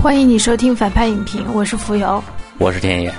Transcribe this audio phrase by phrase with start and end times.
[0.00, 2.22] 欢迎你收听反派影评，我是浮游。
[2.58, 3.12] 我是天野，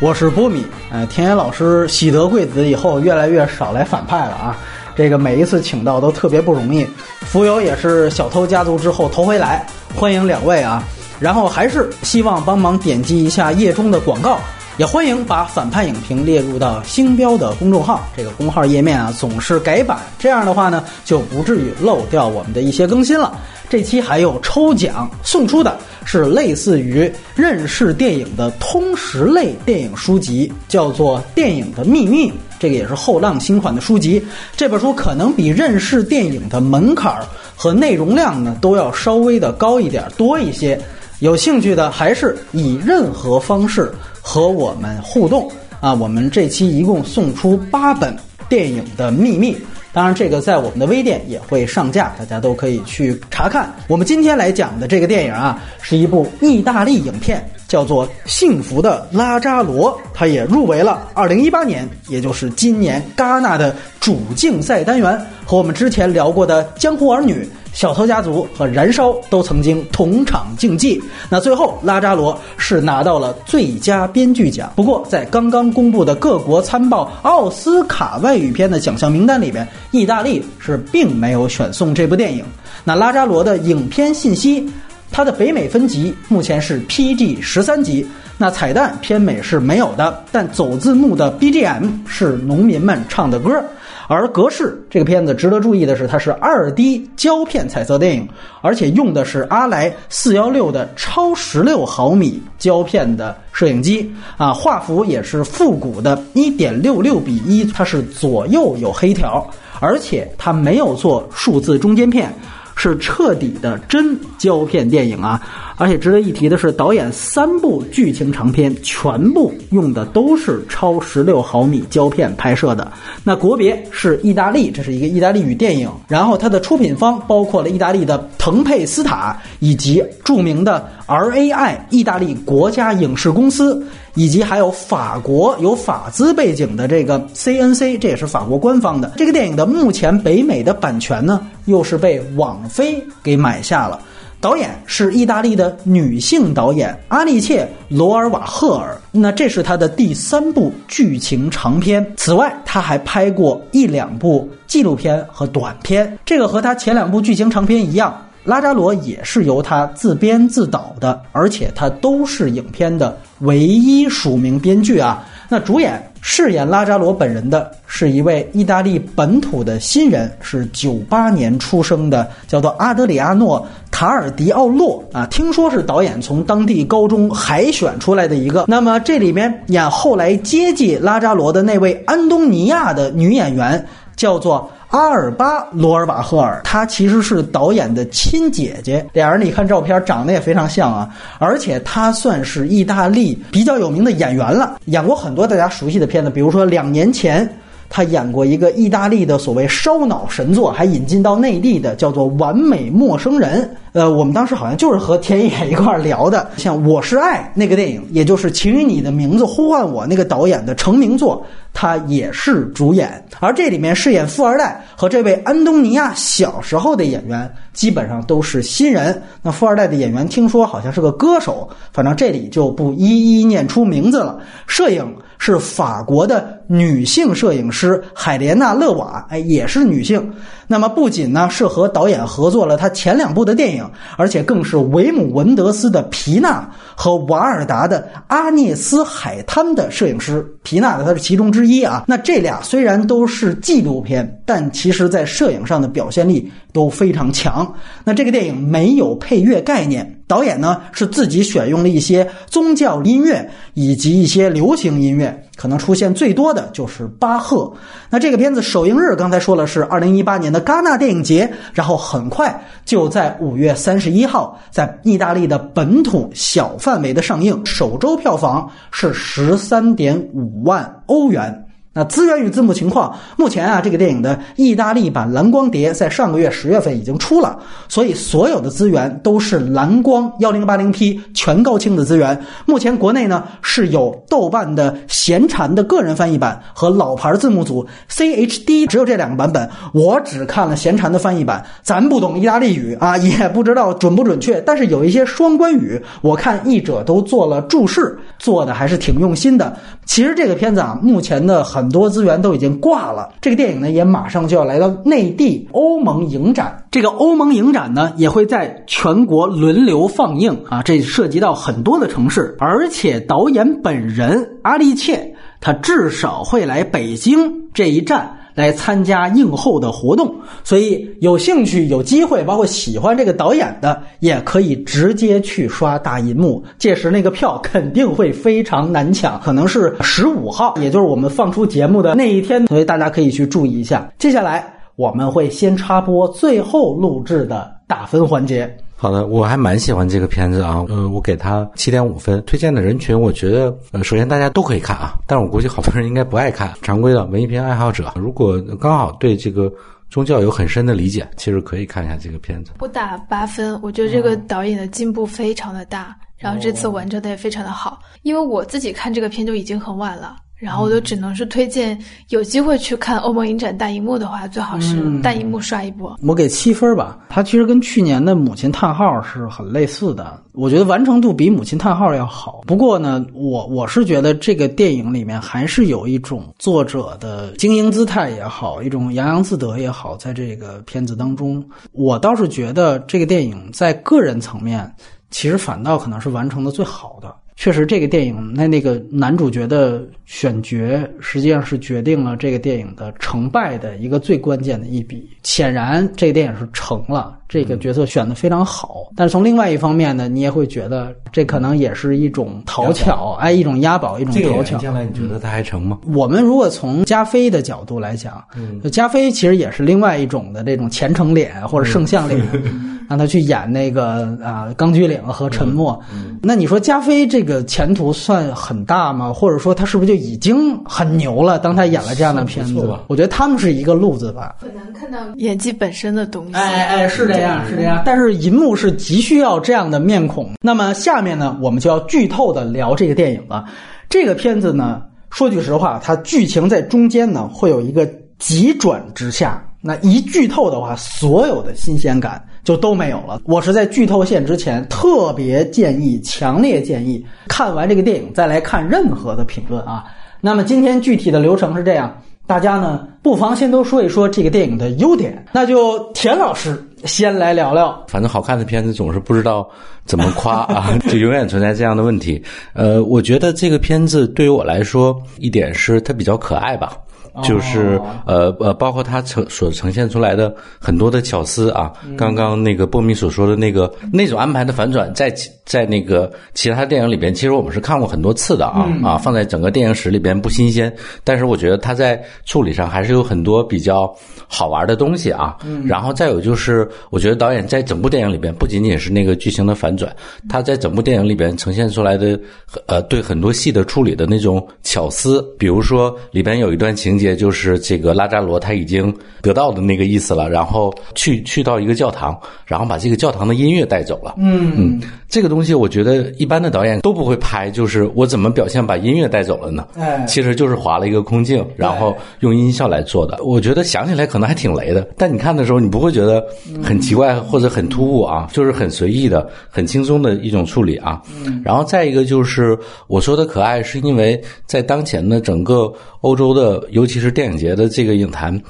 [0.00, 4.56] 我是波米，呃，田野老师喜得贵子以后，越来越少来反派了啊。
[4.96, 6.86] 这个每一次请到都特别不容易。
[7.20, 10.82] 浮游也是小偷家族之后头回来，欢迎两位啊。
[11.24, 14.38] 然后还是希望帮忙点击一下页中的广告，
[14.76, 18.06] 也欢迎把反派影评列入到星标的公众号。
[18.14, 23.38] 这个公号页面啊总是改版，这样的话呢就不至于漏掉我们的一些更新了。
[23.70, 34.22] 这期还有抽奖，送出的是类似于认识电影的通识类电影书籍，叫做《电影的秘密》，这个也是后浪新款的书籍。
[34.54, 37.18] 这本书可能比认识电影的门槛
[37.56, 40.78] 和内容量呢都要稍微的高一点，多一些。
[41.20, 45.94] 有兴趣的还是以任何方式和我们互动啊！
[45.94, 48.14] 我们这期一共送出八本
[48.48, 49.56] 电影的秘密。
[49.92, 53.72] 当然，这个在我们的微店也会上架，大家都可以去查看。
[53.86, 67.42] 我们今天来讲的这个电影啊，是一部意大利影片，叫做《幸福的拉扎罗》，他也入围了2018年，也就是今年戛纳的主竞赛单元，和我们之前聊过的《江湖儿女》。
[67.72, 74.72] 小偷家族和燃烧都曾经同场竞技，那最后拉扎罗是拿到了最佳编剧奖。
[74.76, 82.44] 不过，在刚刚公布的各国参报奥斯卡外语片的奖项名单里边，意大利是并没有选送这部电影。
[82.84, 84.64] 那拉扎罗的影片信息，
[85.10, 88.06] 它的北美分级目前是 PG 十三级。
[88.36, 93.64] 那彩蛋片尾是没有的，但走字幕的 BGM 是农民们唱的歌。
[94.06, 98.28] 而格式这个片子值得注意的是，它是二 D 胶片彩色电影，
[98.60, 109.48] 而且用的是阿莱四幺六的超十六毫米胶片的摄影机啊，画幅也是复古的一点六六比一，它是左右有黑条，
[109.80, 112.34] 而且它没有做数字中间片。
[112.76, 115.40] 是彻底的真胶片电影啊！
[115.76, 122.92] 而且值得一提的是，导演三部剧情长片全部用的都是超十六毫米胶片拍摄的。
[123.22, 125.90] 那国别是意大利，这是一个意大利语电影。
[126.08, 133.84] 然后它的出品方包括了意大利的腾佩斯塔，以及著名的 RAI 意大利国家影视公司。
[134.14, 139.12] 以及还有法国有法资背景的这个 CNC，这也是法国官方的。
[139.16, 144.00] 这个电影的目前北美的版权呢，又是被网飞给买下了。
[144.40, 152.06] 导演是意大利的女性导演阿丽切·罗尔瓦赫尔，那这是她的第三部剧情长片。
[152.16, 156.18] 此外，她还拍过一两部纪录片和短片。
[156.26, 158.14] 这个和她前两部剧情长片一样。
[158.44, 165.26] 拉扎罗也是由他自编自导的，而且他都是影片的唯一署名编剧啊。
[165.48, 173.60] 那主演饰演拉扎罗本人的是一位意大利本土的新人，是九八年出生的，叫做阿德里阿诺·
[173.90, 175.26] 塔尔迪奥洛啊。
[175.26, 178.64] 听说是导演从当地高中海选出来的一个。
[178.66, 184.70] 那么这里面演后来接济拉扎罗的那位安东尼亚的女演员叫做。
[184.90, 191.08] 阿尔巴·罗尔瓦赫尔，她其实是导演的亲姐姐，俩人你看照片长得也非常像啊，
[191.40, 197.48] 而且她算是意大利比较有名的演员了，演过很多大家熟悉的片子，比如说两年前。
[197.90, 203.62] 他演过一个意大利的所谓烧脑神作，还引进到内地的，叫做《完美陌生人》。
[203.94, 213.24] 呃，我们当时好像就是和田野一块儿聊的， 像《我是爱》那个电影，也就是《请以你的名字呼唤我》那个导演的成名作，他也是主演。
[213.38, 219.22] 而这里面饰演富二代和这位安东尼亚小时候的演员，基本上都是新人。
[219.40, 224.40] 那富二代的演员听说好像是个歌手，反正这里就不一一念出名字了。
[224.66, 225.06] 摄影。
[225.36, 230.32] 是法国的女性摄影师海莲娜·勒瓦，哎，也是女性。
[230.66, 240.46] 那么不仅呢是和导演合作了他前两部的电影，而且更是维姆文德斯的皮纳和瓦尔达的阿涅斯海滩的摄影师。
[240.62, 242.04] 皮纳的他是其中之一啊。
[242.06, 247.74] 那这俩虽然都是纪录片，但其实在摄影上的表现力都非常强。
[248.04, 255.40] 那这个电影没有配乐概念，导演呢是自己选用了一些宗教音乐以及一些流行音乐。
[255.56, 257.72] 可能出现最多的就是巴赫。
[258.10, 271.63] 那这个片子首映日刚才说了是二零一八年的戛纳电影节，然后很快就在五月三十一号在意大利的本土小范围的上映，首周票房是十三点五万欧元。
[271.94, 277.56] 那资源与字幕情况，目前啊，这个电影的意大利版蓝光碟在上个月十月份已经出了，
[277.88, 282.38] 所以所有的资源都是蓝光幺零八零 P 全高清的资源。
[282.66, 289.70] 目前国内呢是有豆瓣的闲禅的个人翻译版和老牌字幕组 CHD，只有这两个版本。
[289.92, 299.76] 我只看了闲禅的翻译版，咱不懂意大利语啊， 也不知道准不准确，但是有一些双关语，我看译者都做了注释，做的还是挺用心的。
[300.04, 303.28] 其实这个片子啊，目前的很很多资源都已经挂了。
[303.42, 306.82] 这个电影呢，也马上就要来到内地欧盟影展。
[306.90, 318.38] 这个欧盟影展呢，也会在全国轮流放映啊，这涉及到很多的城市，而且导演本人阿利切，他至少会来北京这一站。
[318.54, 326.62] 来参加映后的活动，所以有兴趣、有机会，包括喜欢这个导演的，也可以直接去刷大银幕。
[326.78, 334.10] 届时那个票肯定会非常难抢，可能是十五号，也就是我们放出节目的那一天，所以大家可以去注意一下。
[334.18, 334.64] 接下来
[334.96, 338.76] 我们会先插播最后录制的打分环节。
[338.96, 342.42] 好的，我还蛮喜欢这个片子啊，呃，我给他七点五分。
[342.46, 346.72] 推荐的人群，我觉得，呃，首先大家都可以看啊，但是我估计好多人应该不爱看。
[346.80, 349.70] 常规的文艺片爱好者，如果刚好对这个
[350.08, 352.72] 宗教有很深的理解，其实可以看一下这个片子。
[352.78, 357.98] 我打八分，我觉得这个导演的进步非常的大，然后这次完成的也非常的好。
[358.22, 360.36] 因为我自己看这个片就已经很晚了。
[360.64, 361.96] 然后我就只能是推荐，
[362.30, 366.18] 有机会去看欧盟影展大荧幕的话，最好是大荧幕刷一波。
[366.22, 372.62] 我给七分吧，它其实跟去年的《母亲叹号》是很类似的，我觉得完成度比《母亲叹号》要好。
[372.66, 381.62] 不过呢，我我是觉得这个电影里面还是有一种作者的精英姿态也好，一种洋洋自得也好，在这个片子当中，
[381.92, 384.90] 我倒是觉得这个电影在个人层面，
[385.30, 387.36] 其实反倒可能是完成的最好的。
[387.56, 390.76] 确实，这个电影那那个男主角的选角，
[391.20, 395.30] 实际上是决定了这个电影的成败的一个最关键的一笔。
[395.44, 399.08] 显然，这个电影是成了，这个角色选的非常好。
[399.14, 404.76] 但是从另外一方面呢，你也会觉得这可能也是一种讨巧，哎，一种押宝，一种讨巧。
[404.78, 406.00] 将来你觉得他还成吗？
[406.12, 412.44] 我们如果从加菲的角度来讲，嗯，加菲其实也是另外一种的这种虔诚脸或者圣像脸。
[413.08, 416.00] 让他去演那个啊，《钢锯岭》和《沉默》。
[416.42, 419.32] 那你说加菲这个前途算很大吗？
[419.32, 421.58] 或者说他是不是就已经很牛了？
[421.58, 422.74] 当他演了这样的片子，
[423.08, 424.56] 我觉得他们是一个路子吧。
[424.60, 426.54] 很难看到演技本身的东西。
[426.54, 428.02] 哎哎，是这样，是这样。
[428.04, 430.50] 但是银幕是急需要这样的面孔。
[430.60, 433.64] 那么下面呢，我们就要剧透的聊这个电影了。
[434.08, 438.08] 这个片子呢，说句实话，它剧情在中间呢会有一个
[438.38, 439.64] 急转直下。
[439.80, 442.42] 那一剧透的话，所有的新鲜感。
[442.64, 443.40] 就都没有了。
[443.44, 450.04] 我是在剧透线之前特别建议、强烈建议看完这个电影再来看任何的评论啊。
[450.40, 455.46] 那么今天具体的流程是这样，大家呢不妨先都说一说这个电影的优点。
[455.52, 458.04] 那就田老师先来聊聊。
[458.08, 459.68] 反正好看的片子总是不知道
[460.04, 462.42] 怎么夸啊， 就永远存在这样的问题。
[462.74, 466.96] 呃，我觉得这个片子对于我来说，一点是它比较可爱吧。
[467.42, 475.34] 就是呃呃，包括他呈所呈现出来的很多的巧思啊，刚刚那个波米所说的那个那种安排的反转，在
[475.64, 480.94] 在那个其他电影里边，其实我们是看过很多次的啊啊，放在整个电影史里边不新鲜，
[481.24, 484.14] 但是我觉得他在处理上还是有很多比较
[484.46, 485.56] 好玩的东西啊。
[485.84, 490.14] 然后再有就是，我觉得导演在整部电影里边不仅仅是那个剧情的反转，
[490.48, 492.38] 他在整部电影里边呈现出来的
[492.86, 497.23] 呃对很多戏的处理的那种巧思，比如说里边有一段情节。
[497.24, 504.34] 也就是这个拉扎罗他已经得到的那个意思了，然后去去到一个教堂，然后把这个教堂的音乐带走了。
[504.36, 505.00] 嗯嗯，
[505.34, 509.84] 这个东西我觉得一般的导演都不会拍，就是我怎么表现把音乐带走了呢？
[509.96, 513.42] 哎，其实就是划了一个空镜，然后用音效来做的。
[513.42, 516.40] 我觉得想起来可能还挺雷的，但你看的时候你不会觉得
[516.80, 521.20] 很奇怪或者很突兀啊，就是很随意的、很轻松的一种处理啊。
[521.44, 527.24] 嗯，然后再一个就是我说的可爱，是因为在当前的整个欧洲的，尤其。
[527.24, 528.60] 是电影节的这个影坛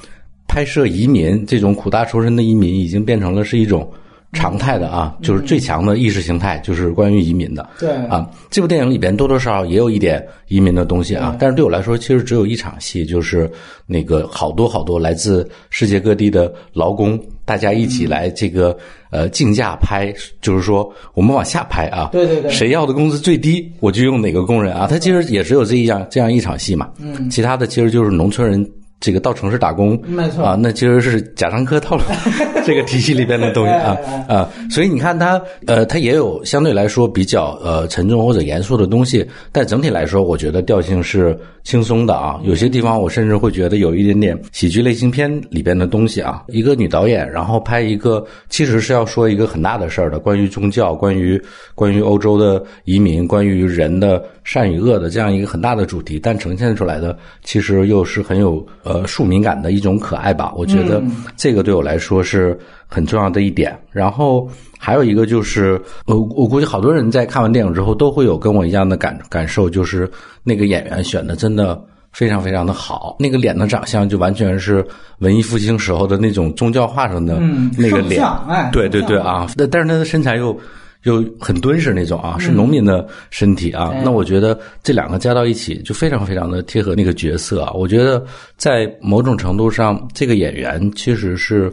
[0.46, 3.90] 拍摄移民这种苦大仇深的移民，已经变成了是一种
[4.34, 7.66] 常态的啊，就是最强的意识形态，就是关于移民的。
[7.78, 7.90] 对。
[8.08, 13.50] 啊，这部电影里边多多少少也有一点移民的东西啊，但是对我来说，其实只有一场戏，就是
[13.86, 18.76] 那个好多好多来自世界各地的劳工，大家一起来这个
[19.10, 20.12] 呃竞价拍，
[20.42, 28.70] 就是说我们往下拍啊，对对对，谁要的工资最低，我就用哪个工人啊，他其实也只有这一样这样一场戏嘛，嗯，其他的其实就是农村人。
[29.04, 32.02] 这个到城市打工，没错啊，那其实是贾樟柯套路
[32.64, 33.94] 这个体系里边的东西啊
[34.26, 42.40] 啊，所以你看他呃，他也有相对来说比较呃沉重或者严肃的东西，但整体来说，我觉得调性是轻松的啊。
[42.44, 46.42] 有些地方我甚至会觉得有一点点喜剧类型片里边的东西啊。
[46.48, 51.38] 一个女导演，然后拍一个其实是要说一个很大的事儿的，关于宗教，关于
[51.74, 60.52] 关于欧洲的移民，关于人的善与恶的这样一个很大的主题，但呈现出来的其实又是很有呃庶民感的一种可爱吧。
[60.56, 61.02] 我觉得
[61.36, 63.76] 这个对我来说是很重要的一点。
[63.90, 64.48] 然后
[64.78, 70.10] 还有一个就是，呃，我估计好多人在看完电影之后都会有跟我一样的感感受，就是
[70.42, 71.82] 那个演员选的真的。
[72.14, 74.86] 非常非常的好，那个脸的长相就完全是
[75.18, 80.56] 文艺复兴时候的那种宗教画上的嗯那个脸，像哎对对对啊，但但是他的身材又
[81.04, 83.90] 又很敦实那种啊，是农民的身体啊。
[83.94, 87.72] 哎那我觉得这两个加到一起就非常非常的贴合那个角色啊。
[87.72, 88.24] 我觉得
[88.56, 91.72] 在某种程度上，这个演员其实是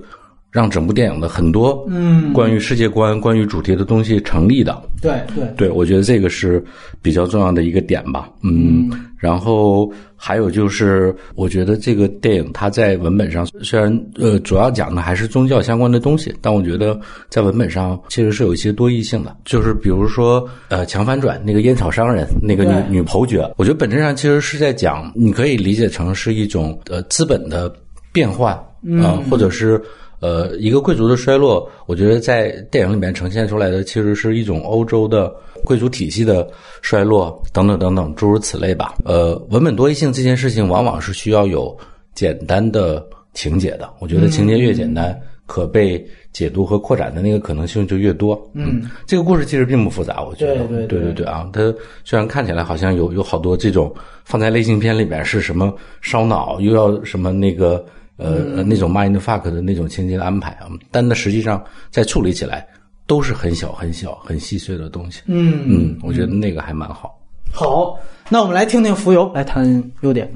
[0.52, 4.82] 让整部电影的很多嗯关于世界观、关于主题的东西成立的。
[5.02, 6.64] 对对对，我觉得这个是
[7.02, 8.30] 比较重要的一个点吧。
[8.44, 19.36] 嗯，然后还有就是，我觉得这个电影它在文本上虽然呃主要讲的还是宗教相关的东西，但我觉得在文本上其实是有一些多义性的。
[19.46, 27.74] 就是比如说呃强反转那个烟草商人那个女女侯爵，我觉得本质上其实是在讲，你可以理解成是一种呃资本的
[28.12, 29.82] 变换啊、呃或者是。
[30.22, 35.34] 呃，一个贵族的衰落，我觉得在电影里面呈现出来的其实是一种欧洲的
[35.66, 36.48] 贵族体系的
[36.84, 38.94] 衰落，等等等等，诸如此类吧。
[39.04, 41.76] 呃，文本多义性这件事情，往往是需要有
[42.14, 43.90] 简单的情节的。
[44.00, 48.40] 我觉得情节越简单，可被解读和扩展的那个可能性就越多。
[48.54, 50.56] 嗯，这个故事其实并不复杂，我觉得。
[50.68, 51.62] 对对对对对啊，它
[52.04, 53.92] 虽然看起来好像有有好多这种
[54.24, 57.84] 放在类型片里面是什么烧脑，又要什么那个。
[58.22, 62.68] 呃，那种 mind fuck 的那种情节的安排啊，但那实际上在处理起来
[63.08, 65.22] 都是很小、很小、很细碎的东西。
[65.26, 67.18] 嗯嗯，我觉得那个还蛮好。
[67.52, 68.00] 好，
[68.30, 70.32] 那我们来听听浮游来谈优点。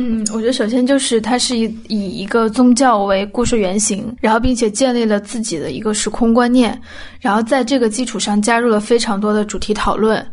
[0.00, 6.80] 嗯，我觉得首先就是它是以以一个宗教为故事原型，然后并且建立了自己的一个时空观念，
[7.20, 10.24] 然后在这个基础上加入了非常多的主题讨论，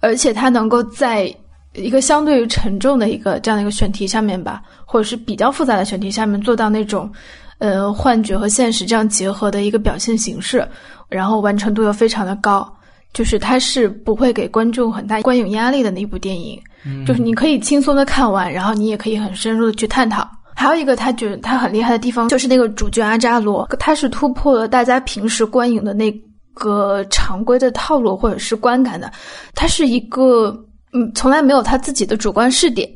[0.00, 1.34] 而且它能够在
[1.74, 7.10] 一个相对于沉重的一个这样的一个选题下面吧，或者是比较复杂的选题下面做到那种，
[7.58, 10.66] 呃，幻觉和现实这样结合的一个表现形式，
[11.08, 12.70] 然后完成度又非常的高，
[13.12, 16.60] 就是它是不会给观众很大观影压力的那一部电影。
[17.06, 20.28] 就是你可以轻松的看完，然后你也可以很深入的去探讨。
[20.54, 26.12] 还有一个他觉得他很厉害的地方，就是那个主角阿扎罗，他是突破了大家平时观影的那
[26.52, 29.10] 个常规的套路或者是观感的，
[29.54, 30.54] 他是一个
[30.94, 32.88] 嗯从来没有他自己的主观视点。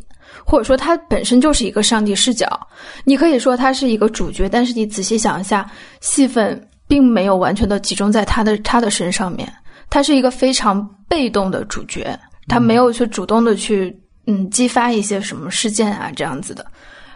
[0.44, 2.48] 或者说，他本身就是一个上帝视角。
[3.04, 9.46] 你可以说他是一个主角，但是你仔细想一下，戏份并没有完全的集中在他的他的身上面。
[9.90, 13.94] 他是一个非常被动的主角，他没有去主动的去
[14.26, 16.64] 嗯激发一些什么事件啊这样子的。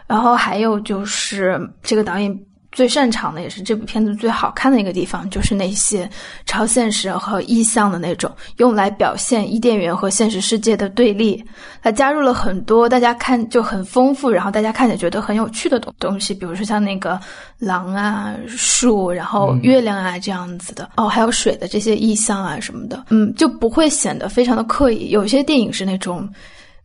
[0.05, 2.39] 然后还有就是这个导演
[2.73, 6.09] 最擅长的，也是这部片子最好看的一个地方，就是那些
[6.45, 11.41] 超现实和意象的那种，用来表现伊甸园和现实世界的对立。
[11.81, 17.19] 它加入了很多大家看就很丰富，然后大家看起来觉得很有趣的东东西，比如说像那个
[17.59, 25.09] 狼啊、树，然后月亮啊这样子的，哦，还有水的这些意象啊什么的，嗯，就不会显得非常的刻意。
[25.09, 26.27] 有些电影是那种，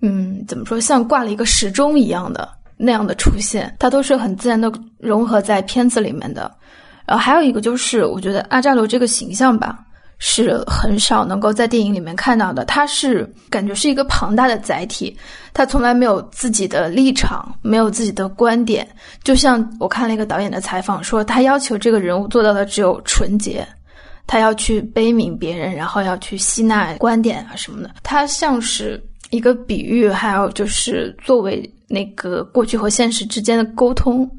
[0.02, 2.46] 嗯，怎么说，像挂了一个时钟一样的。
[2.78, 6.50] 那样的出现，它都是很自然的融合在片子里面的。
[7.06, 9.78] 然后还有一个就是，我觉得阿扎罗这个形象吧，
[10.18, 12.64] 是很少能够在电影里面看到的。
[12.64, 15.16] 他是感觉是一个庞大的载体，
[15.52, 18.86] 他从来没有自己的立场，没有自己的观点。
[19.24, 23.66] 就像我看了一个导演的采访说，他要求这个人物做到的只有纯洁。
[24.26, 27.90] 他要去悲悯别人，然后要去吸纳观点啊什么的。
[28.02, 34.30] 他像是一个比喻，还有就是作为那个过去和现实之间的沟通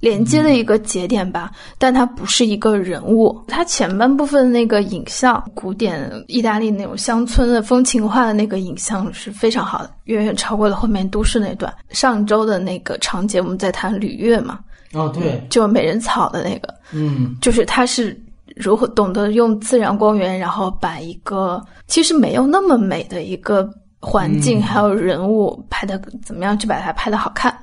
[0.00, 1.50] 连接的一个节点吧。
[1.78, 3.38] 但它不是一个人物。
[3.46, 11.72] 它前半部分那个影像，古典意大利那种乡村的风情画的那个影像是非常好的，远远超过了后面都市那段。
[11.90, 14.58] 上周的那个长节我们在谈吕月嘛，
[14.92, 18.18] 哦，对，就美人草的那个，嗯就是它是。
[18.56, 23.68] 如何懂得用自然光源，然后把一个其实没有那么美的一个
[24.04, 27.56] 环境，还有人物拍的怎么样，去把它拍的好看，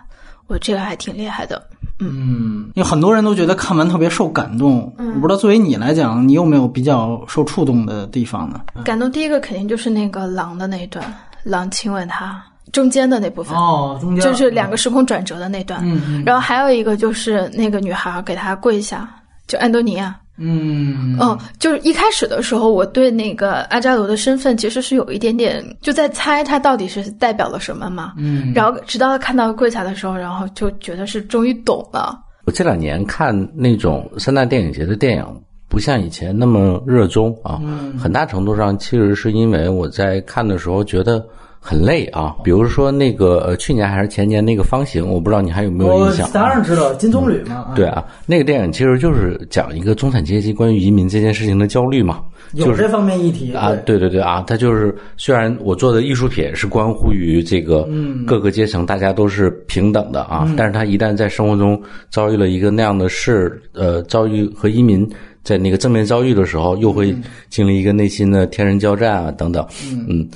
[0.47, 1.61] 我这个还挺厉害的。
[1.99, 4.91] 嗯，因为很多人都觉得看完特别受感动。
[4.97, 8.59] 嗯我不知道作为你来讲，你有没有比较受触动的地方呢？
[8.83, 11.05] 感动第一个肯定就是那个狼的那一段，
[11.43, 15.79] 狼亲吻他，中间的那部分，哦，中间就是两个时空转折的那段。
[15.83, 19.07] 嗯嗯然后还有一个就是那个女孩给他跪下，
[19.45, 20.15] 就安东尼亚。
[20.37, 28.13] 嗯嗯，就是一开始的时候，我对那个阿扎罗的身份其实是有一点点就在猜他到底是代表了什么嘛。
[28.17, 32.17] 嗯然后直到看到柜台的时候，然后就觉得是终于懂了。
[32.45, 35.25] 我这两年看那种三大电影节的电影，
[35.67, 37.59] 不像以前那么热衷啊。
[37.63, 41.23] 嗯很大程度上其实是因为我在看的时候觉得
[41.63, 42.35] 很累啊。
[42.43, 46.49] 比如说那个呃，去年还是前年那个《方形》，我不知道你还有没有印象、当啊？
[46.49, 52.21] 然知道金棕榈嘛，啊对，啊，那个电影其实就是讲一个中产阶级关于移民这件事情的焦虑嘛。
[52.53, 57.87] 就是有这方面议题啊，对对对啊，它就是虽然我做的艺术品是关乎于这个
[58.27, 65.09] 各个阶层，大家都是平等的啊，但是他一旦在生活中遭遇了一个那样的事，呃，遭遇和移民
[65.43, 67.15] 在那个正面遭遇的时候，又会
[67.49, 69.65] 经历一个内心的天人交战啊等等，
[70.09, 70.27] 嗯，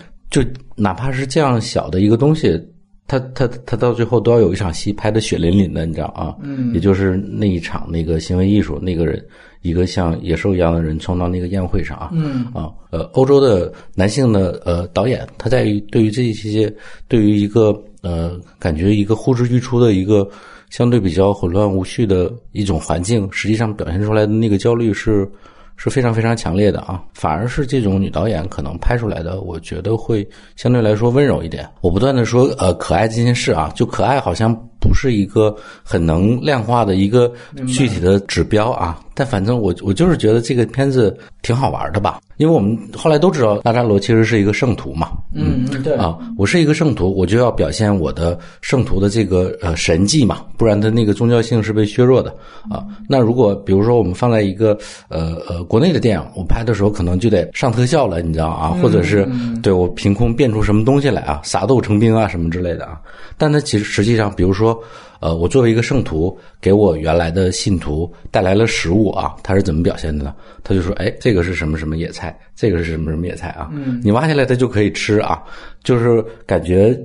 [0.44, 2.62] 就哪怕是这样小的一个东西。
[3.08, 6.36] 他他他到最后都要有一场戏拍的血淋淋的，你知道啊？
[6.42, 9.24] 嗯，也就是那一场那个行为艺术，那个人
[9.62, 16.74] 一个像野兽一样的人冲到那个宴会上啊，嗯啊，呃，欧洲的男性的呃导演，他在于对于这些
[17.08, 20.28] 对于一个呃感觉一个呼之欲出的一个
[20.72, 25.30] 相对比较混乱无序的一种环境，实际上表现出来的那个焦虑是
[25.78, 27.04] 是非常非常强烈的啊。
[27.14, 31.70] 反而是这种女导演可能拍出来的，我觉得会相对来说温柔一点。
[31.82, 34.56] 我不断的说呃可爱这件事啊，就可爱好像
[34.86, 37.32] 不是一个很能量化的一个
[37.68, 39.00] 具体的指标啊。
[39.18, 52.30] 但反正我我就是觉得这个片子挺好玩的吧，因为我们后来都知道拉扎罗其实是一个圣徒嘛，嗯对啊，我是一个圣徒，我就要表现我的圣徒的这个呃神迹嘛，不然他那个宗教性是被削弱的
[52.70, 52.84] 啊。
[53.08, 54.78] 那如果比如说我们放在一个
[55.08, 59.26] 呃呃国内的电影，我拍的时候可能就得上特效了，你知道啊，或者是
[59.64, 63.00] 对我凭空变出什么东西来啊，撒豆成兵啊什么之类的啊。
[63.38, 64.75] 但它其实实际上，比如说。
[65.20, 70.34] 呃，我作为一个圣徒，给我原来的信徒带来了食物啊，他是怎么表现的呢？
[70.64, 73.70] 他就说，哎，这个是什么什么野菜，这个是什么什么野菜啊？
[73.74, 75.42] 嗯，你挖下来它就可以吃啊，
[75.84, 76.98] 就是感觉。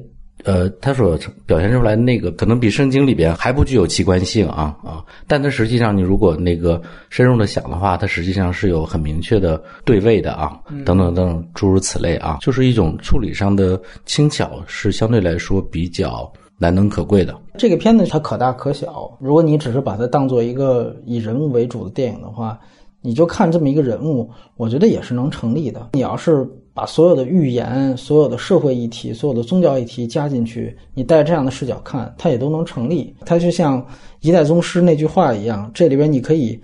[0.45, 5.05] 呃，他所表现出来那个可能比圣经里边还不具有奇观性啊啊！
[5.27, 17.35] 但它实际上，你如果那个深入的想的话，它实际上是有很明确的对位的啊，等等等等诸如此类啊，就是一种处理上的轻巧，是相对来说比较难能可贵的。
[17.57, 22.61] 这个片子它可大可小，如果你只是把它当做一个以人物为主的电影的话，
[23.01, 25.89] 你就看这么一个人物，我觉得也是能成立的。
[25.95, 33.17] 你要是把所有的预言、所有的社会议题、所有的宗教议题加进去，你带这样的视角看，它也都能成立。
[33.25, 33.83] 它就像
[34.21, 36.61] 一代宗师那句话一样，这里边你可以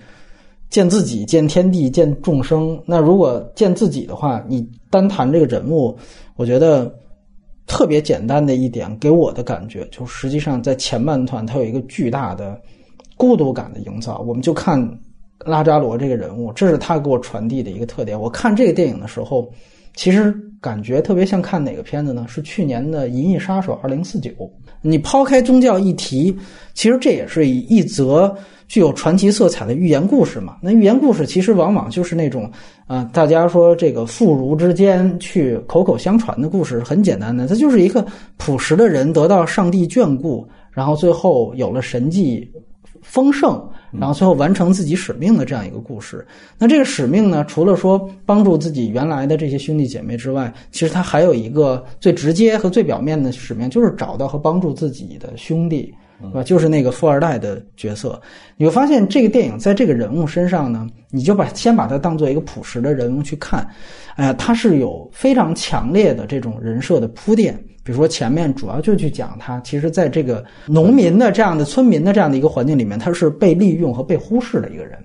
[0.68, 2.78] 见自己、见天地、见众生。
[2.84, 5.96] 那如果见自己的话，你单谈这个人物，
[6.36, 6.94] 我觉得。
[7.66, 12.60] 特别简单的一点，给我的感觉就实际上在前半段，它有一个巨大的
[13.16, 14.18] 孤独感的营造。
[14.26, 14.78] 我们就看
[15.44, 18.18] 拉扎罗这个人物，这是他给我传递的一个特点。
[18.18, 19.50] 我看这个电影的时候，
[19.94, 22.24] 其实感觉特别像看哪个片子呢？
[22.28, 24.30] 是去年的《银翼杀手二零四九》。
[24.80, 26.36] 你抛开宗教议题，
[26.72, 28.32] 其实这也是一则
[28.68, 30.56] 具有传奇色彩的寓言故事嘛。
[30.60, 32.50] 那寓言故事其实往往就是那种
[32.86, 42.50] 啊、大家说这个妇孺之间去口口相传的故事，很简单的，它就是一个朴实的人得到上帝眷顾，然后最后有了神迹。
[43.02, 46.26] 丰盛，然后最后完成自己使命的这样一个故事。
[46.58, 55.94] 那这个使命呢，除了说帮助自己原来的这些兄弟姐妹之外，其实他还有一个最直接和最表面的使命，就是找到和帮助自己的兄弟，
[56.32, 56.42] 吧？
[56.42, 58.20] 就是那个富二代的角色。
[58.56, 63.66] 你会发现，这个电影在这个人物身上呢，你就把先把它当做一个朴实的人物去看，
[64.16, 67.54] 哎，他是有非常强烈的这种人设的铺垫。
[67.84, 74.98] 比如说前面主要就去讲他，其实在这个农民的这样的村民的这样的一个环境里面，他是被利用和被忽视的一个人。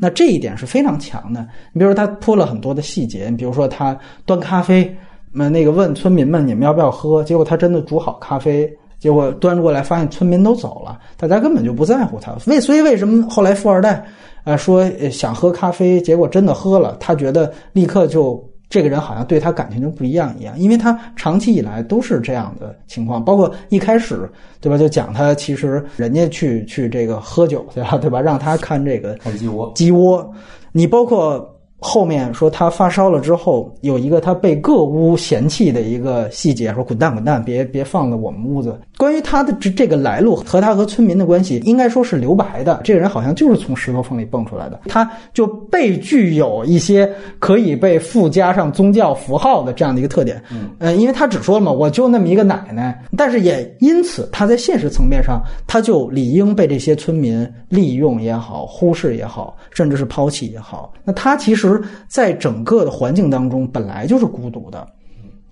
[0.00, 1.40] 那这一点是非常强的。
[1.72, 4.94] 你比如说他铺了很多的细节，你比如说他端咖啡，
[5.32, 8.70] 那那个问村民们你们要不要喝，结果他真的煮好咖啡。
[9.00, 12.32] 结果端过来，发现村民都走了，大家根本就不在乎他。
[12.46, 14.04] 为所以为什么后来富二代，
[14.44, 28.20] 呃说呃想喝咖啡，结果真的喝了，他觉得立刻就这个人好像对他感情就不一样一样，因为他长期以来都是这样的情况，包括一开始对吧，就讲他其实人家去去这个喝酒去了，对吧？
[28.20, 30.30] 让他看这个看鸡窝，鸡窝，
[30.72, 38.78] 你包括后面说他发烧了之后，有一个他被各屋嫌弃的一个细节，说滚蛋滚蛋，别别放在我们屋子。
[38.98, 42.80] 关于他的这这个来路和他和村民的关系，应该说是留白的。
[42.84, 50.42] 这个人好像就是从石头缝里蹦出来的，他就被具有一些可以被附加上宗教符号的这样的一个特点。
[50.78, 60.92] 嗯，因为他只说了嘛，我就那么一个奶奶，但是也因此他在现实层面上，他就理应被这些村民利用也好，忽视也好，甚至是抛弃也好。
[61.04, 61.69] 那他其实
[62.08, 64.86] 在整个的环境当中本来就是孤独的。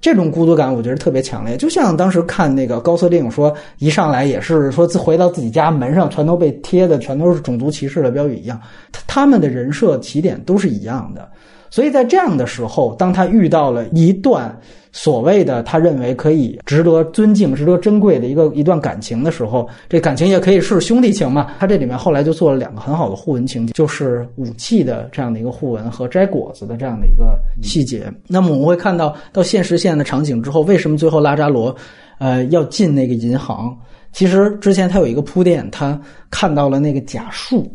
[0.01, 8.61] 这种孤独感，我觉得特别强烈，就像当时看那个高司令说，一上来也是说自回到自己家门上全都被贴的全都是种族歧视的标语一样，
[8.93, 11.29] 他他们的人设起点都是一样的，
[11.71, 14.59] 所以在这样的时候，当他遇到了一段
[14.91, 21.53] 所谓的他认为可以值得尊敬、值得珍贵的一个一段感情的时候，这感情也可以是兄弟情嘛。
[21.59, 28.11] 他这里面后来就做了两个很好的互文情节，就是武器的这样的一个互文和摘果子的这样的一个细节。
[28.27, 31.75] 那么我们会看到到现实线的场景之后，为什么最后拉扎罗，
[32.19, 33.77] 呃，要进那个银行？
[34.11, 36.01] 其实之前他有一个铺垫，他
[36.31, 37.71] 看到了那个假树。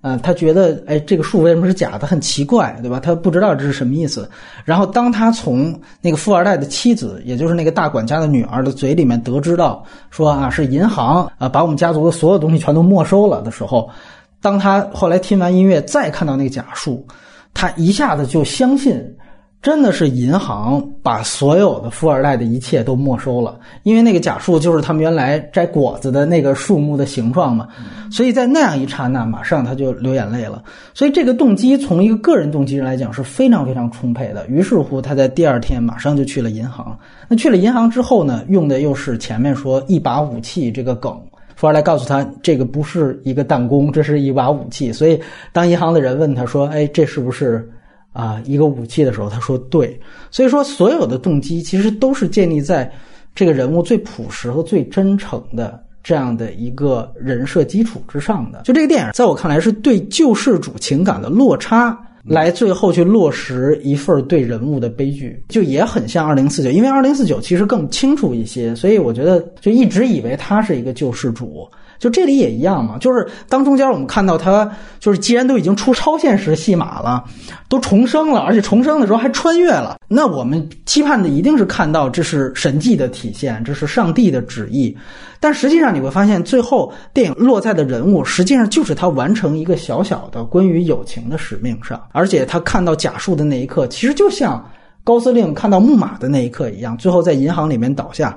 [0.00, 2.06] 呃，他觉得，哎，这个树为什么是假的？
[2.06, 3.00] 很奇怪，对吧？
[3.00, 4.30] 他不知道这是什么意思。
[4.64, 13.90] 然后，当他从那个富二代的妻子，也就是那个大管家的女儿的嘴里面得知到，说啊，是银行啊，把我们家族的所有东西全都没收了的时候，
[14.40, 17.04] 当他后来听完音乐，再看到那个假树，
[17.52, 19.04] 他一下子就相信。
[19.60, 27.66] 真的是银行把所有的富二代的一切都没收了，因为那个假树就是他们原来摘果子的那个树木的形状嘛，
[28.08, 30.62] 所以在那样一刹那，马上他就流眼泪了。
[30.94, 34.46] 所以这个动机从一个个人动机上来讲是非常非常充沛的。
[34.46, 36.96] 于是乎，他在第二天马上就去了银行。
[37.26, 41.20] 那去了银行之后呢，用的又是前面说一把武器这个梗，
[41.56, 44.92] 富二代告诉他这个不是一个弹弓，这是一把武器。
[44.92, 45.20] 所以
[45.52, 47.68] 当银行的人问他说：“哎，这是不是？”
[48.18, 49.96] 啊，一个武器的时候，他说对，
[50.28, 52.90] 所以说所有的动机其实都是建立在
[53.32, 58.62] 这个人物最朴实和最真诚的这样的一个人设基础之上的。
[58.64, 71.70] 就这个电影，在我看来是对救世主情感的落差，来最后去落实一份对人物的悲剧，就也很像二零四九，因为二零四九其实更清楚一些，所以我觉得就一直以为他是一个救世主。
[71.98, 77.24] 就这里也一样嘛，就是当中间我们看到他，就是既然都已经出超现实戏码了，
[77.68, 84.96] 都重生了，而且重生的时候还穿越了，那我们期盼的一定是看到这是神迹的体现，这是上帝的旨意。
[85.40, 94.68] 但实际上你会发现，最后电影落在的人物，实际上就是他完成一个小小的关于友情的使命上，而且他看到假树的那一刻，其实就像
[95.04, 98.36] 高司令看到木马的那一刻一样，最后在银行里面倒下，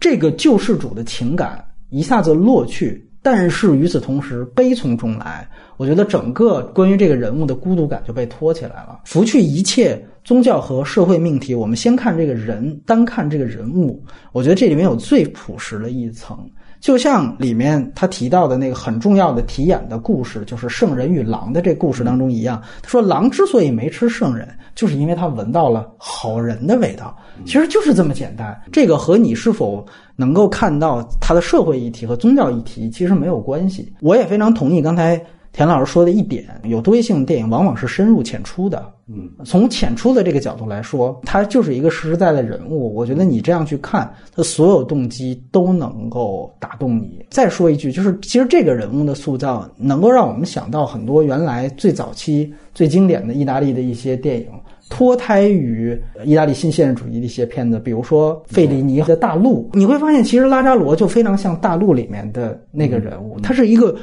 [0.00, 1.64] 这个救世主的情感。
[1.90, 5.48] 一下子落去，但是与此同时，悲从中来。
[5.76, 9.00] 我觉得整个关于这个人物的孤独感就被托起来了。
[9.04, 14.02] 拂去一切宗教和社会命题，我们先看这个人，单看这个人物。
[14.32, 16.38] 我觉得这里面有最朴实的一层，
[16.80, 22.60] 就像里面他提到的那个很重要的题眼的故事，就是圣人与狼的这故事当中一样。
[22.82, 27.14] 他说，狼之所以没吃圣人，就是因为他闻到了好人的味道。
[27.44, 28.58] 其实就是这么简单。
[28.72, 29.84] 这个和你是否
[30.16, 33.92] 能够看到他的社会议题和宗教议题其实没有关系。
[34.00, 38.84] 我也非常同意刚才田老师说的一点，有多义性的电影往往是深入浅出的。
[39.08, 42.94] 嗯，从浅出的这个角度来说，他就是一个实实在在的人物。
[42.94, 47.24] 我觉得你这样去看，他所有动机都能够打动你。
[47.28, 54.46] 再说一句，就是其实这个人物的塑造，能够让我们想到很多原来最早期最经典的意大利的一些电影。
[54.88, 63.94] 脱胎于意大利新现实主义的一些片子，比如说费里尼的《大陆》，你会发现其实拉扎罗就非常像《大陆》里面的那个人物，他是一个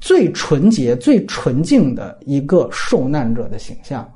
[0.00, 4.08] 最纯洁、最纯净的一个受难者的形象。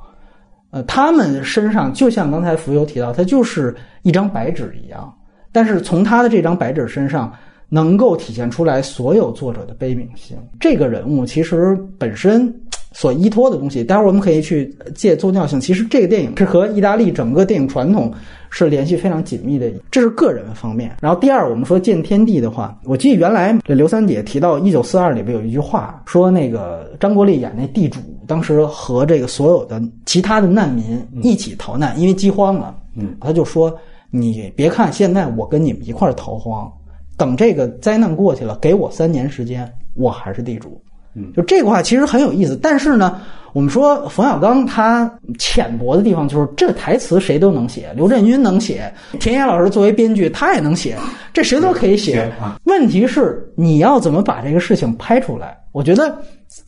[0.71, 5.13] 呃，他们身上就像刚才浮游提到，他就是一张白纸一样，
[5.51, 7.33] 但是从他的这张白纸身上
[7.69, 10.37] 能够体现出来所有作者的悲悯心。
[10.59, 12.55] 这个人物其实本身。
[12.93, 15.61] 所依托的东西，待会儿我们可以去借宗教性。
[15.61, 18.13] 其实这个电影是和意大利整个电影传统
[18.51, 20.95] 是联系非常紧密的，这是个人方面。
[21.01, 32.77] 然后第二，我们说见天地的话，我记得原来这刘三姐提到《一九四二》里边有一句话，说那个张国立演那地主，当时和这个所有的其他的难民一起逃难，因为饥荒了。
[32.97, 33.73] 嗯，他就说
[34.11, 36.71] ：“你别看现在我跟你们一块逃荒，
[37.17, 40.83] 等这个灾难过去了，给我三年时间，我还是地主。”
[41.15, 43.21] 嗯，就这个话其实很有意思，但是呢，
[43.53, 50.97] 我们说冯小刚他浅薄的地方就是这台词谁都能写，刘震云能写，田野老师作为编剧他也能写，
[51.33, 52.31] 这谁都可以写。
[52.65, 55.59] 问题是你要怎么把这个事情拍出来？
[55.73, 56.17] 我觉得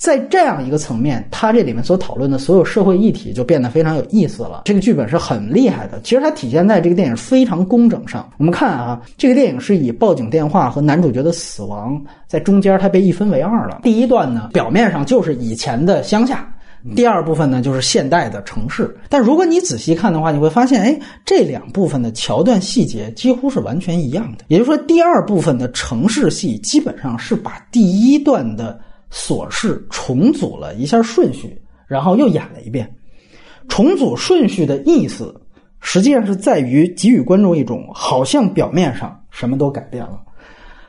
[0.03, 4.63] 在这样一个层面，它这里面所讨论的所有社会议题就变得非常有意思了。
[4.65, 8.29] 这个剧本是很厉害的，其实它体现在这个电影非常工整上。
[8.37, 13.79] 我们看啊，这个电影是以报警电话和男主角的死亡在中间，它被一分为二了。
[13.85, 16.53] 第一段呢，表面上就是以前的乡下。
[16.97, 18.93] 第二部分呢，就是现代的城市。
[19.09, 24.47] 但如果你仔细看的话，你会发现，哎，这两部分的桥段细节几乎是完全一样的。
[24.49, 28.81] 也就是说，第二部分的城市戏基本上是把第一段的
[29.13, 32.91] 琐事重组了一下顺序，然后又演了一遍。
[33.69, 35.41] 重组顺序的意思，
[35.81, 40.21] 实际上是在于给予观众一种好像表面上什么都改变了，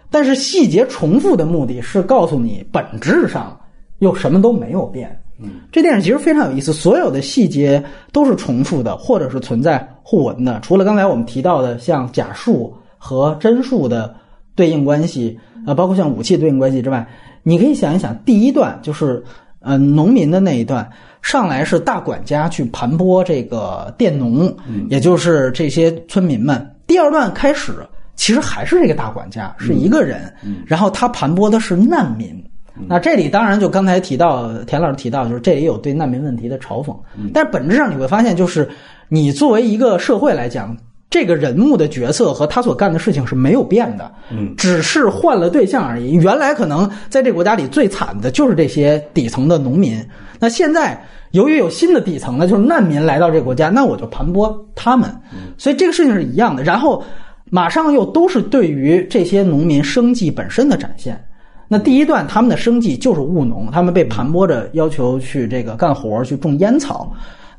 [0.10, 3.60] 但是细节重复的目的是告诉你本质上
[4.00, 5.20] 又什么都没有变。
[5.40, 10.60] 嗯，这电影其实非常有意思，所有的细节都是重复的，或者是存在互文的。
[10.62, 14.16] 除了刚才我们提到的像假数和真数的
[14.56, 17.08] 对应关系，呃，包括像武器对应关系之外，
[17.44, 19.24] 你可以想一想，第一段就是
[19.60, 20.90] 呃农民的那一段，
[21.22, 24.52] 上来是大管家去盘剥这个佃农，
[24.90, 26.70] 也就是这些村民们。
[26.88, 27.74] 第二段开始，
[28.16, 30.34] 其实还是这个大管家是一个人，
[30.66, 32.44] 然后他盘剥的是难民。
[32.88, 36.98] 那这里当然就刚才提到田老师提到，就是这里有对难民问题的嘲讽，
[37.34, 38.68] 但是本质上你会发现，就是
[39.10, 40.76] 你作为一个社会来讲，
[41.14, 46.14] 这个人物的角色和他所干的事情是没有变的，嗯，只是换了对象而已。
[46.14, 50.04] 原来可能在这个国家里最惨的就是这些底层的农民，
[50.40, 51.00] 那现在
[51.30, 55.08] 由于有新的底层呢，就是难民来到这个国家，那我就盘剥他们，
[55.56, 56.64] 所以这个事情是一样的。
[56.64, 57.04] 然后
[57.52, 61.24] 马上又都是对于这些农民生计本身的展现。
[61.68, 67.14] 那第一段他们的生计就是务农，他们被盘剥着要求去这个干活去种烟草。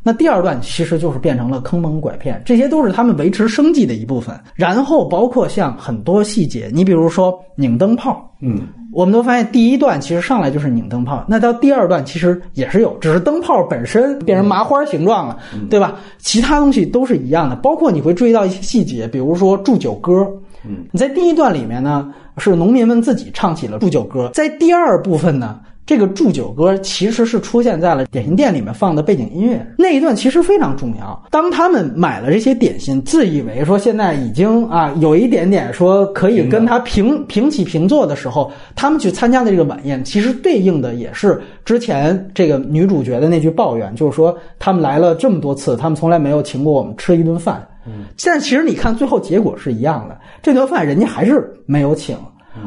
[0.07, 4.39] 那第二段其实就是变成了坑蒙拐骗，这些都是他们维持生计的一部分。
[4.55, 15.39] 然后包括像很多细节，你比如说拧灯泡，嗯，我们都发现第一段其实上来就是拧灯泡，那到第二段其实也是有，只是灯泡本身变成麻花形状了，
[15.71, 15.97] 对吧？
[16.19, 20.31] 其他东西都是一样的，包括你会注意到一些细节，比如说祝酒歌。
[20.67, 25.61] 嗯，你在第一段里面呢，是农民们自己唱起了祝酒歌，在第二部分呢。
[25.87, 31.23] 这个祝酒歌其实是出现在了点心店里面放的背景音乐那一段，其实非常重要。
[31.31, 47.63] 当他们买了这些点心，自以为说现在已经啊有一点点说可以跟他平平起平坐的时候，他们去参加的这个晚宴，其实对应的也是之前这个女主角的那句抱怨，就是说他们来了这么多次，他们从来没有请过我们吃一顿饭。
[47.87, 52.17] 嗯，但其实你看最后结果是一样的，这顿饭人家还是没有请，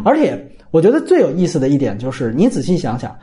[0.06, 0.47] 而且。
[0.72, 3.16] 我觉得最有意思的一点就是，你仔细想想，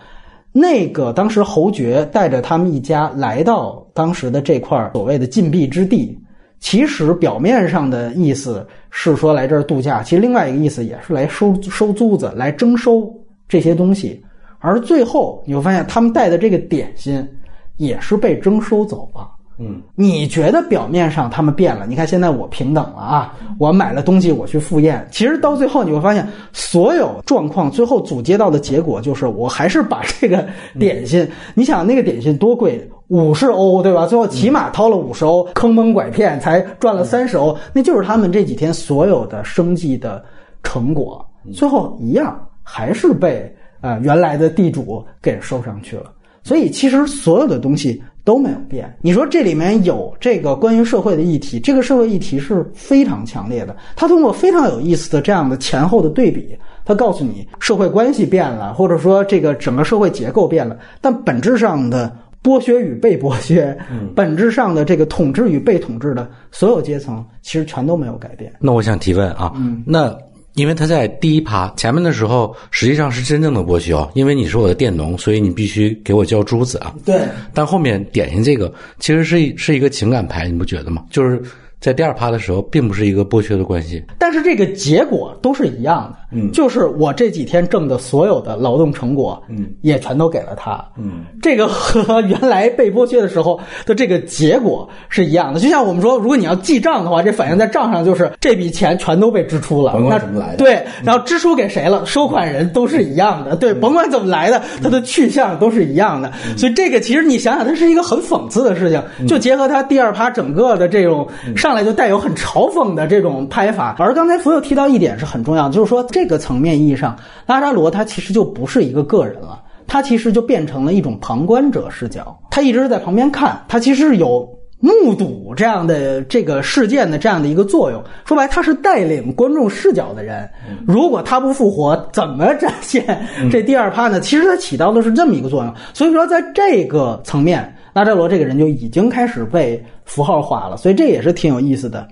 [0.52, 6.18] 那个当时侯爵带着他们一家来到当时的这块所谓的禁闭之地，
[6.60, 13.12] 其实表面上的意思是说来这儿度假，其实另外一个意思也是来收收租子、来征收
[13.48, 14.24] 这些东西。
[14.60, 17.28] 而最后你会发现，他们带的这个点心
[17.76, 19.30] 也是被征收走了。
[19.56, 21.86] 嗯，你觉得表面上他们变了？
[21.86, 25.06] 你看现在我平等了啊，我买了东西我去赴宴。
[25.12, 30.44] 其实到最后你会发现，所有状况最后总结到的结果就是，我还是把这个
[30.76, 34.06] 点心，你想那个点心多贵，五十欧对吧？
[34.08, 40.20] 最后起码掏了五十欧，坑蒙拐骗才赚了三十欧，那就是他们这几天所有的生计的
[40.64, 41.24] 成果。
[41.52, 46.10] 最后一样还是被呃原来的地主给收上去了。
[46.42, 48.02] 所以其实所有的东西。
[48.24, 48.96] 都没有变。
[49.02, 53.76] 你说这里面有这个关于社会的议题，这个社会议题是非常强烈的。
[53.94, 62.10] 他通过非常有意思的这样的前后的对比，他告诉你社会关系变了，或者说这个整个社会结构变了，但本质上的
[62.42, 63.76] 剥削与被剥削，
[64.14, 68.52] 本质上的这个统治与被统治的所有阶层，其实全都没有改变。
[68.58, 70.16] 那我想提问啊，嗯那。
[70.54, 76.94] 因为他在第一趴前面的时候，实际上是真正的剥削，因为你是我的佃农，所以你必须给我交珠子啊。
[77.04, 77.22] 对。
[77.52, 81.04] 但后面点心这个其实是是一个情感牌，你不觉得吗？
[81.10, 81.42] 就是
[81.80, 84.02] 在第二趴的时候，并不是一个剥削的关系。
[84.18, 95.60] 但是这个结果都是一样的，嗯，就是我这几天挣的所有的劳动成果，嗯，也全都给了他，嗯，这个和原来被剥削的时候的这个结果是一样的。
[95.60, 106.32] 就像我们说，如果你要记账的话，这反映在账上就是这笔钱全都被支出了，甭管怎么来的，对，然后支出给谁了，收款人都是一样的，对，甭管怎么来的，它的去向都是一样的。
[106.56, 109.00] 所以这个其实你想想，它是一个很讽刺的事情。
[109.28, 124.48] 就结合他第二趴整个的这种上来就带有很嘲讽的这种拍法，而刚才福佑提到一点是很重要的，就是说这个层面意义上，拉扎罗他其实就不是一个个人了，他其实就变成了一种旁观者视角，他一直是在旁边看，他其实是有
[124.80, 128.02] 目睹这样的这个事件的这样的一个作用。
[128.26, 130.46] 说白，他是带领观众视角的人。
[130.86, 134.20] 如果他不复活，怎么展现这第二趴呢？
[134.20, 135.74] 其实他起到的是这么一个作用。
[135.94, 140.76] 所以说，在这个层面，拉扎罗这个人就已经开始被符号化了。
[140.76, 142.06] 所以这也是挺有意思的。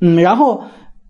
[0.00, 0.62] 嗯，然后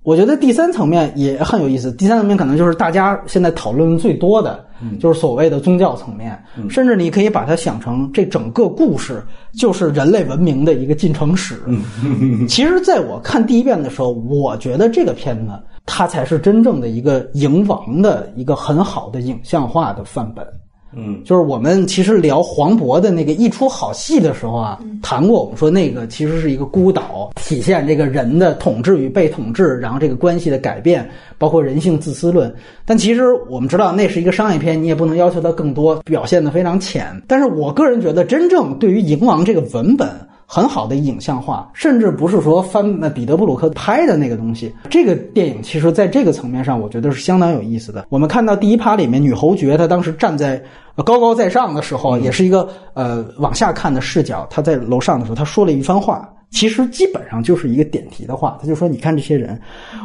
[0.02, 1.92] 我觉得第三层面也很有意思。
[1.92, 4.64] 第三层面可能就是大家现在讨论最多的，
[4.98, 6.36] 就是所谓的宗教层面，
[6.68, 11.62] 甚至你可以把它想成这整个故事就是人类文明的一个进程史。
[12.48, 15.52] 其实，在我看第一遍的时候，我觉得这个片子
[15.86, 20.44] 它才是真正的一个赢王的一个很好的影像化的范本。
[20.94, 32.54] 嗯，就是我们其实聊黄渤的那个一出好戏的时候啊，谈过我们说那个其实是一个孤岛，体现这个人的统治与被统治，然后这个关系的改变，包括人性自私论。
[32.84, 37.22] 但其实我们知道那是一个商业片，你也不能要求它更多，表现的非常浅。
[37.26, 40.08] 但是我个人觉得，真正对于《蝇王》这个文本。
[40.54, 44.70] 很好的影像化，甚至不是说翻那彼得布鲁克拍的那个东西。
[44.90, 48.04] 这个电影其实在这个层面上，我觉得是相当有意思的。
[48.10, 50.62] 我们看到第一趴里面，女侯爵她当时站在
[50.94, 54.46] 呃高高在上的时候，也是一个呃往下看的视角。
[54.50, 58.58] 她在楼上的时候，她说了一番话，其实基本上就是一个点题的话。
[58.60, 59.58] 她就说：“你看这些人，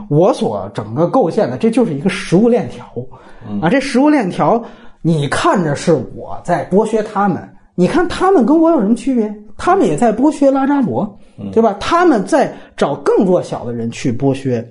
[0.10, 2.86] 我所整个构建的，这就是一个食物链条
[3.62, 3.70] 啊。
[3.70, 4.64] 这食物链条，
[5.02, 9.28] 你看着是我在剥削他们，你看他们跟我有什么区别？
[9.58, 11.20] 他们也在剥削拉扎罗，
[11.52, 11.76] 对吧？
[11.80, 14.65] 他们在找更弱小的人去剥削。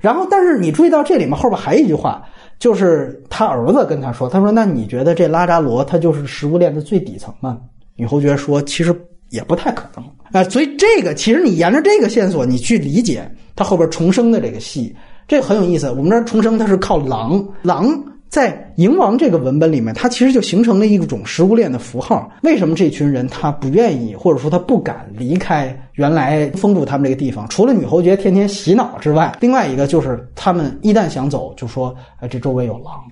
[0.00, 2.22] 然后，但是你注意到这里面后边还有一句话，
[2.58, 7.58] 就是他儿子跟他说：“他说，那你觉得这拉扎罗他就是食物链的最底层吗？”
[7.96, 8.94] 女侯爵说：“其实
[9.30, 14.94] 也不太可能啊。”所以这个其实你沿着这个线索，你去理解他后边重生的这个戏，
[15.26, 15.88] 这个很有意思。
[15.90, 17.88] 我们这儿重生他是靠狼，狼。
[18.34, 18.50] 在
[18.82, 22.28] 《蝇王》这个文本里面，它其实就形成了一种食物链的符号。
[22.42, 27.46] 为什么这群人他不愿意，或者说他不敢离开原来封住他们这个地方？
[27.48, 33.04] 除了女侯爵天天洗脑之外，另外一个就是他们一旦想走，就说：“哎，这周围有狼。”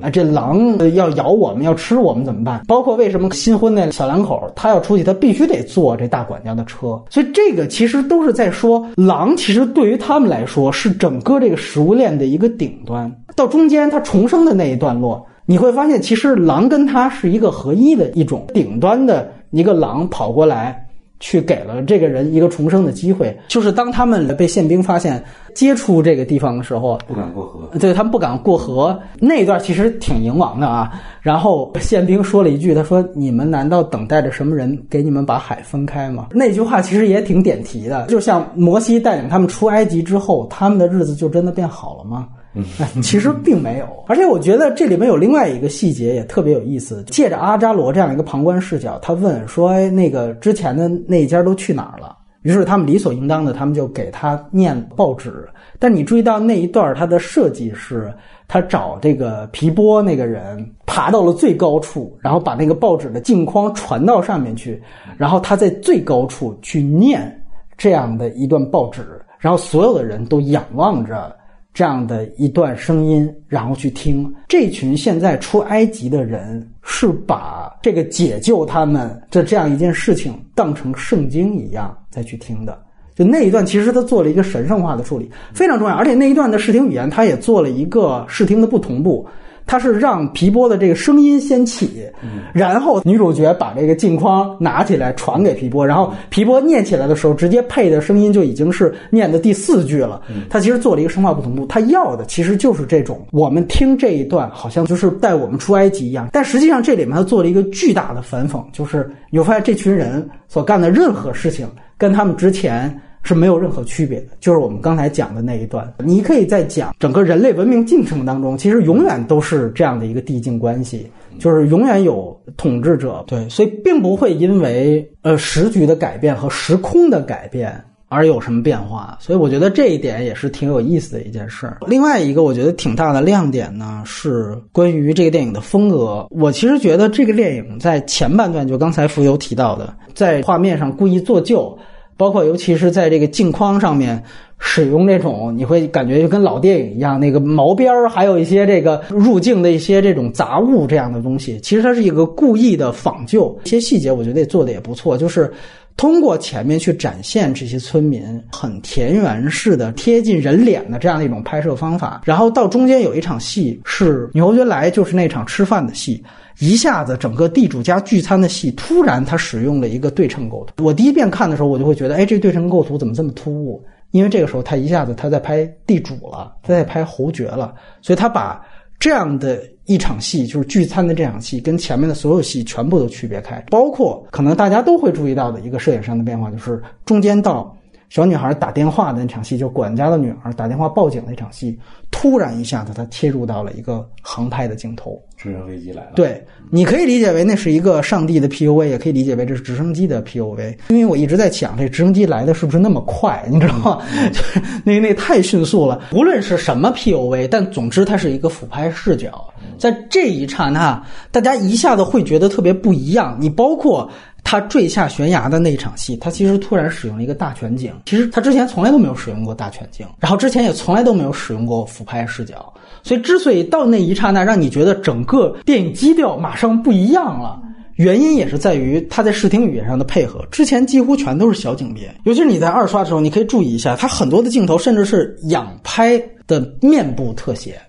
[0.00, 2.62] 啊，这狼要咬我们，要吃我们怎么办？
[2.66, 6.98] 包括为什么新婚那小两口他要出去，他必须得坐这大管家的车。
[7.10, 13.14] 所以这个其实都是在说，狼其实对于他们来说是整个这个食物链的一个顶端。
[13.34, 20.80] 到中间他重生的那一段落，你会发现其实狼跟他是一个合一的一种顶端的一个狼跑过来。
[21.20, 27.78] 去给了这个人一个重生的机会，就是当他们被宪兵发现接触这个地方的时候，不敢过河。
[27.78, 30.92] 对他们不敢过河那一段其实挺迎王的啊。
[31.22, 42.28] 然后宪兵说了一句：“他说你们难道等待着什么人给你们把海分开吗？”那句话其实也挺点题的，就像摩西带领他们出埃及之后，他们的日子就真的变好了吗？
[42.54, 42.64] 嗯，
[43.02, 47.02] 其实并没有，而且我觉得这里面有另外一个细节也特别有意思。
[47.08, 55.48] 借着阿扎罗这样一个旁观视角，他问说：“哎，那个之前的那一家都去哪儿了？”于是他们理所应当的，他们就给他念报纸。
[55.78, 58.14] 但你注意到那一段，它的设计是，
[58.46, 64.80] 他找这个皮波那个人爬到了最高处，然后把那个报纸的镜框传到上面去，
[65.16, 67.42] 然后他在最高处去念
[67.78, 69.02] 这样的一段报纸，
[69.38, 71.34] 然后所有的人都仰望着。
[71.74, 74.32] 这样的一段声音，然后去听。
[74.48, 82.80] 这群现在出埃及的人是把这个解救他们的这样一件事情当成圣经一样再去听的。
[83.16, 85.94] 就那一段，其实他做了一个神圣化的处理，非常重要。
[85.94, 89.26] 而且那一段的视听语言，他也做了一个视听的不同步。
[89.66, 92.06] 他是让皮波的这个声音先起，
[92.52, 100.20] 然后女主角把这个镜框拿起来传给皮波，然后皮波念起来的时候，直接配的声音就已经是念的第四句了。
[100.50, 112.94] 他其实做了一个声化不同步，他要的其实就是这种，我们听这一段好像就是带我们出埃及一样，但实际上这里面他做了一个巨大的反讽，就是你会发现这群人所干的任何事情跟他们之前。
[113.24, 115.92] 是没有任何区别的，就是我们刚才讲的那一段。
[115.98, 129.16] 你可以在讲整个人类文明进程当中，其实永远都是这样的一个递进关系，就是永远有统治者，对，所以并不会因为呃时局的改变和时空的改变而有什么变化。
[129.20, 131.78] 所以我觉得这一点也是挺有意思的一件事儿。
[131.86, 136.26] 另外一个我觉得挺大的亮点呢，是关于这个电影的风格。
[136.30, 141.76] 我其实觉得这个电影在前半段，就刚才浮游提到的，在画面上故意做旧。
[142.16, 144.22] 包括尤其是在这个镜框上面
[144.58, 151.58] 使用这种，你会感觉就跟老电影一样，那个毛边儿，还有一些这个入镜的一些这种杂物这样的东西。
[151.60, 155.18] 其实它是一个故意的仿旧，一些细节我觉得也做的也不错。
[155.18, 155.52] 就是
[155.96, 166.22] 通过前面去展现这些村民很田园式的、贴近人脸的这样的一种拍摄方法，然后到中间有一场戏是女侯爵来，就是那场吃饭的戏。
[166.58, 170.84] 一下子，整个地主家聚餐的戏，突然他使用了一个对称构图。
[170.84, 173.84] 我第一遍看的时候，我就会觉得，哎，这对称构图怎么这么突兀？
[174.12, 178.64] 因为这个时候他一下子他在拍地主了，他在拍侯爵了，所以他把
[179.00, 183.60] 这样的一场戏，就是聚餐的这场戏，跟前面的所有戏全部都区别开。
[183.70, 187.76] 包括可能大家都会注意到的一个摄影上的变化，就是中间到
[188.14, 191.76] 小女孩打电话的那场戏，就管家的女儿打电话报警那场戏，
[192.12, 195.20] 突然一下子她切入到了一个航拍的镜头。
[195.36, 196.40] 直升飞机来了，对，
[196.70, 200.78] 你可以理解为那是一个上帝的 PUV，也可以理解为这是直升机的 PUV。
[200.90, 203.44] 因为我一直在想，这直升机来的是不是那么快？
[203.50, 204.00] 你知道吗？
[204.32, 206.00] 就是那那太迅速了。
[206.12, 213.36] 无论是什么 PUV，但总之它是一个俯拍视角，在这一刹那，大家一下子会觉得特别不一样。
[213.40, 214.08] 你包括
[214.44, 222.72] 他坠下悬崖的那一场戏，他其实突然使用了一个大全景，其实他之前从来都没有使用过大全景，然后之前也从来都没有使用过俯拍视角。
[223.02, 227.60] 所以，之所以到那一刹那让你觉得整个电影基调马上不一样了，
[227.96, 230.44] 原因也是在于他在视听语言上的配合。
[230.50, 237.80] 之前几乎全都是小景别，尤其是你在二刷的时候，你可以注意一下，他很多的镜头甚至是仰拍的面部特写，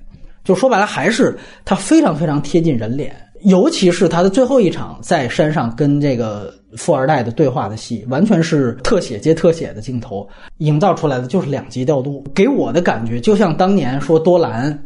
[0.43, 3.15] 就说白了还是他非常非常贴近人脸。
[3.45, 10.27] 尤其是他的最后一场在山上跟这个富二代的对话的戏，完全是特写接特写的镜头，
[10.57, 14.77] 营造出来的就是两极调度，给我的感觉就像当年说多兰。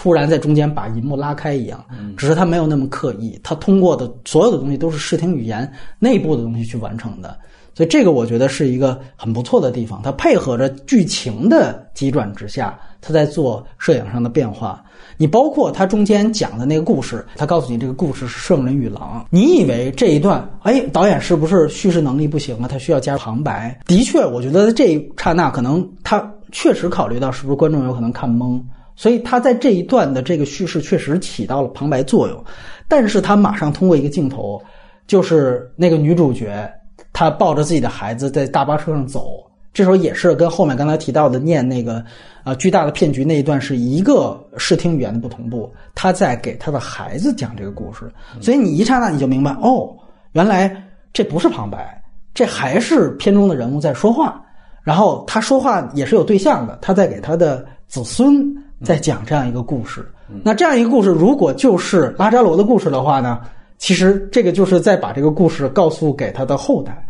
[0.00, 1.84] 突然在中间把银幕拉开一样，
[2.16, 7.36] 只是他没有那么刻意，他通过的所有的东西都是视听语言内部的东西去完成的，
[7.78, 10.02] 所以这个我觉得是一个很不错的地方。
[10.02, 14.84] 它配合着剧情的急转直下，它在做摄影上的变化。
[15.16, 22.66] 你包括它中间讲的那个故事，它告诉你这个故事是圣人与狼，你以为这一段，哎，导演是不是叙事能力不行啊？
[22.66, 23.78] 他需要加旁白。
[23.86, 28.60] 的确，我觉得这一刹那，可能他确实考虑到是不是观众有可能看懵。
[28.96, 32.44] 所以他在这一段的这个叙事确实起到了旁白作用，
[32.88, 34.60] 但是他马上通过一个镜头，
[35.06, 36.68] 就是那个女主角，
[37.12, 42.04] 她抱着自己的孩子在大巴车上走，这时候也是跟后面刚才提到的念那个
[42.44, 49.88] 呃巨大的骗局那一段是一个视听语言的不同步，他在给他的孩子讲这个故事，所以你一刹那你就明白，哦，
[50.32, 50.74] 原来
[51.12, 52.02] 这不是旁白，
[52.34, 54.40] 这还是片中的人物在说话，
[54.82, 58.54] 然后他说话也是有对象的，他在给他的子孙。
[58.84, 60.08] 在讲这样一个故事，
[60.44, 63.40] 那这样一个故事，如果就是拉扎罗的故事的话呢？
[63.78, 67.06] 其实这个就是在把这个故事告诉给他的后代。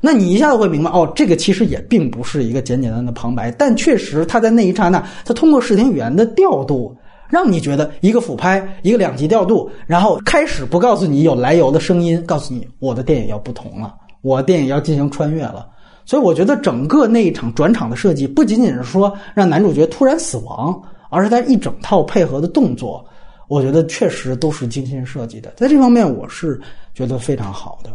[0.00, 6.96] 那你一下子会明白，哦，这个其实也并不是一个简简单单的旁白，但确实他在那一刹那，他通过视听语言的调度，
[7.28, 15.68] 让你觉得一个俯拍，一个两极调度，然后开始不告诉你有来由的声音，告诉你我的电影要不同了，我的电影要进行穿越了。
[16.04, 20.82] 所以我觉得整个那一场转场的设计，不仅仅是说让男主角突然死亡。
[21.12, 23.04] 而是他一整套配合的动作，
[23.50, 26.60] 我觉得确实都是精心设计的，在这方面我是
[26.94, 27.90] 觉得非常好的。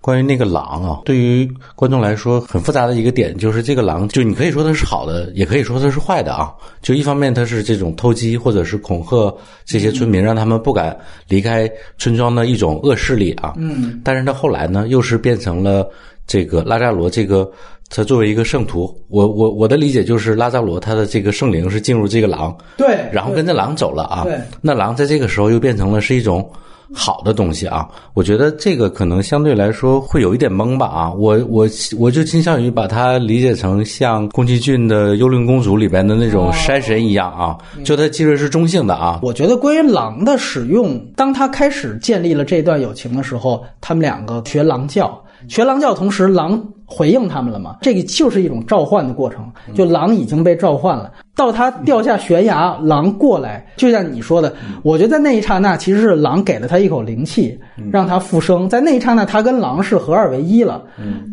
[0.00, 6.52] 关于那个狼啊，对于观众来说很复杂的一个点就是这个狼，就你可以说它是好的，也可以说它是坏的啊。
[6.82, 9.32] 就一方面它是这种偷鸡或者是恐吓
[9.64, 10.96] 这些村民，让他们不敢
[11.28, 13.54] 离开村庄的一种恶势力啊。
[13.56, 15.88] 嗯，但是它后来呢，又是变成了
[16.26, 17.48] 这个拉扎罗这个。
[17.88, 24.24] 他作为一个圣徒，我我我的理解就是拉扎罗他的这个圣灵是进入这个狼，对，然后跟着狼走了啊。
[24.24, 26.48] 对，那狼在这个时候又变成了是一种
[26.92, 27.88] 好的东西啊。
[28.14, 31.12] 我觉得这个可能相对来说会有一点懵吧啊。
[31.12, 31.68] 我我
[31.98, 39.20] 我就倾向于把它理解成像宫崎骏的《幽灵公主》里边的那种山神一样啊，就它其实是中性的啊。
[39.22, 46.62] 我觉得关于狼的使用，当他开始建立了这段友情的时候，他们两个学狼叫，学狼叫，同时狼。
[46.88, 47.78] 回应他们了嘛？
[47.82, 49.44] 这个就是一种召唤的过程，
[49.74, 57.58] 就狼已经被召唤了，到他掉下悬崖，狼过来，就像你说的，我觉得在那一刹那，其实是狼给了他一口灵气，
[57.90, 60.80] 让他复生，在那一刹那，他跟狼是合二为一了。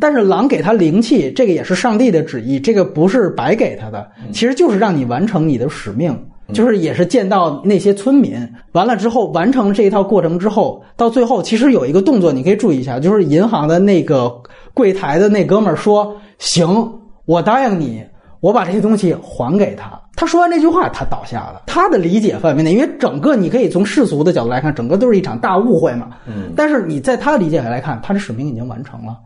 [0.01, 6.19] 但是狼给他灵气，这个也是上帝的旨意，这个不是白给他的，其实就是让你完成你的使命。
[6.53, 8.37] 就是也是见到那些村民，
[8.71, 14.31] 完了之后完成这一套过程之后，到最后其实有一个动作你可以注意一下，就是银行的那个
[14.73, 16.89] 柜台的那哥们儿说：“行，
[17.25, 18.03] 我答应你，
[18.39, 21.63] 我把这些东西还给他。”他说完这句话，他倒下了。
[21.65, 26.09] 他的理解范围内，因为整个你可以从世俗的角度来看，整个都是一场大误会嘛。
[26.27, 26.53] 嗯。
[26.55, 29.17] 但是你在他的理解来看，他的使命已经完成了。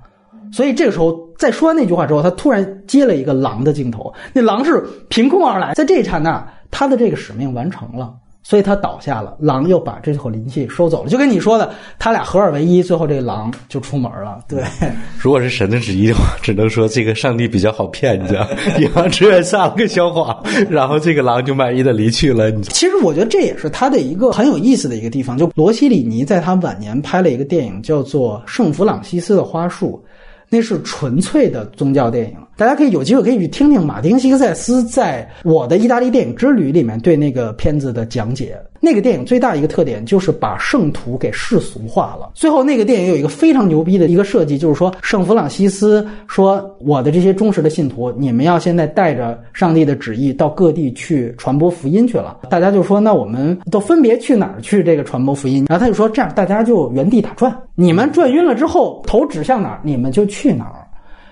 [0.50, 6.48] 所以这个时候，在说完那句话之后，他突然接了一个狼的镜头，那狼是凭空而来，在这一刹那。
[6.72, 8.14] 他的这个使命完成了，
[8.44, 11.10] 所以他倒下了，狼又把这口灵气收走了。
[11.10, 14.40] 就跟你说的，他俩合二为一，最后这个狼就出门了。
[14.48, 14.64] 对，
[15.20, 18.48] 如果是神的旨意的话，只能说这个上帝比较好骗，你知道，
[18.80, 22.50] 银行职员撒了个小谎，然后这个狼就满意的离去了。
[22.52, 25.38] 你其实我觉得这也是他的一个很有意思的一个地方。
[25.38, 30.02] 就罗西里尼在他晚年拍了一个电影，叫做《圣弗朗西斯的花束》。
[30.50, 38.58] 那是纯粹的宗教电影，大家可以有机会可以去听听马丁·西克塞斯在《我的意大利电影之旅》里面对那个片子的讲解。
[38.80, 42.32] 那个电影最大一个特点就是把圣徒给世俗化了。
[42.34, 60.77] 最后那个电影有一个非常牛逼的一个设计，就是说圣弗朗西斯说：“我的这些忠实的信徒，你们要现在带着上帝的旨意到各地去传播福音去了。”大家就说：“那我们都分别去哪儿去这个传播福音？”然后他就说：“这样大家就原地打转，你们转晕了之后，头指向哪儿，你们就去哪儿。”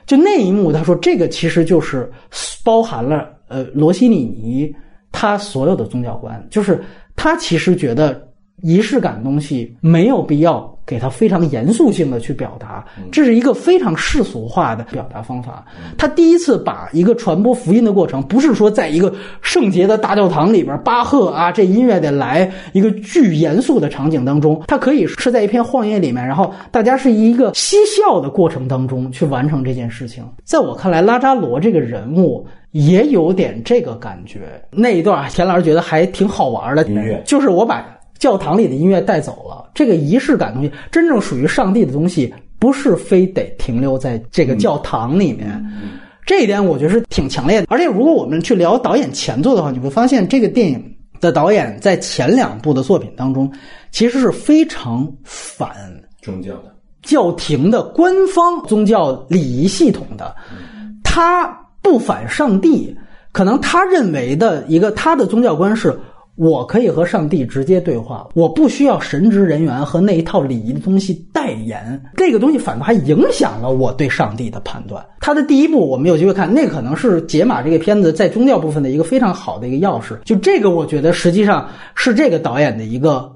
[0.05, 2.11] 就那一幕，他说这个其实就是
[2.63, 4.73] 包含了呃罗西里尼
[5.11, 6.83] 他所有的宗教观，就是
[7.15, 8.24] 他其实觉得
[8.65, 15.63] 仪式感的东西没有必要给他非常严肃性的去表达，这是一个非常世俗化的表达方法。
[15.99, 30.23] 他第一次把一个传播福音的过程，不是说在一个圣洁的大教堂里边，巴赫啊这音乐得来一个巨严肃的场景当中，他可以是在一片荒野里面，然后大家是一个嬉笑的过程当中去完成这件事情。
[30.43, 32.47] 在我看来，拉扎罗这个人物。
[32.71, 37.85] 也有点这个感觉，那一段田老师觉得还挺好玩的音乐就是我把
[38.17, 45.63] 教堂里的音乐带走了，这个仪式感东西，真正属于上帝的东西，不是非得停留在这个教堂里面。
[46.25, 47.67] 这一点我觉得是挺强烈的。
[47.69, 53.51] 而且如果我们去聊导演前作的话，你会发现这个电影的导演在前两部的作品当中，
[53.91, 55.69] 其实是非常反
[56.21, 60.33] 宗教的，教廷的官方宗教礼仪系统的，
[61.03, 61.47] 他
[61.81, 62.95] 不反上帝，
[63.33, 65.99] 可能他认为的一个他的宗教观是。
[66.35, 72.01] 我可以和上帝直接对话，我不需要神职人员和那一套礼仪的东西代言。
[72.15, 75.05] 这个东西反倒还影响了我对上帝的判断。
[75.19, 80.17] 他的第一部我们有机会看，那可能是解码这个片子在宗教部分的一个非常好的一个钥匙。
[80.23, 83.34] 就这个，我觉得实际上是这个导演的一个。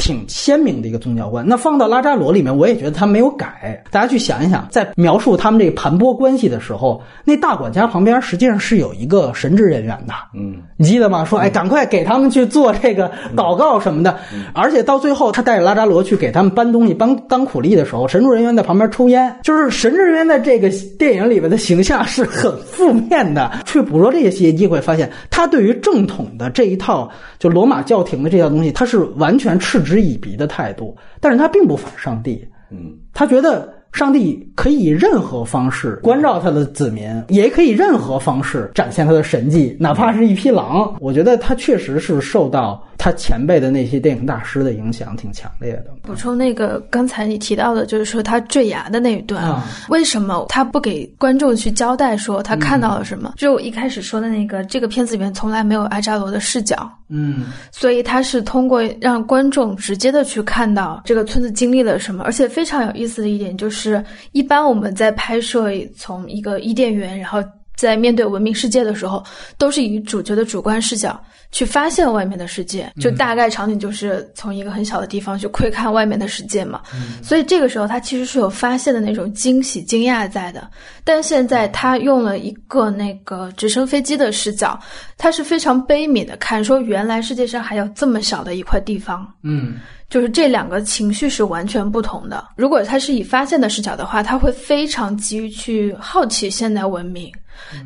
[0.00, 3.84] 挺鲜明的一个宗教观，那放到拉扎罗里面，我也觉得他没有改。
[3.90, 11.22] 大家去想一想，在描述他们这个盘剥关系的时候，那大管家旁边实际上是有一个神职人员的，嗯，你记得吗？
[11.24, 14.16] 说，哎，赶快给他们去做这个祷告什么的。
[14.54, 19.36] 而且到最后，他带着拉扎罗去给他们搬东西、搬当苦力的时候，神职人员在旁边抽烟。
[19.42, 23.50] 就是神职人员在这个电影里面的形象是很负面的。
[23.66, 30.96] 去捕捉这些你会发现，他对于正统的这一套，就罗马教廷的这套东西，他是完全嗤之以鼻的态度。
[31.20, 40.94] 但是他并不反上帝，嗯，他觉得上帝可以以任何方式关照他的子民，也可以任何方式展现他的神迹，哪怕是一匹狼。
[41.00, 45.86] 我觉得他确实是受到他前辈的那些电影大师的影响挺强烈的。
[46.02, 53.34] 补充那个刚才你提到的，就是说他坠崖的那一段，啊为什么他不给观众去交代说他看到了什么？
[53.38, 57.46] 就我一开始说的那个，这个片子里面从来没有阿扎罗的视角，嗯。
[57.70, 64.02] 所以他是通过让观众直接的去看到这个村子经历了什么，而且非常有意思的一点就是，
[64.32, 67.42] 一般我们在拍摄从一个伊甸园，然后
[67.86, 69.22] 在面对文明世界的时候，
[69.56, 71.20] 都是以主角的主观视角
[71.50, 76.80] 去发现外面的世界，就大概场景就是从一个很小的地方去窥看外面的世界嘛。
[77.22, 80.68] 所以这个时候他其实是有发现的那种惊喜、惊讶在的。
[81.04, 84.78] 但现在他用了一个那个直升飞机的视角，
[85.16, 89.26] 他是非常悲悯的看，说原来世界上还有这么小的一块地方。
[89.42, 89.76] 嗯
[90.10, 92.44] 就是这两个情绪是完全不同的。
[92.56, 97.30] 如果他是以发现的视角的话，他会非常急于去好奇现代文明；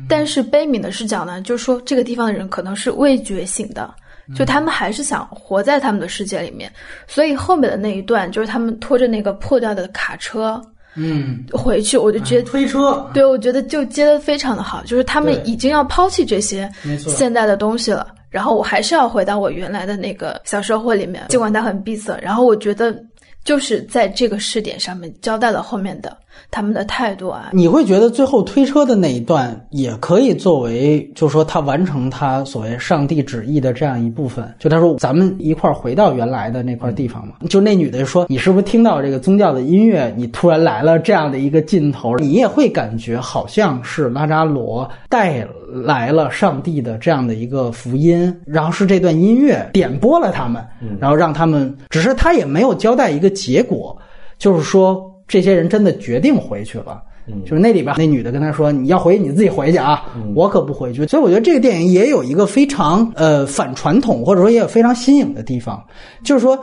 [0.07, 3.93] 但是悲悯的视角呢，就是说这个地方的人可能是未觉醒的，
[4.35, 6.71] 就他们还是想活在他们的世界里面。
[7.07, 10.61] 所以后面的那一段，就是他们拖着那个破掉的卡车
[10.97, 12.49] 嗯，回去，我就觉得。
[12.49, 22.97] 推车，对，我觉得就接的非常的好，就是他们已经要抛弃这些现代的东西了，然后我还是要回到我原来的那个小社会里面，尽管它很闭塞，然后我觉得
[23.43, 26.17] 就是在这个试点上面交代了后面的
[26.51, 34.53] 他们的态度啊，你会觉得最后推车的那一段也可以作为，就是说他完成他所谓上帝旨意的这样一部分。
[34.59, 37.33] 就他说咱们一块儿回到原来的那块地方嘛。
[37.49, 50.63] 就那女的说你是不是听到这个宗教的音乐，你突然来了这样的一个劲头，你也会感觉好像是拉扎罗带来了上帝的这样的一个福音，然后是这段音乐点拨了他们，
[50.99, 53.97] 然后让他们，只是他也没有交代一个结果。
[54.37, 57.01] 就是说，这些人真的决定回去了。
[57.43, 60.05] 就是那里边那女的跟他说：“你要回你自己回去啊，
[60.35, 65.83] 我可不回去。”所以我觉得这个电影也有一个非常呃反传统，或者说也有非常新颖的地方，
[66.23, 66.59] 就是说。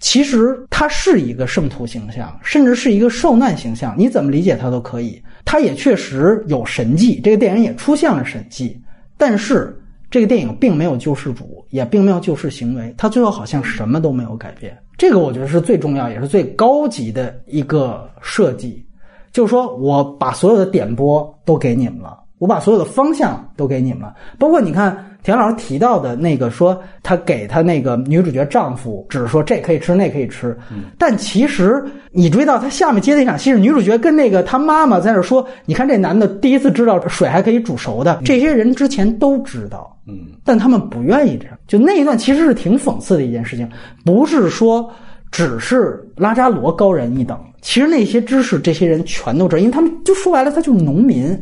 [0.00, 5.22] 其实他是一个圣徒形象，甚至是一个受难形象，你怎么理解他都可以。
[5.46, 8.78] 他也确实有神迹，这个电影也出现了神迹，
[9.16, 9.74] 但是
[10.14, 14.78] 这个电影并没有救世主，也并没有救世行为，他最后好像什么都没有改变。
[14.96, 18.86] 这个我觉得是最重要，也是最高级的一个设计，
[19.32, 24.94] 就是说我把所有的点拨都给你们了，我把所有的方向都给你们了，包括你看。
[25.24, 30.54] 田老师提到的那个说，他给他那个女主角丈夫，只是说这可以吃那可以吃，
[30.98, 41.56] 但其实你追到他下面接的一场戏是女主角跟那个他妈妈在那说，你看这男的第一次知道水还可以煮熟的，这些人之前都知道，嗯，但他们不愿意这样。
[41.66, 43.66] 就那一段其实是挺讽刺的一件事情，
[44.04, 44.86] 不是说
[45.30, 51.34] 只是拉扎罗高人一等，其实那些知识这些人全都知道，因为他们就说白了，他就是农民。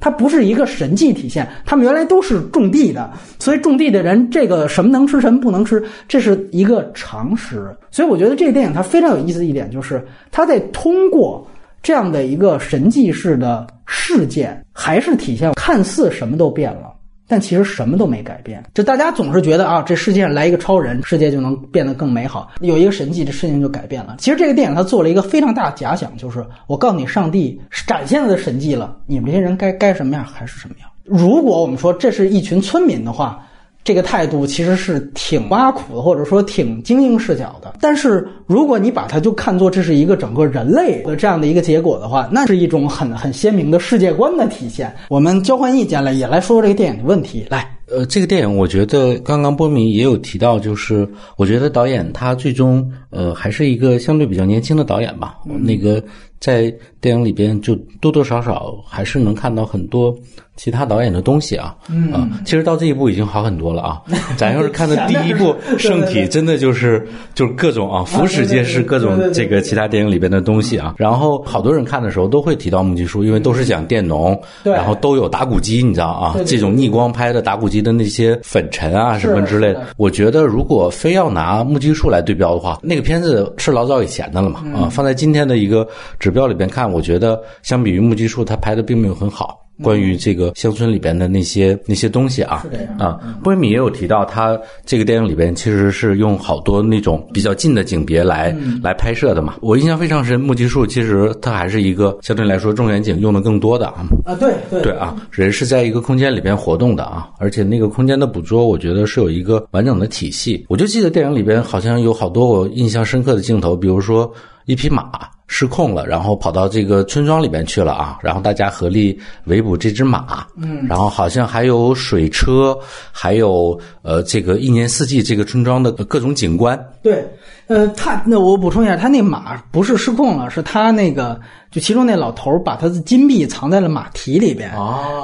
[0.00, 7.70] 它不是一个神迹体现，他们原来都是种地的，所以种地的人这个什么能吃什么不能吃，这是一个常识。
[7.90, 11.46] 所以我觉得这个电影它非常有意思的一点就是，它在通过
[11.82, 16.92] 这样的一个神迹式的事件，还是体现看似什么都变了。
[17.30, 24.16] 但其实什么都没改变，就大家总是觉得啊，这世界上来一个超人，世界就能变得更美好；有一个神迹，这事情就改变了。
[24.18, 30.90] 其实这个电影它做了一个非常大的假想，就是我告诉你，上帝展现了的神迹了，你们这些人该该什么样还是什么样。
[31.04, 33.46] 如果我们说这是一群村民的话。
[33.90, 37.74] 这个态度其实是挺挖苦的，或者说挺精英视角的。
[37.80, 44.94] 但是如果你把它就看作这是一个整个人类的这样的一个结果的话，那是一种很很鲜明的世界观的体现。
[45.08, 47.44] 我们交换意见了，也来说说这个电影的问题。
[47.50, 51.04] 来，呃，这个电影我觉得刚刚波米也有提到，就是
[51.36, 55.38] 我觉得导演他最终呃还是一个相对比较年轻的导演吧。
[55.44, 56.00] 那个
[56.40, 60.14] 在电影里边就多多少少还是能看到很多。
[60.56, 61.74] 其他导演的东西啊，
[62.12, 64.02] 啊，其实到这一步已经好很多了啊。
[64.36, 70.96] 咱要是看的第一部《圣体》，真的就是就是各种啊，俯拾皆是各种这个其他电影里边的东西啊。
[70.98, 79.86] 然后好多人看的时候都会提到木吉树，因为都是讲佃农，然后都有打谷机，你知道啊，这种逆光拍的打谷机的那些粉尘啊什么之类的。
[79.96, 85.88] 我觉得如果非要拿木吉树来对标的话，那个片子是老早以前的了嘛啊，放在今天的一个
[86.30, 89.66] 指标里边看，我觉得相比于木吉树，他拍的并没有很好。
[89.82, 92.66] 关于这个乡村里边的那些那些东西啊，
[92.98, 99.54] 啊，波米也有提到，他这个电影里边其实是用好多那种比较近的景别来来拍摄的嘛。
[99.62, 104.04] 我印象非常深，木吉树其实它还是一个相对来说重远景用的更多的啊。
[104.26, 110.62] 啊，对对对啊，人是在一个空间里边活动的啊，而且那个空间的捕捉，我觉得是有一个完整的体系。
[110.68, 114.30] 我就记得电影里边好像有好多我印象深刻的镜头，比如说
[114.66, 115.10] 一匹马。
[115.52, 118.16] 失控了，然后跑到这个村庄里边去了啊！
[118.22, 122.78] 然后大家合力围捕这只马，嗯，然后好像还有水车，
[123.10, 126.78] 还有呃，这个一年四季这个村庄的各种景观。
[127.02, 127.28] 对，
[127.66, 131.40] 呃，他那我补充一下，他那马不是失控了，是他那个。
[131.70, 134.70] 就其中那老头把他的金币藏在了马蹄里边，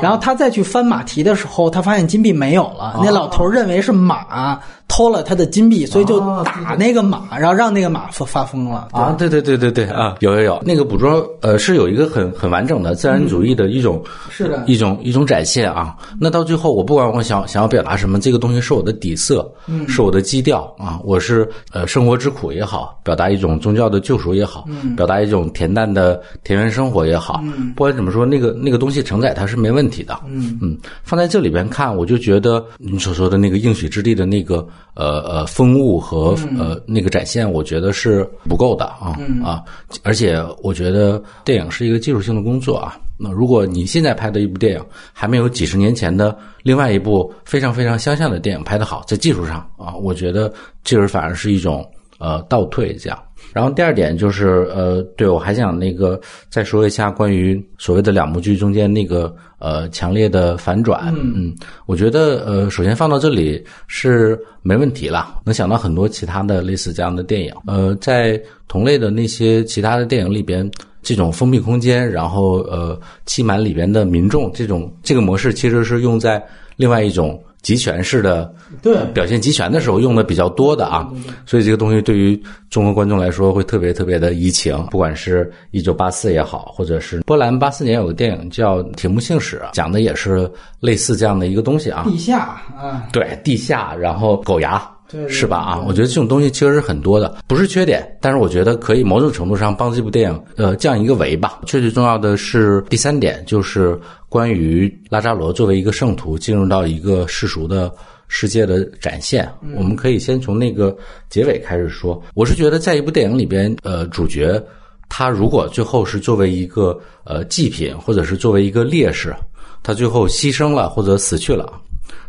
[0.01, 3.01] 然后他再去翻马蹄的时候，他发现金币没有了。
[3.03, 8.87] 那老头认为是马偷了他的金币，所以就打那个马，然后让那个马发发疯了。
[8.93, 15.97] 啊，对对对对对啊，有有有，那个捕捉呃是有一个很很完整的自然主义的一种是的一种一种展现啊。
[16.21, 19.53] 那到最后，我不管我想想要表达什么，这个东西是我的底色，
[19.89, 21.01] 是我的基调啊。
[21.03, 24.65] 我是呃生活之苦也好，表达一种宗教的救赎也好，
[24.97, 26.23] 表达一种恬淡的。
[26.45, 27.43] 田园生活也好，
[27.75, 30.19] 不管怎么说，那个那个东西承载它是没问题的。
[30.27, 39.63] 嗯嗯，放在这里边看，我就觉得你所说的那个应许之地的那个呃呃风物和呃那个展现，我觉得是不够的啊啊！
[40.03, 42.99] 而且我觉得电影是一个技术性的工作啊。
[43.19, 50.53] 那如果你现在拍的一部电影还没有几十年前的另外一部非常非常相像的电影拍得好，在技术上啊，我觉得
[50.85, 51.83] 这是反而是一种
[52.19, 53.19] 呃倒退这样。
[53.57, 61.11] 然后第二点就是，呃，对我还想那个再说一下关于所谓的两部剧中间那个呃强烈的反转。
[61.17, 61.55] 嗯，
[61.87, 67.51] 我觉得呃，首先放到这里是没问题了，能想到很多其他的类似这样的电影。
[67.67, 68.39] 呃，在
[68.69, 70.71] 同类的那些其他的电影里边，
[71.03, 76.45] 这种封闭空间，然后呃欺瞒里边的民众，这种这个模式其实是用在
[76.77, 77.43] 另外一种。
[77.67, 81.11] 集权式的对表现集权的时候用的比较多的啊，
[81.45, 82.41] 所以这个东西对于
[82.71, 84.81] 中国观众来说会特别特别的移情。
[84.89, 90.49] 不管是一九八四也好，或者是波兰八四年有个电影叫《铁木信史》，讲的也是
[90.79, 92.05] 类似这样的一个东西啊。
[92.09, 92.39] 地下
[92.79, 95.57] 啊，对地下，然后狗牙对是吧？
[95.59, 101.61] 啊，我觉得这种东西其实是很多的，不是缺点，但是我觉得可以某种程度上帮这部电影呃降一个维吧。
[101.67, 103.99] 最最重要的是第三点，就是
[104.29, 107.93] 关于拉扎罗作为一个圣徒进入到一个世俗的。
[108.29, 110.93] 世界的展现，我们可以先从那个
[111.31, 112.21] 结尾开始说。
[112.35, 114.61] 我是觉得，在一部电影里边，呃，主角
[115.09, 119.33] 他如果最后是作为一个呃祭品，或者是作为一个烈士，
[119.81, 121.73] 他最后牺牲了或者死去了，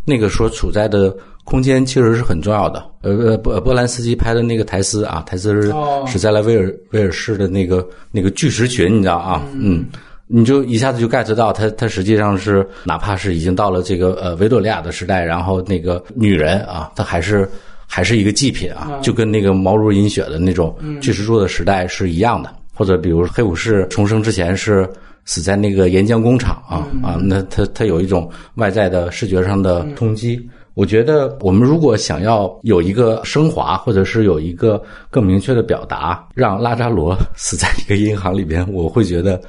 [0.06, 1.12] 那个所处在的
[1.48, 2.86] 空间其实是很重要的。
[3.02, 9.42] 呃呃，波波兰斯基拍的那个台斯啊，台斯是哦是在了威尔威尔士的那个那个巨石群，你知道啊？
[9.54, 9.86] 嗯。
[10.30, 17.50] 你就一下子就 get 到他，他实际上是哪怕是已经到了这个呃维多利亚的时代，然后那个女人啊，她还是
[17.86, 22.54] 还是一个祭品啊，就跟那个毛如银雪的那种巨石柱的时代是一样的。
[22.74, 24.86] 或者比如黑武士重生之前是
[25.24, 30.46] 死在那个岩浆工厂啊啊，那他他有一种外在的视觉上的冲击。
[30.78, 39.42] 我觉得我们如果想要有一个升华，或者是有一个更明确的表达，让拉扎罗死在一个银行里边，我会觉得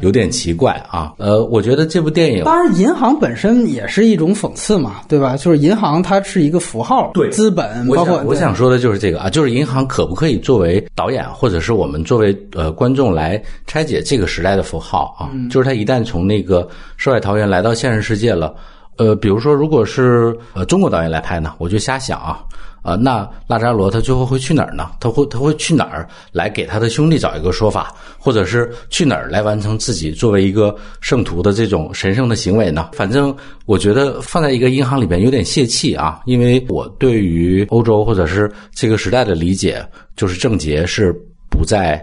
[0.00, 1.12] 有点奇怪啊。
[1.18, 5.36] 呃，我觉得这部电影当然，银行本身也是一种讽刺嘛，对吧？
[5.36, 15.34] 就是银行它是一个符号，对资本，包括想我想说的就是这个啊，就是银行可不可以作为导演，或者是我们作为呃观众来拆解这个时代的符号啊？
[15.50, 18.54] 就是他一旦从那个世外桃源来到现实世界了，
[18.98, 22.42] 呃，比如说如果是呃中国导演来拍呢，我就瞎想啊。
[22.82, 24.92] 啊，那拉扎罗他最后会去哪儿呢？
[25.00, 32.90] 他会他会去哪儿来给他的兄弟找一个说法，或者是去哪儿来完成自己作为一个圣徒的这种神圣的行为呢？
[32.92, 39.84] 反正我觉得放在一个银行里边有点泄气啊，因为我对于欧洲或者是这个时代的理解，
[40.14, 41.12] 就是症结是
[41.50, 42.00] 不在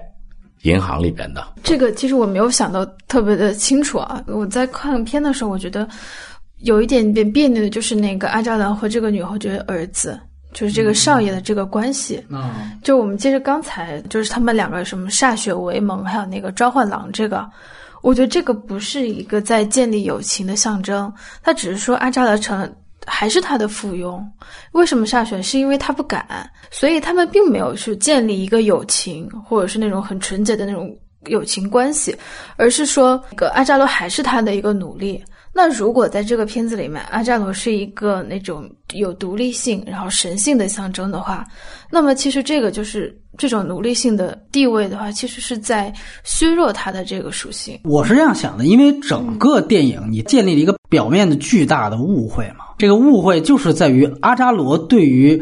[0.64, 1.48] 银行里边的。
[1.64, 4.22] 这个其实我没有想到特别的清楚啊。
[4.28, 5.88] 我在看片的时候，我觉得
[6.64, 10.20] 有一点点别扭的，就是那个阿扎兰和这个女侯爵儿子，
[10.54, 12.24] 就是这个少爷的这个关系。
[12.32, 17.46] 啊，就我们接着刚才，就是他们两个什么歃血为盟，还有那个召唤狼这个，
[18.02, 22.74] 我觉得这个不是一个在建立友情的象征，他只是说阿扎勒成
[23.06, 24.24] 还是他的附庸。
[24.72, 25.42] 为什么歃血？
[25.42, 30.90] 是因为他不敢，所以他们并没有去建立一个友情，或者是那种很纯洁的那种
[31.26, 32.16] 友情关系，
[32.56, 35.22] 而是说，那个阿扎罗还是他的一个奴隶。
[35.56, 41.46] 那如果在这个片子里面，阿扎罗是一个那种有独立性，然后神性的象征的话，
[41.92, 45.94] 那么其实这个就是这种奴隶性的地位的话，其实是在
[46.24, 47.80] 削弱他的这个属性。
[47.84, 55.40] 我是这样想的，因为整个电影你建立了一个表面的巨大的误会嘛，这个误会就是在于阿扎罗对于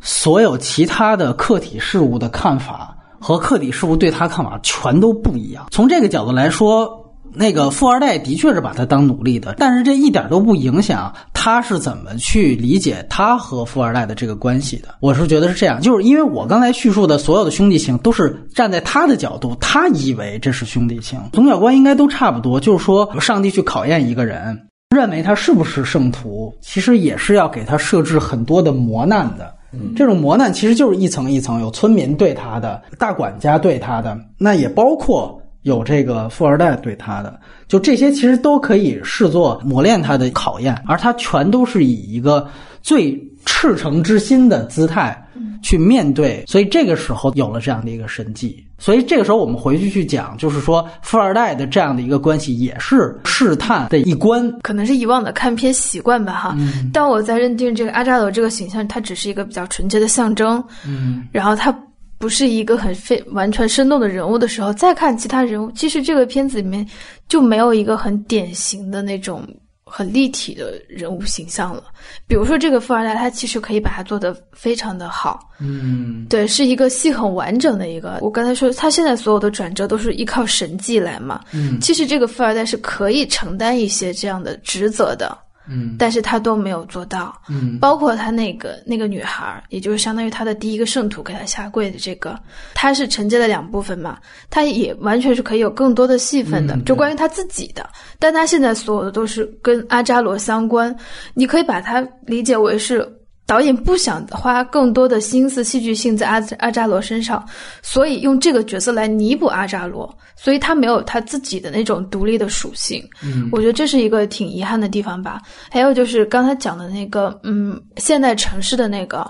[0.00, 5.66] 所有其他的客体事物的看法和客体事物对他看法全都不一样。
[5.70, 6.98] 从这个角度来说。
[7.34, 14.88] 那个富二代的确是把他当奴隶的，但是这一点都不影响他是怎么去理解他和富二代的这个关系的。
[15.00, 22.58] 我是觉得是这样，就是因为我刚才叙述的所有的兄弟情都是站在他的角度，他以为这是兄弟情，总角观应该都差不多。
[22.60, 24.60] 就是说，上帝去考验一个人，
[24.94, 29.54] 认为他是不是圣徒，其实也是要给他设置很多的磨难的。
[29.94, 35.39] 这种磨难其实就是一层一层，有村民对他的，大管家对他的，那也包括。
[35.62, 37.38] 有这个富二代对他的，
[37.68, 42.48] 就这些其实都可以视作磨练他的考验，而他全都是以一个
[42.80, 45.22] 最赤诚之心的姿态
[45.62, 48.64] 去面对，所以这个时候有了这样的一个神迹。
[48.78, 54.50] 所以这个时候我们回去去讲，就是说富二代的这样的一个关系也是试探的一关。
[54.62, 56.56] 可能是以往的看片习惯吧，哈。
[56.90, 61.76] 但我在认定这个阿扎罗这个形象，它只是一个比较纯洁的象征，嗯，然后它。
[62.20, 66.86] 不是一个很非完全生动的人物的时候，再看其他人物，其实这个片子里面
[67.28, 69.42] 就没有一个很典型的那种
[69.84, 71.82] 很立体的人物形象了。
[72.26, 78.18] 比如说这个富二代，他其实可以把它做得非常的好，嗯，对，是一个戏很完整的一个。
[78.20, 85.34] 我刚才说他现在所有的转折都是依靠神迹来嘛，嗯，其实这个富二代是可以承担一些这样的职责的。
[85.70, 92.36] 嗯，但是他都没有做到，嗯，包括他那个那个女孩，也就是相当于他的第一个圣徒给他下跪的这个，
[92.74, 94.18] 他是承接了两部分嘛，
[94.50, 100.94] 他也完全是可以有更多的戏份的，嗯就关于他自己的，但他现在所有的都是跟阿扎罗相关，
[101.34, 103.08] 你可以把它理解为是。
[103.50, 107.44] 导演不想花更多的心思、戏剧性在阿阿扎罗身上，
[107.82, 113.02] 所以用这个角色来弥补阿扎罗，所以他没有他自己的那种独立的属性。
[113.24, 115.42] 嗯，我觉得这是一个挺遗憾的地方吧。
[115.68, 119.28] 还有就是刚才讲的那个，嗯，现代城市的那个，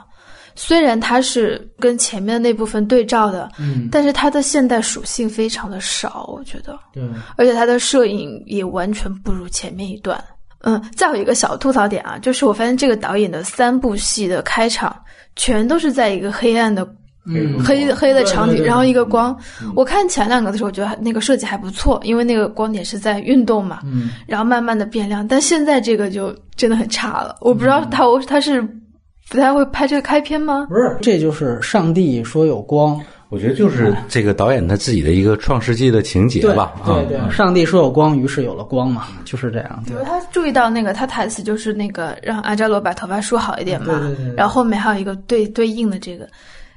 [0.54, 7.02] 虽然它是跟前面的那部分对照的，嗯，但是它的现代属性非常的少，我觉得，对，
[7.38, 10.22] 而且它的摄影也完全不如前面一段。
[10.62, 14.94] 嗯，再有一个小吐槽点啊，就是我发现这个导演的三部戏的开场
[15.36, 16.86] 全都是在一个黑暗的
[17.26, 19.36] 嗯黑黑的场景，对对对然后一个光。
[19.74, 25.26] 我看前两个的时候，我觉得那个设计还不错，因为那个光点是在运动嘛，嗯，然后慢慢的变亮。
[25.26, 28.60] 但现在这个就真的很差了，我不知道他他是
[29.30, 30.66] 不太会拍这个开篇吗？
[30.68, 33.00] 不是，这就是上帝说有光，
[33.30, 39.82] 我觉得就是这个导演他自己的一个创世纪的情节吧，对对，啊上帝说有光，于是有了光嘛，就是这样。
[39.86, 46.28] 对他注意到那个他台词就是那个让阿扎罗把头发梳好一点嘛，对对对对然后后面还有一个对对应的这个，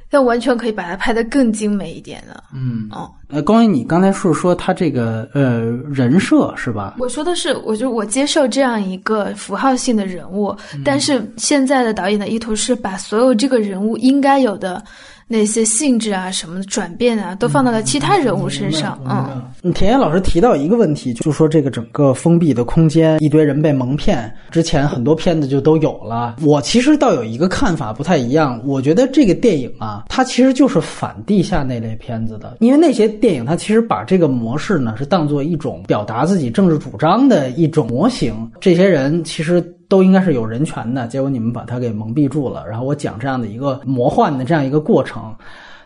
[0.09, 2.43] 但完全可以把它拍得更精美一点的。
[2.53, 5.61] 嗯，哦，呃，关于你刚才是说他这个呃
[5.91, 6.97] 人设是吧？
[6.99, 14.83] 我说的是，我就我接受这样一个符号性的人物，嗯但是现在的导演的意图是把所有这个人物应该有的
[15.27, 18.99] 那些性质啊、什么的转变啊，都放到了其他人物身上。
[19.09, 26.35] 嗯，嗯，田野老师提到一个问题，就是说这个整个封闭的空间，一堆人被蒙骗，之前很多片子就都有了。
[26.43, 38.51] 我其实倒有一个看法不太一样，我觉得这个电影啊，它其实就是反地下那类片子的，因为那些电影它其实把这个模式呢是当做一种表达自己政治主张的一种模型。
[38.59, 42.67] 这些人其实都应该是有人权的，结果你们把它给蒙蔽住了。
[42.67, 45.33] 然后我讲这样的一个魔幻的这样一个过程。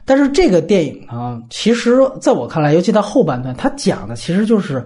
[0.03, 4.83] 但是这个电影呢，其实在我看来，尤其到后半段，它讲的其实就是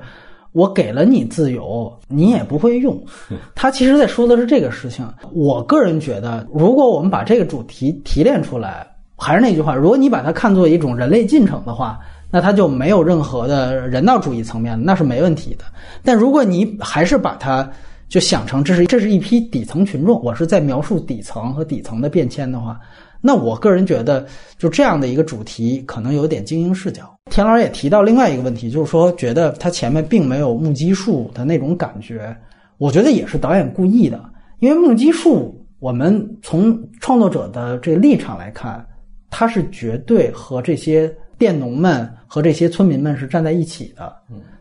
[0.52, 3.02] 我给了你自由，你也不会用。
[3.56, 5.08] 他其实在说的是这个事情。
[5.32, 8.86] 我个人觉得，如果我们把这个主题提炼出来，
[9.16, 11.97] 还是那句话，如果你把它看作一种人类进程的话，
[12.32, 15.65] 那它就没有任何的人道主义层面，那是没问题的。
[16.01, 17.69] 但如果你还是把它
[18.07, 22.79] 就想成这是这是一批底层群众，我是在描述底层和底层的变迁的话，
[23.21, 24.25] 那我个人觉得，
[24.57, 27.13] 就这样的一个主题，可能有点精英视角。
[27.29, 32.36] 田老师也提到另外一个问题，就是说，觉得他前面并没有目击术的那种感觉，
[32.79, 34.19] 我觉得也是导演故意的，
[34.59, 38.84] 因为目击术，我们从创作者的这个立场来看，
[39.29, 44.16] 他是绝对和这些佃农们和这些村民们是站在一起的，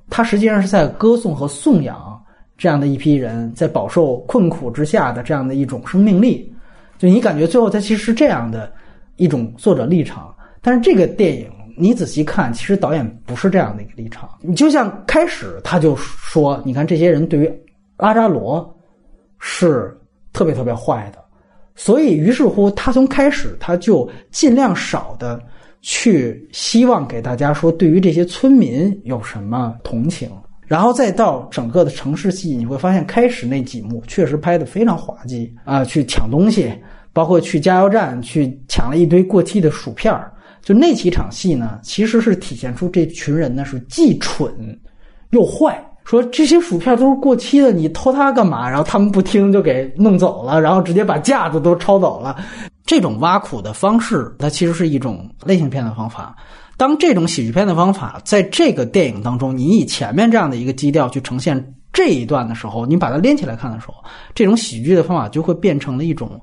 [0.09, 2.19] 他实际上是在歌颂和颂扬
[2.57, 6.51] 这样的一批人在饱受困苦之下的这样的一种生命力。
[6.97, 8.73] 就你感觉最后他其实是这样的
[9.17, 14.27] 一种作者立场，但是这个电影你仔细看，其实导演不是这样的一个立场。
[14.41, 17.53] 你就像开始他就说，你看这些人对于
[17.99, 18.75] 阿扎罗
[19.39, 19.95] 是
[20.33, 21.23] 特别特别坏的，
[21.75, 25.39] 所以于是乎他从开始他就尽量少的
[25.83, 30.31] 去希望给大家说对于这些村民有什么同情。
[30.67, 36.73] 然后再到整个的城市戏，你会发现开始那几幕确实拍得非常滑稽啊、去抢东西，
[37.13, 40.33] 包括去加油站去抢了一堆过期的薯片儿。
[40.63, 44.53] 就那几场戏呢，其实是体现出这群人呢是既蠢
[45.31, 45.85] 又坏。
[46.05, 48.69] 说这些薯片都是过期的，你偷它干嘛？
[48.69, 52.37] 然后他们不听，就给弄走了，然后直接把架子都抄走了。
[52.91, 56.35] 这种挖苦的方式，它其实是一种类型片的方法。
[56.77, 63.95] 当这种喜剧片的方法在这个电影当中，你以前面这样的一个基调去呈现这一段的时候，你把它连起来看的时候，
[64.35, 66.41] 这种喜剧的方法就会变成了一种。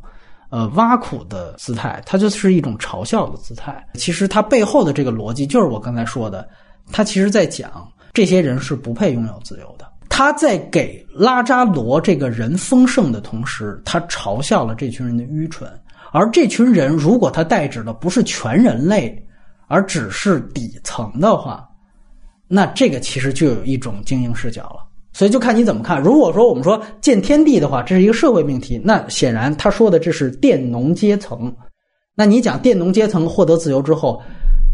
[0.50, 3.86] 呃，挖苦的姿态，它就是一种嘲笑的姿态。
[3.95, 6.48] 其实它背后的这个逻辑，就是我刚才说的，
[6.89, 9.86] 他其实在讲这些人是不配拥有自由的。
[10.08, 15.70] 他在给拉扎罗这个人丰盛的同时，他嘲笑了这群人的愚蠢。
[16.18, 19.24] 而这群人，如果他代指的不是全人类，
[19.68, 21.63] 而只是底层的话，
[22.47, 24.88] 那这个其实就有一种精英视角了。
[25.13, 26.01] 所以就看你怎么看。
[26.01, 31.55] 如果说我们说见天地的话，这是一个社会命题，那显然他说的这是佃农阶层。
[32.15, 34.20] 那你讲佃农阶层获得自由之后，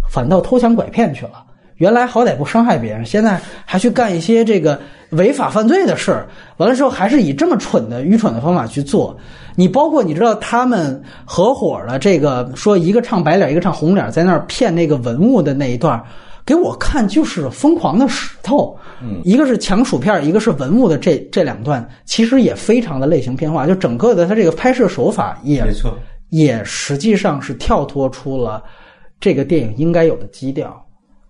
[0.09, 1.45] 反倒偷抢拐骗去了。
[1.77, 4.79] 原来好歹不伤害别人，现在还去干一些这个
[5.11, 6.27] 违法犯罪的事儿。
[6.57, 9.15] 完了之后，还是以这么蠢的、愚蠢的方法去做。
[9.55, 16.03] 你包括你知道他们合伙的这个说一个唱白脸，一个唱红脸，在那儿骗那个文物的那一段，
[16.45, 18.75] 给我看就是疯狂的石头。
[19.01, 23.67] 嗯，一个是抢薯片，一个是文物的这这两段，其实也非常的类型片化。
[23.67, 25.93] 就整个的他这个拍摄手法也没错，
[26.29, 28.63] 也实际上是跳脱出了
[29.19, 30.83] 这个电影应该有的基调。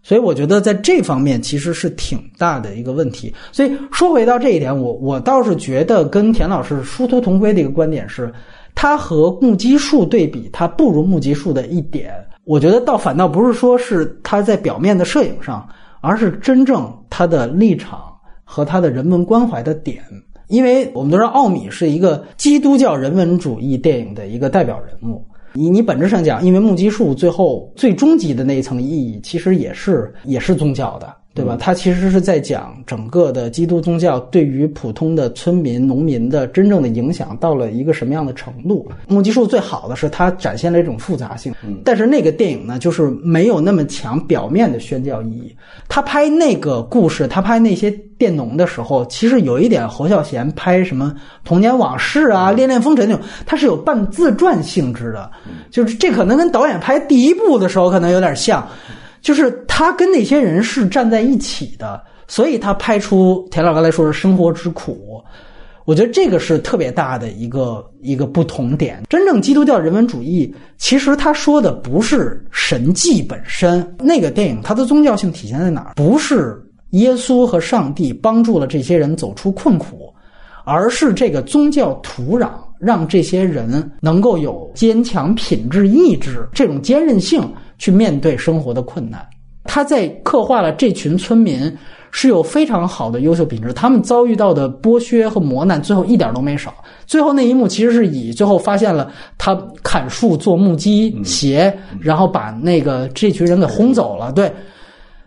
[0.03, 3.33] 所以我觉得在这方面其实是挺大的一个问题。
[3.53, 8.31] 所以说回到这一点，我我倒是觉得跟田老师殊途同归的一个观点是，
[8.75, 15.65] 他和目击术对比，他不如目击术的一点，我觉得倒反倒不是说是他在表面的摄影上，
[16.01, 20.03] 而是真正他的立场和他的人文关怀的点。
[20.49, 25.25] 因为我们都知道，奥米是一个基督教人文主义电影的一个代表人物。
[25.53, 31.57] 你你本质上讲，因为目击术最后最终极的那一层意义，其实也是也是宗教的，对吧？
[31.59, 38.87] 他其实是在讲整个的基督宗教对于普通的村民、农民的真正的影响到了一个什么样的程度。
[39.07, 41.51] 目击术最好的是它展现了一种复杂性，
[41.83, 45.55] 但是那个电影呢，就是没有那么强表面的宣教意义。
[45.89, 55.31] 他拍那个故事，他拍那些佃农的时候，其实有一点侯孝贤拍什么童年往事啊、恋恋风尘那种，它是有半自传性质的，
[55.71, 58.63] 就是这可能跟导演拍第一部的时候可能有点像。
[59.23, 65.23] 就是他跟那些人是站在一起的，所以他拍出田老刚才说的生活之苦，
[65.85, 69.01] 我觉得这个是特别大的一个一个不同点。
[69.09, 75.93] 真正基督教人文主义，其实他说的不是神迹本身，那个电影它的宗教性体现在哪儿？
[75.95, 80.13] 不是耶稣和上帝帮助了这些人走出困苦，
[80.65, 87.41] 而是这个宗教土壤让这些人能够有坚强品质意志，这种坚韧性。
[87.83, 89.19] 去面对生活的困难，
[89.65, 91.69] 他在刻画了这群村民
[92.11, 96.73] 是有非常好的优秀品质，他们遭遇到的剥削和磨难，最后一点都没少。
[97.05, 99.53] 最后那一幕其实是以最后发现了他
[99.83, 104.31] 砍树做木屐鞋，然后把那个这群人给轰走了。
[104.31, 104.49] 对，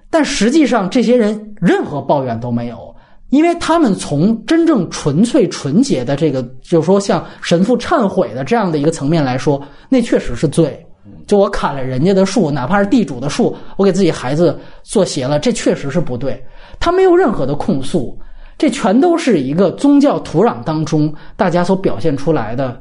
[0.09, 2.97] 但实际上这些人任何抱怨都没有，
[3.29, 10.83] 因为他们从真正纯粹纯洁的这个，就是说像神父忏悔的这样的一个层面来说，那确实是罪。
[11.27, 16.43] 就我砍了人家的树，哪怕是地主的树，我给自己孩子做鞋了，这确实是不对。
[16.79, 18.18] 他没有任何的控诉，
[18.57, 22.81] 这全都是一个宗教土壤当中大家所表现出来的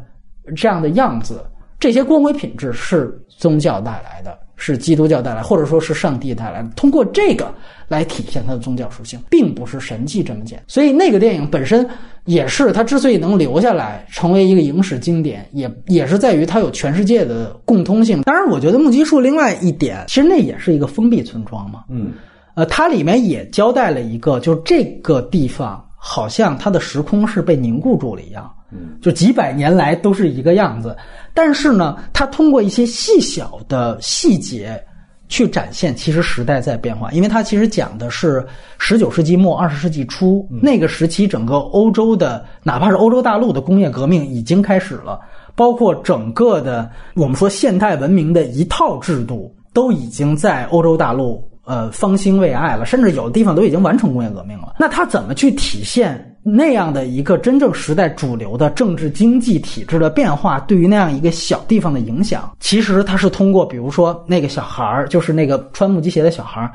[0.56, 1.43] 这样的样子。
[1.80, 6.70] 这些光辉品质是宗教带来的，是基督教带来，或者说是上帝带来的。
[6.76, 7.53] 通过这个
[7.88, 10.66] 来体现它的宗教属性，并不是神迹这么简单。
[10.68, 11.88] 所以那个电影本身
[12.24, 18.24] 也是它之所以能留下来成为一个影史经典，也也是在于它有全世界的共通性。
[18.24, 21.84] 当然，我觉得木屐树另外一点，其实那也是一个封闭村庄嘛。
[21.88, 22.13] 嗯，
[22.55, 30.95] 呃，它里面也交代了一个，就是这个地方好像它的时空是被凝固住了一样，嗯，就几百年来都是一个样子。
[31.36, 34.84] 但是呢，它通过一些细小的细节
[35.28, 38.44] 去展现，其实时代在变化，因为它其实讲的是
[38.78, 45.20] 十九世纪末二十世纪初那个时期，整个欧洲的，哪怕是欧洲大陆的工业革命已经开始了，
[45.56, 54.76] 包括整个的我们说现代文明的一套制度都已经在欧洲大陆呃方兴未艾了，甚至有的地方都已经完成工业革命了。
[54.80, 56.32] 那他怎么去体现？
[56.47, 66.72] 那样的一个真正时代主流的政治经济体制的变化，对于那样一个小地方的影响，其实他是通过，比如说那个小孩儿，就是那个穿木屐鞋的小孩儿，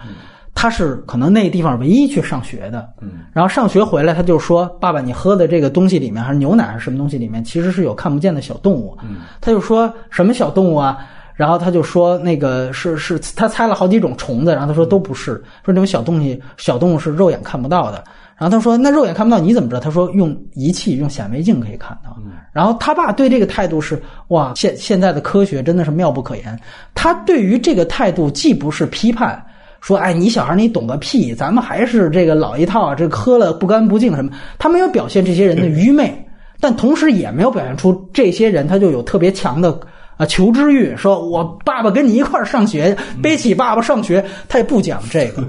[0.57, 10.99] 他是可能那地方唯一去上学的，嗯，然后上学回来，他就说：“爸爸，你喝的这个东西里面，还是牛奶还是什么东西里面，其实是有看不见的小动物。”嗯，他就说什么小动物啊？
[11.41, 18.05] 然后他就说那个是是，他猜了好几种虫子，然后他说都不是，说那种小东西小动物是肉眼看不到的。
[18.36, 22.14] 然后他说：“那肉眼看不到，你怎么知道？”他说：“用仪器，用显微镜可以看到。”
[22.53, 26.61] 然后他爸对这个态度是：“哇，现现在的科学真的是妙不可言。”
[26.95, 29.43] 他对于这个态度既不是批判，
[29.80, 36.22] 说：“哎，你小孩你懂个屁，咱们还是这个老一套，这喝了不干不净什么。”他没有表现这些人的愚昧，
[36.61, 39.78] 但同时也没有表现出这些人他就有特别强的
[40.21, 45.43] 啊求知欲，说我爸爸跟你一块儿上学，背起爸爸上学，他也不讲这个。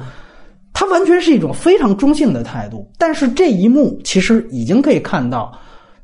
[0.72, 5.52] 他完全是一种非常中性的态度，但是这一幕其实已经可以看到，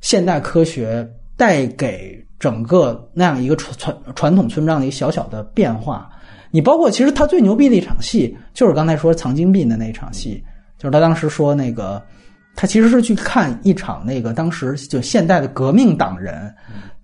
[0.01, 6.09] 现代科学带给整个那样一个传传传统村庄的一个小小的变化。
[6.51, 10.43] 你包括其实他最牛逼的一场戏，就是刚才说藏金币的那场戏，
[10.77, 12.03] 就是他当时说那个，
[12.53, 16.53] 他其实是去看一场那个当时就现代的革命党人，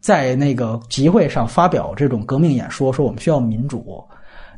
[0.04, 4.04] 在那个集会上发表这种革命演说，说我们需要民主。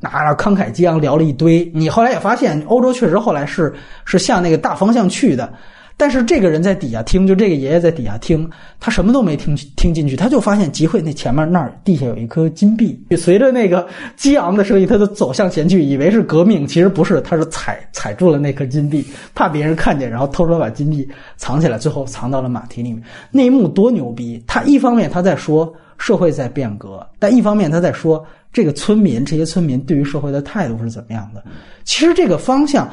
[0.02, 3.72] 那慷慨激昂聊了一堆，你后来也发现，欧洲确实后来是
[4.06, 5.54] 是向那个大方向去的，
[5.98, 13.88] 但是这个人在底下听，就这个爷爷在底下听，他什么都没听听进去，他就发现集会那前面那儿地下有一颗金币，随着那个
[14.18, 23.02] 激昂的声音，他就走向前去，以为是革命，其实不是，他是踩踩住了那颗金币，怕别人看见，然后偷偷把金币藏起来，最后藏到了马蹄里面。
[23.32, 24.44] 那一幕多牛逼！
[24.46, 28.26] 他一方面他在说社会在变革，但一方面他在说。
[28.56, 31.44] 这个村民，这些村民对于社会的态度是怎么样的？
[31.84, 32.90] 其实这个方向，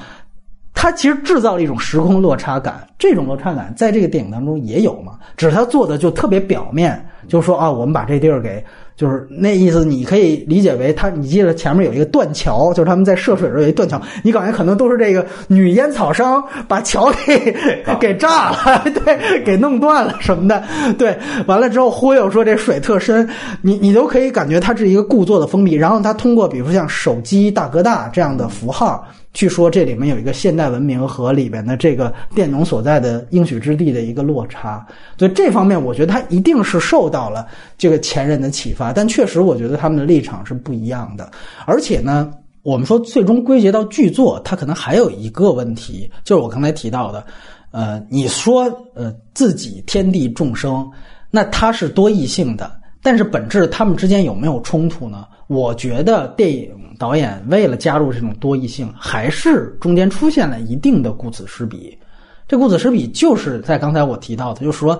[0.82, 2.84] 它其实制造了一种时空落差感。
[2.98, 5.12] 这种落差感在这个电影当中也有嘛？
[5.36, 8.64] 只是他做的就特别表面，就是说啊，我们把这地儿给，
[8.96, 17.56] 就是那意思，你可以理解为他，你记得前面有一个断桥，就是他们在涉水的时候有一断桥，你感觉可能都是这个女烟草商把桥给
[18.00, 20.64] 给炸了，对， 给弄断了什么的，
[20.98, 21.16] 对，
[21.46, 23.28] 完了之后忽悠说这水特深，
[23.60, 29.06] 你你都可以感觉它是一个故作的封闭，然后他通过比如说像手机大哥大这样的符号。
[29.32, 34.86] 据说这里面有一个现代文明和里边的这个佃农所在的应许之地的一个落差。
[35.18, 37.46] 所以这方面，我觉得他一定是受到了
[37.78, 41.30] 这个前人的启发，但确实我觉得他们的立场是不一样的。
[41.64, 42.30] 而且呢，
[42.62, 47.24] 我们说最终归结到剧作，它可能还有一个问题，就是我刚才提到的，
[47.70, 48.64] 呃，你说
[48.94, 50.86] 呃自己天地众生，
[51.30, 52.70] 那它是多异性的，
[53.02, 55.26] 但是本质他们之间有没有冲突呢？
[55.46, 56.70] 我觉得电影
[57.02, 61.98] 导演为了加入这种多异性，还是中间出现了一定的顾此失彼。
[62.46, 64.96] 这顾此失彼就是在刚才我提到的，就是说，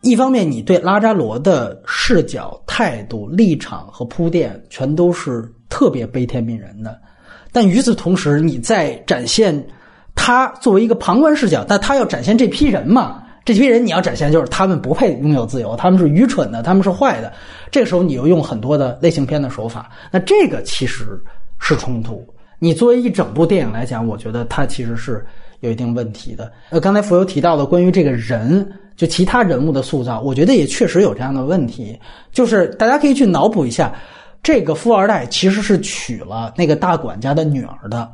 [0.00, 6.98] 一方面你对拉扎罗的视角、态度、立场和铺垫全都是特别悲天悯人的，
[7.52, 9.64] 但与此同时，你在展现
[10.16, 17.32] 他作为一个旁观视角，但他要展现这批人嘛，这批人你要展现就是他们不配拥有自由，他们是愚蠢的，他们是坏的。
[17.70, 21.20] 这个时候你又用很多的类型片的手法，那这个其实
[21.58, 22.24] 是冲突。
[22.58, 25.24] 你作为一整部电影来讲，我觉得它其实是
[25.60, 26.52] 有一定问题的。
[26.70, 28.64] 呃，刚才浮游提到的关于这个人，
[28.94, 31.98] 就其他人物的塑造，我觉得也确实有这样的问题。
[32.30, 33.92] 就是大家可以去脑补一下，
[34.44, 38.08] 这个富二代其实是娶了那个大管家的女儿的。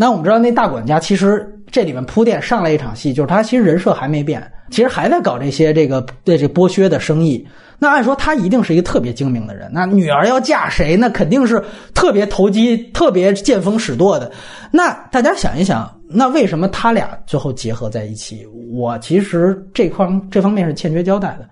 [0.00, 4.40] 那我们知道，那大管家其实这里面铺垫上来一场戏，就是他其实人设还没变，
[4.70, 7.44] 其实还在搞这些这个对这剥削的生意。
[7.80, 11.60] 那按说他一定是一个特别精明的人，那女儿要嫁谁，那肯定是
[11.94, 14.30] 特别投机、特别见风使舵的。
[14.70, 18.46] 那大家想一想，那为什么他俩最后结合在一起？
[18.72, 21.48] 我其实这方这方面是欠缺交代的，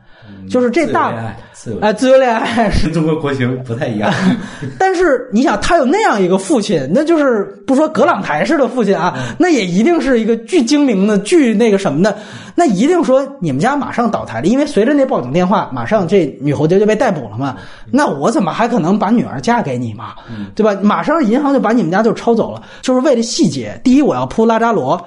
[0.51, 1.13] 就是这大
[1.53, 4.13] 自由哎自由恋爱是跟中国国情不太一样。
[4.79, 12.17] 但是你想，他有那样一个父亲，那就是不说葛朗台式的父亲啊，那也一定是一个巨精明的、巨那个什么的。
[12.55, 17.57] 那一定说你们家马上倒台了，因为随着那报警电话，马上这女侯爵就被逮捕了嘛。
[17.91, 20.15] 那我怎么还可能把女儿嫁给你嘛？
[20.55, 20.75] 对吧？
[20.83, 23.79] 马上银行就把你们家就抄走了，就是为了细节。
[23.83, 25.03] 第一，我要铺拉扎罗，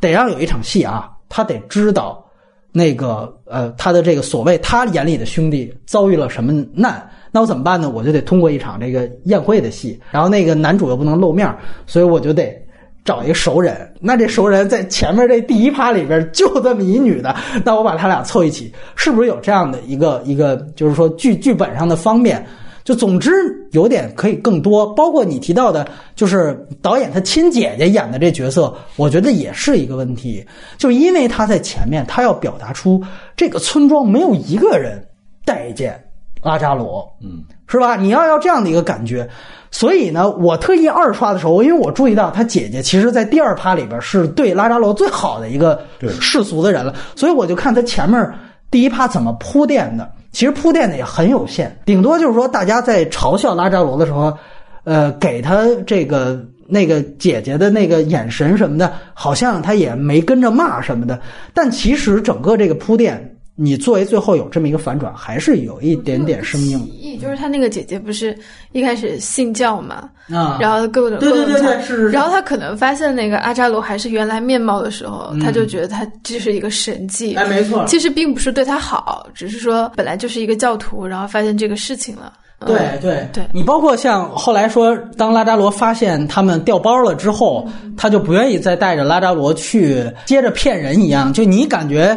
[0.00, 2.21] 得让有一场戏啊，他得知道
[2.72, 7.06] 那个呃他的这个所谓他眼里的兄弟遭遇了什么难。
[7.30, 7.88] 那我怎么办呢？
[7.88, 11.50] 我就得通过一场这个宴会的戏，然后那个男主又不能露面，
[11.86, 12.54] 所以我就得
[13.04, 13.90] 找一个熟人。
[14.00, 22.44] 那这熟人在前面这第一趴里边就这么一女的，那我把他俩凑一起，是不是有这样的一个一个，就是说剧剧本上的方便？
[22.84, 23.30] 就总之
[23.72, 30.44] 有点可以更多，包括你提到的，就是导演他亲姐姐演的这角色，我觉得也是一个问题。
[30.76, 33.02] 就因为他在前面，他要表达出
[33.36, 35.06] 这个村庄没有一个人
[35.44, 36.02] 待见
[36.42, 37.96] 拉扎罗，嗯，是吧？
[37.96, 39.28] 你要要这样的一个感觉。
[39.70, 45.80] 所以呢，我特意二刷的时候，因为我注意到他姐姐其实，在第二趴里边是对拉扎罗最好的一个
[46.20, 48.30] 世俗的人了，所以我就看他前面
[48.70, 50.10] 第一趴怎么铺垫的。
[50.32, 54.36] 其实铺垫的也很有限，顶多就是说大家在嘲笑拉扎罗的时候，
[54.84, 61.20] 呃，给他这个那个姐姐的那个眼神什么的，好像他也没跟着骂什么的。
[61.52, 68.36] 但其实整个这个铺垫，你作为最后有这么一个反转，还是有一点点生硬意义就是他那个姐姐不是
[68.72, 77.34] 一开始信教嘛，啊然后各种对对对各种对是是是然后他可能发现那个阿扎罗还是原来面貌的时候，他就觉得他这是一个神迹。
[77.34, 82.32] 哎，没错，其实并不是对他好，只是说本来就是一个教徒，然后发现这个事情了。
[82.34, 92.16] 嗯对对对你包括像后来说，当拉扎罗发现他们掉包了之后，他就不愿意再带着拉扎罗去接着骗人一样，就你感觉。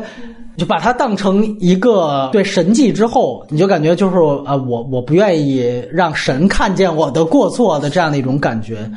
[0.58, 8.90] 就把它当成一个对神迹之后，你就感觉就是啊，我我不愿意让神看见我的过错的这样的一种感觉，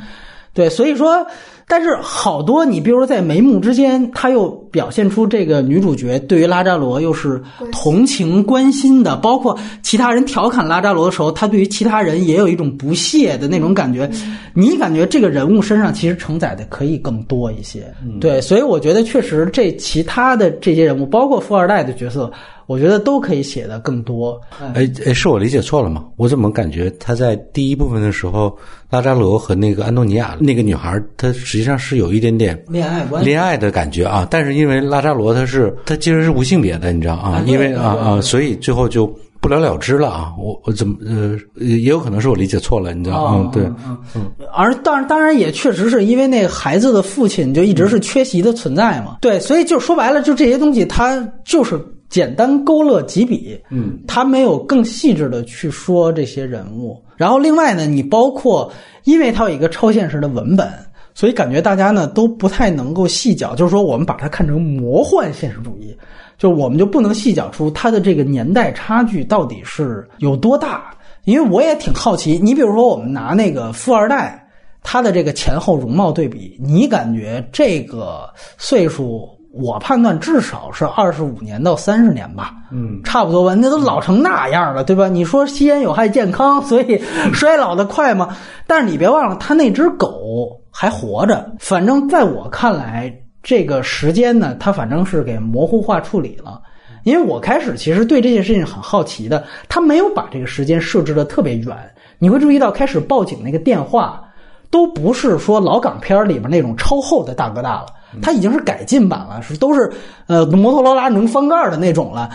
[0.53, 1.25] 对，所以说，
[1.69, 7.39] 但是好多你比如说在眉目之间，他又表现出这个女主角对于拉扎罗又是
[7.71, 14.09] 同情关心的，包括其他人调侃拉扎罗的时候，他对于其他人也有一种不屑的那种感觉，
[14.55, 17.85] 你感觉这个人物身上其实承载的可以更多一些，
[18.19, 22.31] 对，所以我觉得确实这其他的这些人物，包括富二代的角色，
[22.69, 24.39] 我觉得都可以写的更多，
[24.75, 26.05] 哎哎，是我理解错了吗？
[26.17, 28.55] 我怎么感觉他在第一部分的时候，
[28.91, 33.27] 拉扎罗和那个安东尼亚那个女孩，她实际上是有一点点恋爱关系。
[33.27, 39.11] 恋爱的感觉啊，但是因为拉扎罗他是他其实是无性别的，你知道啊因为啊对对啊，所以最后就
[39.41, 40.31] 不了了之了啊。
[40.37, 51.79] 我我怎么呃也有可能是我理解错了，你知道吗嗯，对，嗯嗯，而当然当然也确实是因为那个孩子的父亲就一直是缺席的存在嘛，对，所以就说白了，就这些东西，它就是
[52.09, 56.99] 简单勾勒几笔，嗯，他没有更细致的去说这些人物。
[57.15, 58.71] 然后另外呢，你包括
[59.03, 60.67] 因为它有一个超现实的文本，
[61.13, 65.95] 所以感觉大家呢都不太能够细讲，就是说我们把它看成魔幻现实主义，
[66.37, 70.93] 就我们就不能细讲出它的这个年代差距到底是有多大。
[71.25, 74.45] 因为我也挺好奇，你比如说我们拿那个富二代。
[74.81, 83.55] 他的这个前后容貌对比，你感觉这个岁数，我判断至少是二十五年到三十年吧，嗯，差不多吧。
[83.55, 85.07] 那都老成那样了，对吧？
[85.07, 87.01] 你说吸烟有害健康，所以
[87.33, 88.35] 衰老的快吗？
[88.67, 91.51] 但是你别忘了，他那只狗还活着。
[91.59, 93.11] 反正在我看来，
[93.41, 96.61] 这个时间呢，他反正是给模糊化处理了。
[97.03, 101.75] 因为我开始其实对这件事情很好奇的，他没有把这个时间设置的特别远。
[102.19, 104.21] 你会注意到，开始报警那个电话
[104.69, 107.85] 都不是说老港片里面那种超厚的大哥大了，
[108.21, 109.91] 它已经是改进版了，是都是
[110.27, 112.29] 呃摩托罗拉能翻盖的那种了。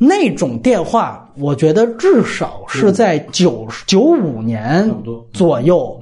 [0.00, 4.88] 那种电话，我觉得至少是在九九五年
[5.32, 6.00] 左右，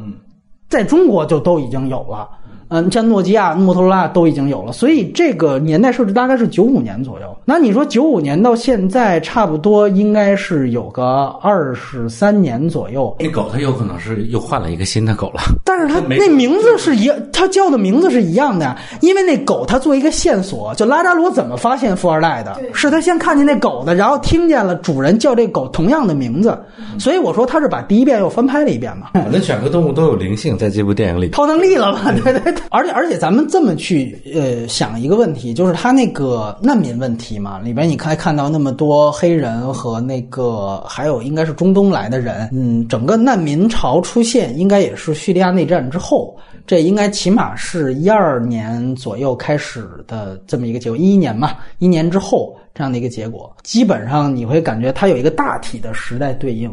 [0.68, 2.28] 在中国就都已经有了。
[2.68, 7.36] 嗯，像诺基亚、摩托罗拉都已经有了，所以这个年代设置大概是九五年左右。
[7.44, 13.14] 那你说九五年到现在，差不多应该是有个二十三年左右。
[13.20, 15.40] 那狗它有可能是又换了一个新的狗了。
[15.64, 22.56] 但是它那名字是一样，它叫的名字是一样的，因为那狗它作为一个线索，就拉扎罗怎么发现富二代的？
[22.72, 26.58] 是他先看见那狗的，然后听见了主人叫这狗同样的名字，
[26.98, 29.10] 所以我说他是把第一遍又翻拍了一遍嘛。
[29.14, 31.30] 反正选个动物都有灵性，在这部电影里。
[31.36, 32.12] 超能力了吧？
[32.12, 56.70] 对对对， 而且而且咱们这么去呃想一个问题，就是他那个难民问题嘛，里边你还看到那么多黑人和那个还有应该是中东来的人，嗯，整个难民潮出现应该也是叙利亚内战之后，这应该起码是一二年左右开始的这么一个结果，一一年嘛，一年之后这样的一个结果，基本上你会感觉它有一个大体的时代对应。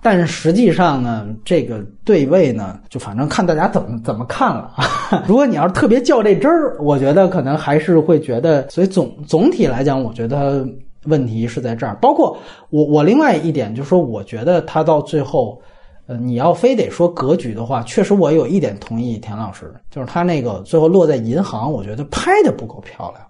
[0.00, 4.72] 但是实际上呢，这个对位呢，就反正看大家怎么怎么看了。
[5.26, 10.66] 如果你要是特别较这真儿，我觉得可能还是会觉得，所以总总体来讲，我觉得
[11.04, 11.96] 问题是在这儿。
[12.00, 12.36] 包括
[12.70, 15.60] 我我另外一点就是说，我觉得他到最后，
[16.06, 23.27] 呃，你要非得说格局的话，确实我有一点同意田老师，就是他那个最后落在银行，我觉得拍的不够漂亮。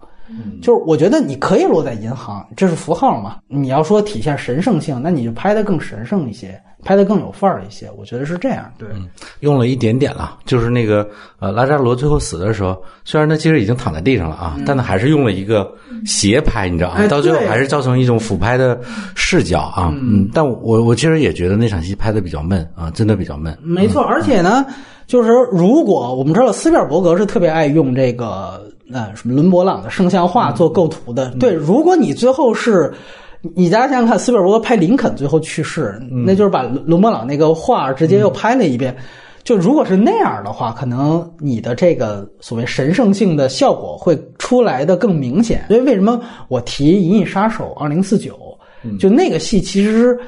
[0.61, 3.37] 就是我觉得你可以落在银行，这是符号嘛。
[3.49, 7.91] 你要说体现神圣性，那你就拍得更神圣一些，拍得更有范儿一些。
[7.97, 8.71] 我觉得是这样。
[8.79, 8.89] 对，
[9.41, 15.73] 用了一点点了，就是那个呃，拉扎罗最后死的时候，虽然他其实已经躺在地上了啊，但他还是用了一个
[16.05, 18.79] 斜拍，你知道啊，哎到最后还是造成一种俯拍的
[19.15, 19.93] 视角啊。
[19.95, 23.57] 嗯，但我我其实也觉得那场戏拍的比较闷啊，真的比较闷。
[23.63, 24.03] 没错。
[24.03, 24.65] 而且呢，
[25.07, 32.93] 就是说如果我们知道斯皮尔伯格是特别爱用这个呃什么伦勃朗的圣像画做构图的，对，如果你最后是。
[33.55, 38.95] 你大家想想看，斯皮尔伯格拍林肯最后去世，那就是把伦勃朗那个画直接又拍了一遍。
[39.45, 45.65] 就如果是那样的话，可能你的这个所谓神圣性的效果会出来的更明显。
[45.69, 48.37] 所以为什么我提《银翼杀手二零四九》？
[48.99, 50.19] 就那个戏，其实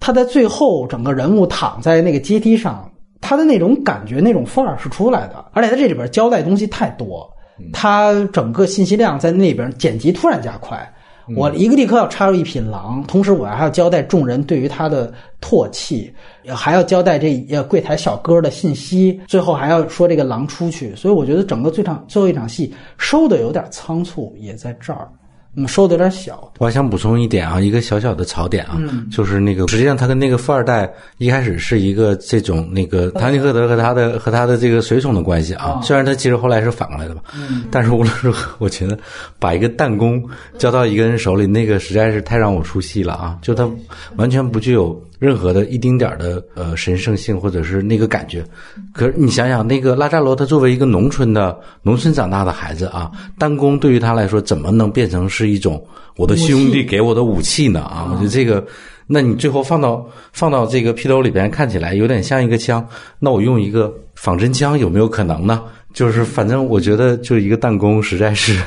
[0.00, 5.44] 他在最后整个人物躺在那个阶梯上，他的那种感觉、那种范儿是出来的。
[5.52, 7.30] 而且他这里边交代东西太多，
[7.72, 10.90] 他整个信息量在那边剪辑突然加快。
[11.34, 15.10] 我一个立刻要插入一匹狼，同时我还要交代众人对于他的
[15.40, 16.12] 唾弃，
[16.54, 20.94] 还要交代这呃柜台小哥的信息，最后还要说这个狼出去。
[20.94, 25.08] 所以我觉得整个最场最后一场戏收的有点仓促，也在这儿，
[25.56, 26.52] 嗯，收的有点小。
[26.58, 37.22] 我还想补充一点啊，一个小小的槽点啊，嗯就是那个实际上他跟那个富二代一开始是一个这种那个唐吉诃德和他的和他的这个随从的关系啊，虽然他其实后来是反过来的吧，
[37.70, 38.98] 但是无论如何，我觉得
[39.38, 40.22] 把一个弹弓
[40.58, 43.38] 交到一个人手里，那个实在是太让我出戏了啊！
[43.42, 43.68] 就他
[44.16, 48.44] 完全不具有任何的一丁点儿的呃神圣性或者是那个感觉。
[48.92, 55.82] 可是你想想，那个拉扎罗他作为一个农村的农村长大的孩子啊，弹弓对于他来说怎么能变成是一种
[56.16, 57.80] 我的兄弟给我的武器呢？
[57.80, 58.64] 啊，我觉得这个。
[59.06, 62.82] 那你最后放到放到这个披兜里边，看起来有点像一个枪。
[63.18, 65.62] 那我用一个仿真枪有没有可能呢？
[65.92, 68.58] 就是反正我觉得，就一个弹弓实在是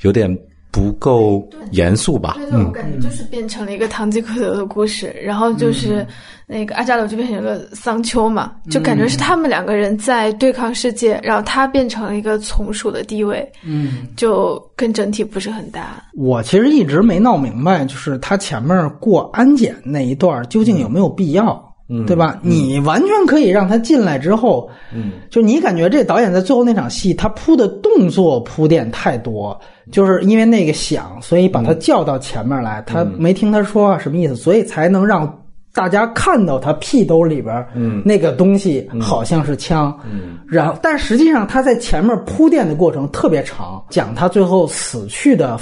[0.00, 0.28] 有点
[0.74, 2.36] 不够严肃吧。
[2.50, 6.04] 对，我感觉就是变成了一个堂吉诃德的故事，然后就是
[6.48, 16.02] 那个阿扎罗就变成了桑丘嘛，就感觉是他们两个人在对抗世界，然后他变成了一个从属的地位，嗯，就跟整体不是很搭。
[16.14, 21.73] 我其实一直没闹明白，就是他前面过安检那一段究竟有没有必要，嗯
[22.06, 22.38] 对吧？
[22.42, 29.58] 你完全可以让他进来之后，嗯，就你感觉这导演在最后那场戏，他铺的动作铺垫太多，
[29.92, 35.30] 就是因为那个响，所以把他叫到前面来，他没听他说话什么意思，所以才能让
[35.74, 38.00] 大家看到他屁兜里边，嗯。
[38.04, 45.58] 那个东西好像是枪，嗯，然后但实际上他在前面铺垫的过程特别长，讲他最后死去的，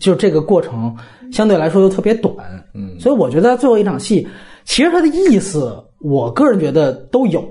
[0.00, 0.92] 就这个过程
[1.30, 2.34] 相对来说又特别短，
[2.74, 2.98] 嗯。
[2.98, 4.26] 所以我觉得最后一场戏，
[4.70, 7.44] 其实它的意思，我个人觉得都有。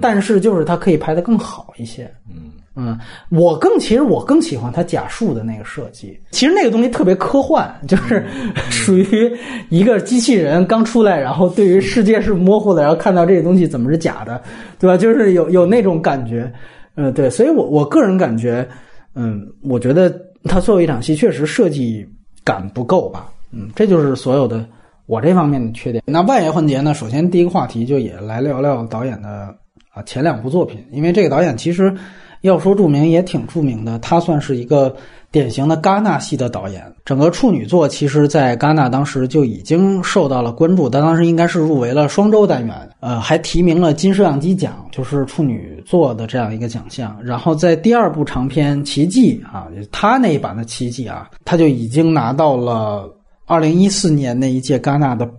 [0.00, 2.10] 但是就是它可以拍得更好一些。
[2.30, 2.98] 嗯嗯，
[3.28, 8.24] 我更其实我更喜欢它假树的那个设计，其实那个东西特别科幻，就是
[8.70, 9.30] 属于
[9.68, 14.40] 一个机器人刚出来，然后对于世界是模糊的，然后看到这个东西怎么是假的，
[14.78, 14.96] 对吧？
[14.96, 16.50] 就是有有那种感觉，
[16.94, 18.66] 嗯，对，所以我我个人感觉，
[19.14, 20.10] 嗯，我觉得
[20.44, 22.08] 它作为一场戏确实设计
[22.42, 24.66] 感不够吧，嗯，这就是所有的
[25.06, 26.02] 我这方面的缺点。
[26.06, 29.54] 那外延环节呢，首先第一个话题就也来聊聊导演的
[29.92, 31.94] 啊前两部作品，因为这个导演其实
[32.40, 34.94] 要说著名也挺著名的，他算是一个
[35.30, 36.82] 典型的戛纳系的导演。
[37.04, 47.14] 整个处女座其实在戛纳当时就已经受到了关注，他当时应该是入围了双周单元，呃，还提名了金摄像机奖，就是处女座的这样一个奖项。
[47.22, 53.10] 然后在第二部长片《奇迹》啊，他那一版的《奇迹》啊，他就已经拿到了
[53.46, 55.30] 二零一四年那一届戛纳的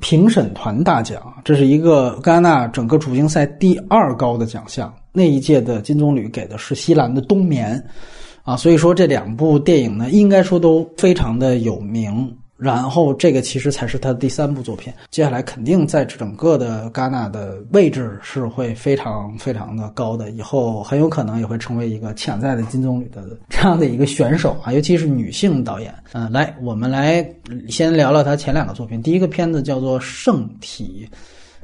[0.00, 4.92] 评审团大奖，这是一个戛纳整个主竞赛第二高的奖项。
[5.12, 7.76] 那一届的金棕榈给的是西兰的《冬眠》，
[8.50, 12.36] 啊，所以说这两部电影呢，应该说都非常的有名。
[12.56, 25.92] 然后这个其实才是他的第三部作品，接下来肯定在整个的戛纳的位置是会非常非常的高的，以后很有可能也会成为一个潜在的金棕榈的这样的一个选手啊，尤其是女性导演。
[26.12, 27.28] 嗯、来，我们来
[27.68, 31.08] 先聊聊他前两个作品，第一个片子叫做《圣体》。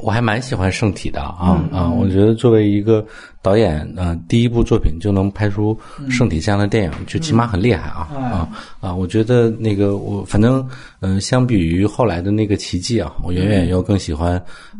[0.02, 1.90] 我还蛮喜欢《圣体》的啊、啊！
[1.90, 3.04] 我觉得作为一个
[3.42, 5.78] 导演，呃，第一部作品就能拍出
[6.10, 8.48] 《圣体》这样的电影，就起码很厉害啊、啊
[8.80, 8.94] 啊！
[8.94, 10.66] 我觉得那个我反正，
[11.00, 14.32] 呃，相比于后来的那个《奇迹》啊，我远远要更喜欢，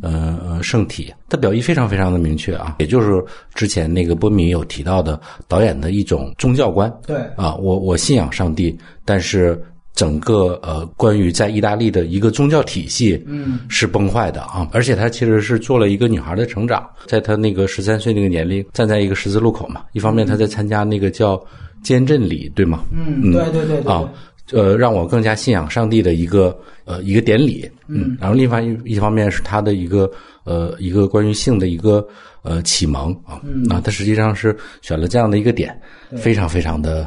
[0.02, 1.04] 呃呃，《圣体》。
[1.28, 3.24] 它表意非常非常的明确啊，也就是
[3.54, 6.92] 之前那个波米有提到的导演的一种宗教观。
[7.06, 9.62] 对啊，我我信仰上帝，但是
[10.00, 21.38] 整个呃关于在意大利的一个宗教体系，嗯，是崩坏的啊，而且他其实是做了一个女孩的成长，在他那个十三岁那个年龄，站在一个十字路口嘛，一方面他在参加那个叫
[21.82, 22.82] 监镇礼，对吗？
[22.90, 24.10] 嗯，对对对对啊，
[24.52, 30.10] 呃，让我更加信仰上帝的一个呃一个典礼，嗯，然后另外一一方面是他的一个
[30.44, 32.02] 呃一个关于性的一个
[32.40, 35.78] 呃启蒙啊，嗯，啊，他实际上是选了这样的一个点，
[36.16, 37.06] 非常非常的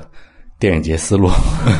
[0.64, 1.28] 电影节思路，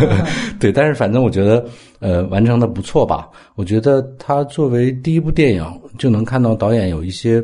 [0.60, 1.66] 对，但是反正我觉得
[2.00, 5.66] 呃完成的不错吧，我觉得他作为第一部电影
[5.98, 7.42] 就能看到导演有一些。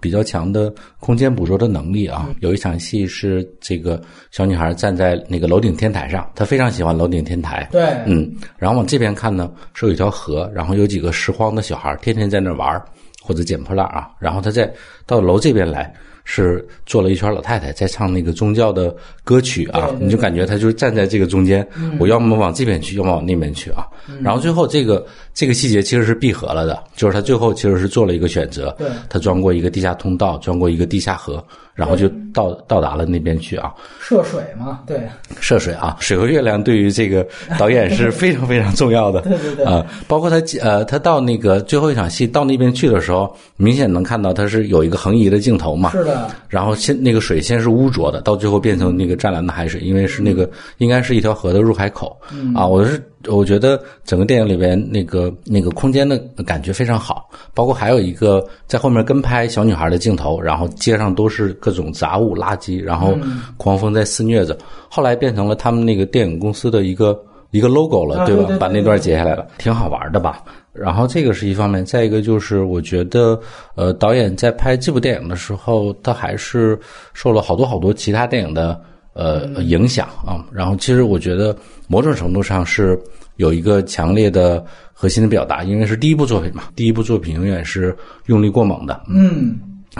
[0.00, 2.30] 比较强的空间捕捉的能力啊！
[2.40, 4.00] 有一场戏是这个
[4.30, 7.68] 小女孩站在那个楼顶天台上，她非常喜欢楼顶天台。
[7.70, 12.82] 对嗯，然后往这边看呢，是有一条河，然后有几个拾荒的小孩天天在那玩
[13.22, 14.08] 或者捡破烂啊。
[14.18, 14.72] 然后她再
[15.04, 15.92] 到楼这边来，
[16.24, 18.94] 是坐了一圈老太太在唱那个宗教的
[19.24, 21.66] 歌曲啊，你就感觉她就是站在这个中间，
[21.98, 23.86] 我要么往这边去，要么往那边去啊。
[24.20, 25.04] 然后最后这个
[25.34, 28.88] 这个细节其实是闭合了的，就是她最后其实是做了一个选择，对。
[29.08, 31.44] 她钻过一个地下通道，钻过一个地下河，
[31.74, 33.72] 然后就到到达了那边去啊。
[34.00, 35.00] 涉水嘛，对
[35.40, 37.26] 涉水啊，水和月亮对于这个
[37.58, 39.20] 导演是 非常非常重要的。
[39.22, 45.90] 对对对啊、包括他呃，他到那个最后一场戏到那边去的时候，明显能看到他是有一个横移的镜头嘛。
[45.90, 52.16] 是的，然后先那个水先是污浊的，到最后变成那个湛蓝的海水，因为是那个应该是一条河的入海口。
[52.54, 63.16] 啊，我是我觉得整个电影里边那个那个空间的感觉非常好，包括还有一个在后面跟拍小女孩的镜头，然后街上都是各种杂物垃圾，然后
[63.56, 64.56] 狂风在肆虐着，
[64.88, 67.18] 后来变成了他们那个电影公司的一个
[67.50, 68.56] 一个 logo 了，对吧？
[68.58, 70.42] 把那段截下来了，挺好玩的吧？
[70.72, 73.38] 然后这个是一方面，再一个就是我觉得，
[73.74, 76.80] 呃，导演在拍这部电影的时候，他还是
[77.12, 78.80] 受了好多好多其他电影的
[79.14, 80.44] 呃影响啊。
[80.52, 81.56] 然后其实我觉得
[81.88, 82.98] 某种程度上是
[83.36, 89.58] 有一个强烈的核心的表达，因为是第一部作品嘛，第一部作品永远是用力过猛的，嗯，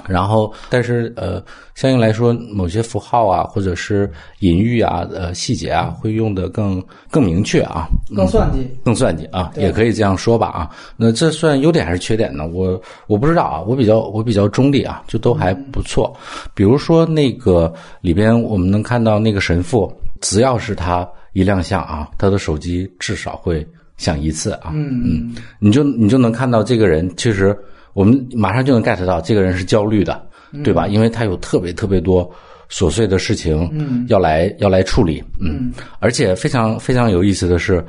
[0.09, 1.43] 然后，但是呃，
[1.75, 4.11] 相应来说，某些符号啊，或者是
[4.41, 8.67] 隐喻啊、呃细节啊，会用的更更明确啊，更算计。
[8.85, 10.71] 更算计啊，也可以这样说吧啊。
[10.97, 12.47] 那这算优点还是缺点呢？
[12.47, 16.15] 我我不知道啊，我比较我比较中立啊，就都还不错。
[16.55, 23.67] 比如说那个里边，我们能看到那个神父，只要是他一亮相啊，他的手机至少会
[23.97, 24.71] 响一次啊。
[24.73, 27.57] 嗯嗯，你就你就能看到这个人，其实
[27.93, 30.25] 我们马上就能 get 到这个人是焦虑的，
[30.65, 30.87] 对吧？
[30.87, 32.31] 因为他有特别特别多
[32.71, 37.85] 琐碎的事情，嗯，要来要来处理，嗯，而且非常非常有意思的是。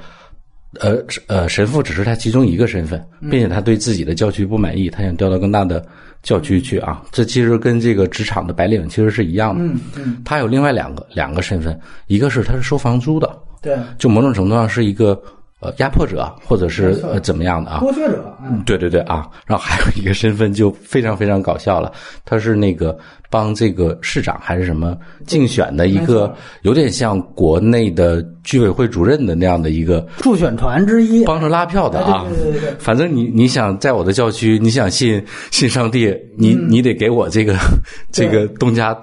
[0.80, 0.98] 呃
[1.28, 3.00] 呃，神父只是他其中一个身份，
[3.30, 5.86] 并且他对自己的教区不满意，他想调到更大的
[6.24, 7.04] 教区去啊。
[7.12, 9.64] 这其实跟这个职场的白领其实是一样的。
[9.64, 15.22] 嗯嗯，他有另外两个两个身份，一个是他是收房租的，对，就某种程度上是一个
[15.64, 17.80] 呃压迫者，或者是呃怎么样的啊？
[17.82, 21.92] 剥削者，嗯，对对对啊， 然后还有一个身份就非常非常搞笑了，
[22.26, 22.98] 他是那个
[23.30, 26.34] 帮这个市长还是什么竞选的一个，
[26.64, 32.26] 有点像国内的居委会主任的那样的一个助选团之一，帮着拉票的啊。
[32.30, 37.56] 对对对反正你你想在我的教区，你想信信上帝，你、你得给我这个
[38.12, 38.96] 这个东家。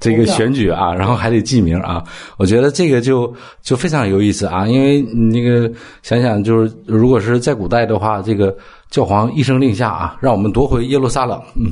[0.00, 2.02] 这个选举啊， 然后还得记名啊，
[2.38, 3.32] 我觉得这个就
[3.62, 5.70] 就非常有意思啊，因为那个
[6.02, 8.56] 想想就是，如果是在古代的话，这个
[8.90, 11.70] 教皇一声令下啊，让我们夺回耶路撒冷，嗯，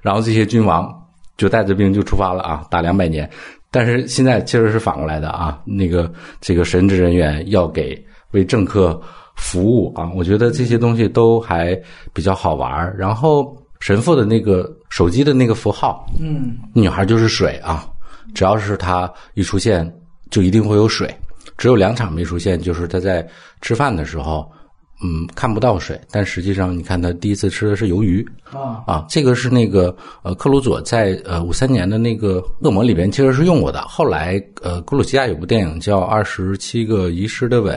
[0.00, 0.88] 然后这些君王
[1.36, 3.28] 就带着兵就出发了啊，打两百年。
[3.70, 7.98] 但是现在其实是反过来的啊，那个这个神职人员要给
[8.32, 9.00] 为政客
[9.34, 11.74] 服务啊，我觉得这些东西都还
[12.12, 12.94] 比较好玩儿。
[12.98, 17.84] 然后神父的那个手机的那个符号，嗯，女孩就是水啊，
[18.32, 19.92] 只要是她一出现，
[20.30, 21.12] 就一定会有水。
[21.58, 23.28] 只有两场没出现，就是她在
[23.60, 24.48] 吃饭的时候，
[25.02, 28.24] 嗯，看不到水，但实际上你看她第一次吃的是鱿鱼。
[28.52, 33.82] 啊，啊，这个是那个呃克鲁佐在呃五三年的那个恶魔里边其实是用过的。
[33.82, 37.76] 后来呃格鲁吉亚有部电影叫《二十七个遗失的吻》，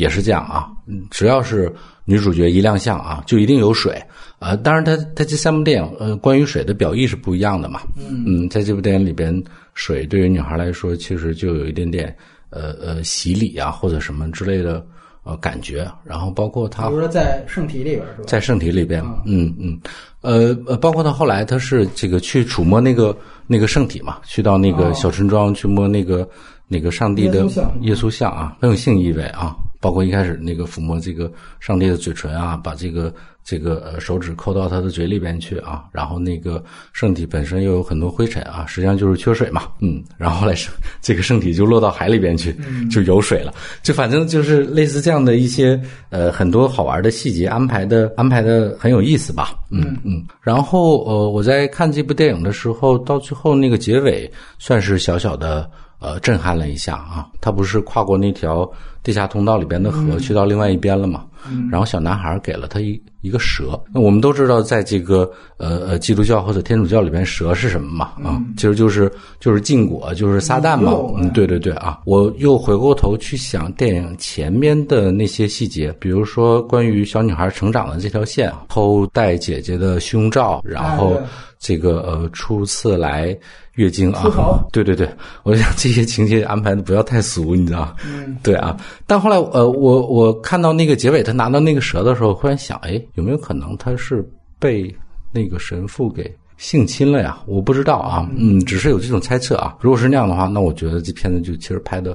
[0.00, 1.72] 也是这样啊，嗯只要是
[2.06, 4.02] 女主角一亮相啊，就一定有水。
[4.38, 7.82] 呃，当然它，它这三部电影，呃，关于水的表意是不一样的嘛。
[8.08, 9.30] 嗯在这部电影里边，
[9.74, 12.16] 水对于女孩来说，其实就有一点点，
[12.48, 14.82] 呃呃，洗礼啊，或者什么之类的，
[15.24, 15.86] 呃，感觉。
[16.02, 18.24] 然后包括她比如说在圣体里边是吧？
[18.26, 19.78] 在圣体里边，嗯嗯，
[20.22, 23.14] 呃呃，包括他后来他是这个去触摸那个
[23.46, 26.26] 那个圣体嘛，去到那个哦小村庄去摸那个
[26.66, 29.54] 那个上帝的耶稣像耶稣像啊，很有性意味啊。
[29.80, 33.12] 包括一开始那个抚摸这个上帝的嘴唇啊，把这个
[33.42, 36.62] 这个呃手指抠到他的嘴里边去啊，然后那个
[36.92, 40.70] 圣体本身又有很多灰尘啊，实际上就是缺水嘛，嗯，然后后来圣
[41.00, 42.54] 这个圣体就落到海里边去，
[42.90, 45.80] 就有水了，就反正就是类似这样的一些
[46.10, 49.96] 呃很多好玩的细节安排的安排的很有意思吧，嗯。
[50.04, 55.68] 嗯，然后呃我在看这部电影的时候，到最后那个结尾算是小小的。
[56.00, 57.28] 呃，震撼了一下啊！
[57.40, 58.68] 他不是跨过那条
[59.02, 61.24] 地下通道里边的河，去到另外一边了嘛？
[61.70, 63.78] 然后小男孩给了他一一个蛇。
[63.94, 68.12] 那我们都知道，在这个呃呃基督教或者天主教里边，蛇是什么嘛？
[68.22, 69.10] 啊，其实就是
[69.40, 70.92] 就是禁果，就是撒旦嘛。
[70.92, 72.00] 嗯嗯，对对对啊！
[72.04, 81.18] 我又回过头去想电影前面的那些细节，比如说关于小女孩成长的这条线，偷戴姐姐的胸罩，然后
[81.58, 83.36] 这个呃初次来
[83.80, 84.22] 月经啊，
[84.70, 85.08] 对对对，
[85.42, 87.96] 我想这些情节安排的不要太俗，你知道？
[88.04, 88.76] 嗯，对啊。
[89.06, 94.22] 但后来呃，我我看到那个结尾，他拿到那个蛇的时候，忽然想，哎，有没有可能他是
[94.58, 94.94] 被
[95.32, 97.38] 那个神父给性侵了呀？
[97.46, 99.74] 我不知道啊，嗯，只是有这种猜测啊。
[99.80, 102.14] 如果是那样的话，那我觉得这片子就其实拍的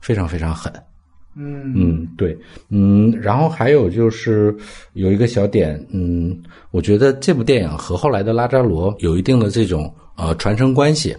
[0.00, 0.70] 非常非常狠。
[1.36, 1.72] 嗯。
[1.74, 2.36] 嗯，对，
[2.70, 4.54] 嗯，然后还有就是
[4.94, 6.36] 有一个小点，嗯，
[6.70, 11.14] 我觉得这部电影和后来的拉扎罗有一定的这种呃传承关系，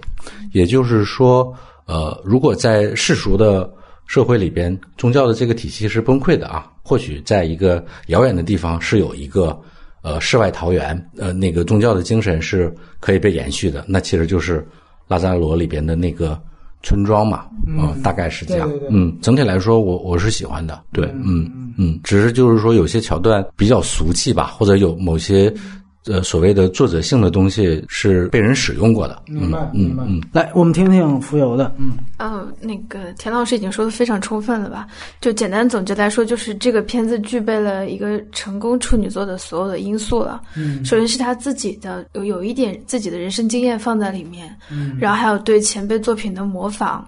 [0.54, 1.54] 也就是说，
[1.86, 3.72] 呃，如果在世俗的
[4.06, 9.60] 社会里边，宗教的这个体系是崩溃的啊，或许在一个遥远的地方是有一个
[10.02, 14.66] 呃世外桃源，呃，那个宗教的精神是可以被延续的，那其实就是
[15.08, 16.42] 拉扎罗里边的那个
[16.84, 18.90] 村庄嘛，嗯、大概是这样，对对对。
[18.92, 21.52] 嗯，整体来说我我是喜欢的，对，嗯。
[21.80, 25.54] 嗯，只是就是说有些桥段比较俗气吧，或者有某些
[26.08, 30.22] 呃所谓的作者性的东西是被人使用过的，明白嗯明白嗯。
[30.32, 34.88] 来，我们听听浮游的，嗯呃，那个田老师已经说的非常充分了吧？
[35.22, 40.42] 就简单总结来说，就是这个片子具备了一个成功处女座的所有的因素了。
[40.56, 47.08] 嗯首先是他自己的有有一点自己的人生经验放在里面，嗯然后还有对前辈作品的模仿，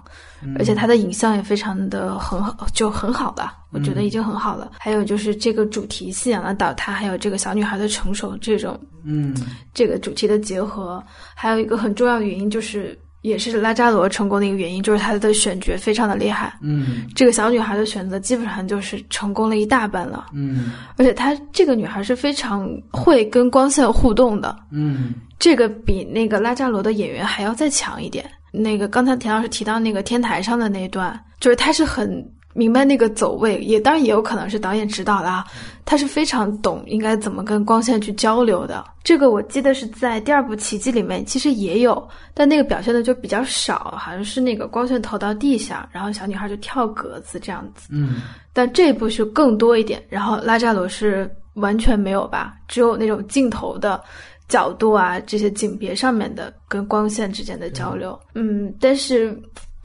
[0.58, 4.72] 而且它的影像也非常的很好，就很好吧，我觉得已经很好了。
[4.78, 9.34] 还有就是这个主题信仰的倒塌，还有这个小女孩的成熟这种嗯。
[9.72, 11.02] 这个主题的结合，
[11.34, 16.52] 还有一个很重要的原因就是，也是拉扎罗成功的一个原因，就是他的选角非常的厉害。
[16.62, 17.06] 嗯。
[17.14, 20.72] 这个小女孩的选择基本上就是成功了一大半了，嗯。
[20.96, 25.12] 而且她这个女孩是非常会跟光线互动的，嗯。
[25.38, 28.24] 这个比那个拉扎罗的演员还要再强一点。
[28.52, 32.22] 那个刚才田老师提到那个天台上的那一段，就是他是很
[32.52, 35.46] 明白那个走位，也当然也有可能是导演指导的啊，
[35.84, 38.84] 他是非常懂应该怎么跟光线去交流的。
[39.04, 47.88] 这个我记得是在第二部《奇迹》里面其实也有，但那个表现的就比较少，好像是那个光线投到地下，然后小女孩就跳格子这样子。
[47.92, 48.22] 嗯
[48.52, 54.02] 但这一部是更多一点，然后拉扎罗是完全没有吧，只有那种镜头的
[54.48, 59.40] 角度啊，这些景别上面的跟光线之间的交流，嗯，但是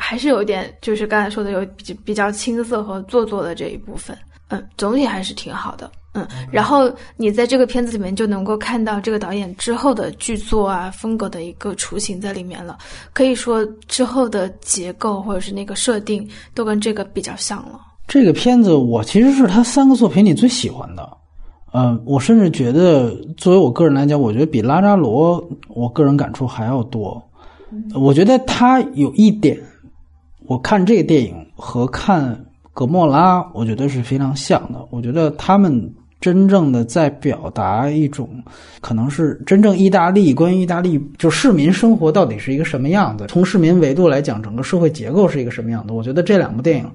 [0.08, 4.16] 还是有一点，就是刚才说的有比比较青涩和做作的这一部分。
[4.50, 5.90] 嗯，总体还是挺好的。
[6.14, 12.78] 嗯，然后你在这个片子里面就能够看到这个导演之后的剧作啊风格的一个雏形在里面了。
[13.14, 17.80] 可以说之后的结构或者是那个设定都跟这个比较像了。
[18.08, 21.18] 这个片子我其实是他三个作品里最喜欢的。
[21.72, 27.22] 呃，我甚至觉得，作为我个人来讲，我觉得比拉扎罗，我个人感触还要多。
[27.94, 29.60] 我觉得他有一点，
[30.48, 32.40] 我看这个电影和看
[32.74, 34.86] 格莫拉，我觉得是非常像的。
[34.90, 38.30] 我觉得他们真正的在表达一种，
[38.82, 45.94] 可能是真正意大利关于意大利就市民生活到底是一个什么样子，从市民维度来讲，整个社会结构是一个什么样的。
[45.94, 46.90] 我觉得这两部电影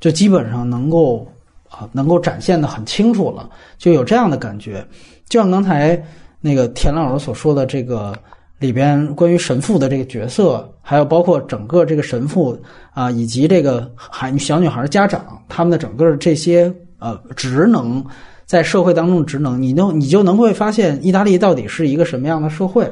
[0.00, 1.26] 就基本上能够。
[1.68, 4.86] 啊，能够展现的很清楚了，就有这样的感觉。
[5.28, 6.00] 就像刚才
[6.40, 8.16] 那个田老师所说的，这个
[8.58, 12.58] 里边关于神父的这个角色，还有包括整个这个神父
[12.92, 18.04] 啊，以及这个孩小女孩家长他们的整个这些呃职能，
[18.44, 22.90] 在社会当中职能，你能你就能会发现意大利到底是一个什么样的社会。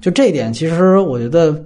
[0.00, 1.64] 就这一点，其实我觉得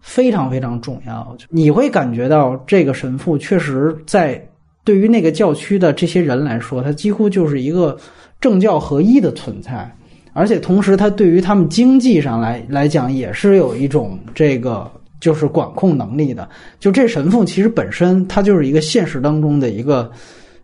[0.00, 1.36] 非常非常重要。
[1.48, 4.44] 你会感觉到这个神父确实在。
[4.84, 7.94] 对于那个教区的这些人来说，他几乎就是一个
[8.40, 9.94] 政教合一的存在，
[10.38, 14.88] 而且同时，他对于他们经济上来来讲，也是有一种这个
[15.18, 16.48] 就是管控能力的。
[16.78, 20.08] 就这神父其实本身他就是一个现实当中的一个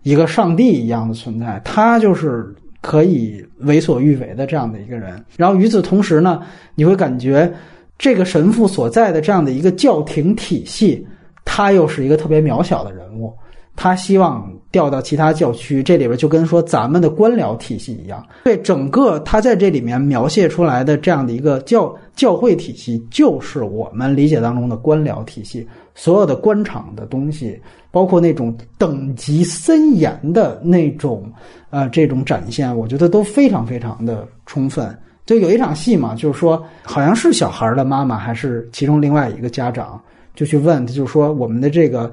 [0.05, 5.21] 一个上帝一样的存在，他就是可以为所欲为的这样的一个人。
[5.37, 6.41] 然后与此同时呢，
[6.77, 7.53] 你会感觉
[7.99, 11.05] 这个神父所在的这样的一个教廷体系，
[11.45, 13.35] 他又是一个特别渺小的人物。
[13.77, 18.25] 他希望调到其他教区，这里边就跟说咱们的官僚体系一样。
[18.45, 25.67] 对整个他在这里面描写出来的这样的一个教教会体系，就是我们理解当中的官僚体系。
[25.97, 27.61] 所有的官场的东西，
[27.91, 31.31] 包括那种等级森严的那种
[31.71, 34.97] 呃这种展现，我觉得都非常非常的充分。
[35.27, 40.01] 就有一场戏嘛，就是说好像是小孩的妈妈还是其中另外一个家长，
[40.35, 42.13] 就去问他，就说我们的这个。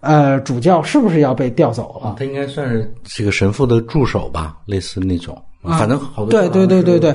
[0.00, 2.14] 呃，主教是不是要被调走了？
[2.18, 5.36] 他应该算是这个神父的助手吧，类似那种。
[5.62, 7.14] 反正好多对对对对对。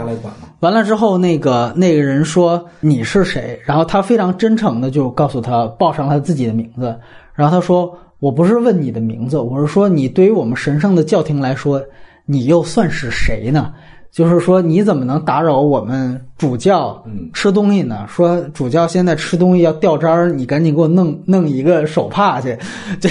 [0.59, 3.59] 完了之后，那个那个人说你是谁？
[3.63, 6.99] 然后他非常真诚的就告诉他报上他自己的名字。
[7.33, 11.81] 然后他说：“我不是问你的名字，我是说你对于我们神圣的教廷来说，
[12.25, 13.73] 你又算是谁呢？”
[14.13, 17.03] 就是说，你怎么能打扰我们主教
[17.33, 18.05] 吃东西呢？
[18.07, 22.55] 说主教现在吃东西要掉渣儿，你赶紧给我弄弄一个手帕去。
[23.01, 23.09] 这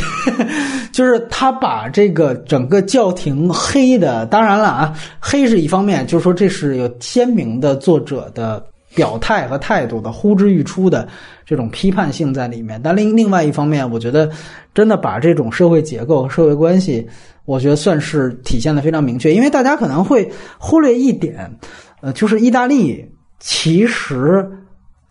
[0.92, 8.64] 就是他把这个整个教廷黑的，当然了啊，黑是一方面，就是说这是有鲜明的作者的
[8.94, 11.08] 表态和态度的，呼之欲出的
[11.44, 12.80] 这种批判性在里面。
[12.82, 14.30] 但另另外一方面，我觉得
[14.74, 17.06] 真的把这种社会结构和、社会关系。
[17.44, 21.50] 我觉得算是体现的非常明确，因为大家可能会忽略一点，
[22.00, 23.04] 呃，就是意大利
[23.40, 24.48] 其实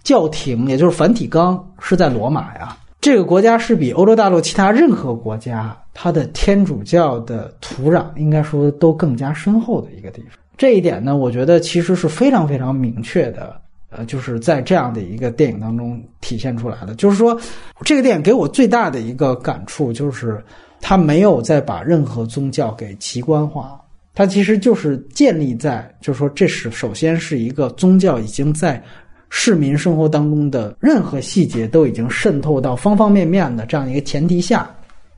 [0.01, 2.77] 教廷，也就是梵蒂冈是在罗马呀。
[3.01, 10.37] 这个国家是比欧洲大陆其他任何国家，它的天主教的土壤应该说都更加深厚的一个地方。
[10.55, 13.59] 这一点呢，我觉得其实是非常非常明确的，
[13.91, 16.95] 呃，就是在这样的一个电影当中体现出来的。
[16.95, 17.39] 就是说，
[17.85, 20.43] 这个电影给我最大的一个感触就是。
[20.83, 23.79] 他没有再把任何宗教给奇观化，
[24.15, 28.83] 他其实就是建立在，就是说，这是首先是一个宗教已经在
[29.29, 34.75] 市民生活当中的任何细节都已经渗透到方方面面的这样一个前提下，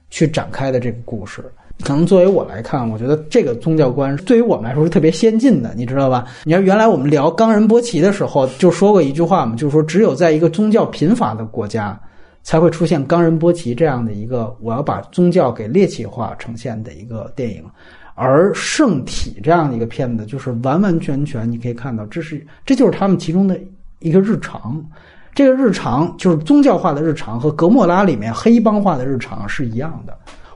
[0.10, 1.50] 去展开的这个故事。
[1.84, 6.26] 可能作为我来看，我觉得这个宗教观对于我们来说是特别先进的，你知道吧？
[6.44, 12.00] 你看，原来我们聊冈仁波齐的时候就说过一句话嘛，就是说，只有在一个宗教贫乏的国家。
[12.46, 17.64] 才会出现冈仁波齐这样的一个我要把宗教给猎奇化呈现的一个电影，
[18.16, 23.58] 而《圣体》这样的一个片子就是完完全全你可以看到，这是这就是他们其中的
[24.00, 24.86] 一个日常，
[25.34, 30.14] 这个日常就是宗教化的日常，和格莫拉里面黑帮化的日常是一样的。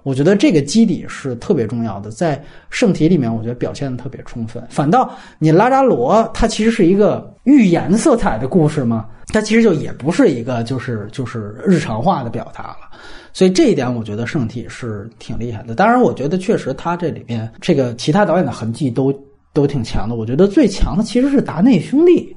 [0.08, 2.38] 我觉得这个基底是特别重要的，在
[2.70, 4.66] 《圣体》里面，我觉得表现的特别充分。
[4.70, 12.98] 反倒你拉扎罗，它其实是一个寓言色彩的故事嘛，它其实就也不是一个就是就是日常化的表达了。
[13.34, 15.76] 所以这一点，我觉得《圣体》是挺厉害的。
[15.76, 19.14] 当然，我觉得确实他这里面这个其他导演的痕迹都
[19.52, 20.16] 都挺强的。
[20.16, 22.34] 我觉得最强的其实是达内兄弟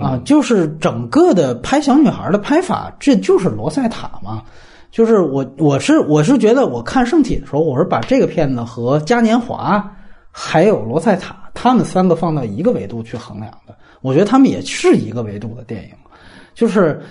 [0.00, 4.42] 啊，就是整个的拍小女孩的拍法，这就是罗塞塔嘛。
[4.94, 9.92] 就是我，我是我是觉得，我看《圣体》的时候，我是把这个片子和嘉年华
[10.30, 13.76] 还有罗塞塔他们三个放到一个维度去衡量的。
[14.02, 15.90] 我觉得他们也是一个维度的电影。
[16.54, 17.02] 就是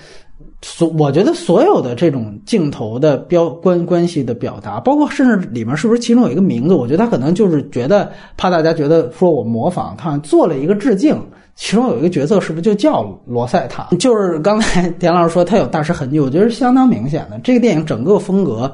[0.63, 11.21] 所我觉得所有的这种镜头的标关关系的表达，包括甚至里面是不是其中有一个名字，我觉得他可能就是觉得怕大家觉得说我模仿，他做了一个致敬。
[11.55, 13.89] 其中有一个角色是不是就叫罗塞塔？
[13.99, 17.37] 就是刚才 田老师说他有大师痕迹，我觉得是相当明显的。
[17.43, 18.71] 这个电影整个风格，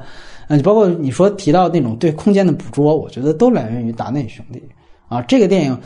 [0.48, 4.62] 嗯，包括你说提到那种对空间的捕捉，我觉得都来源于达内兄弟
[5.08, 5.20] 啊。
[5.22, 5.76] 这个电影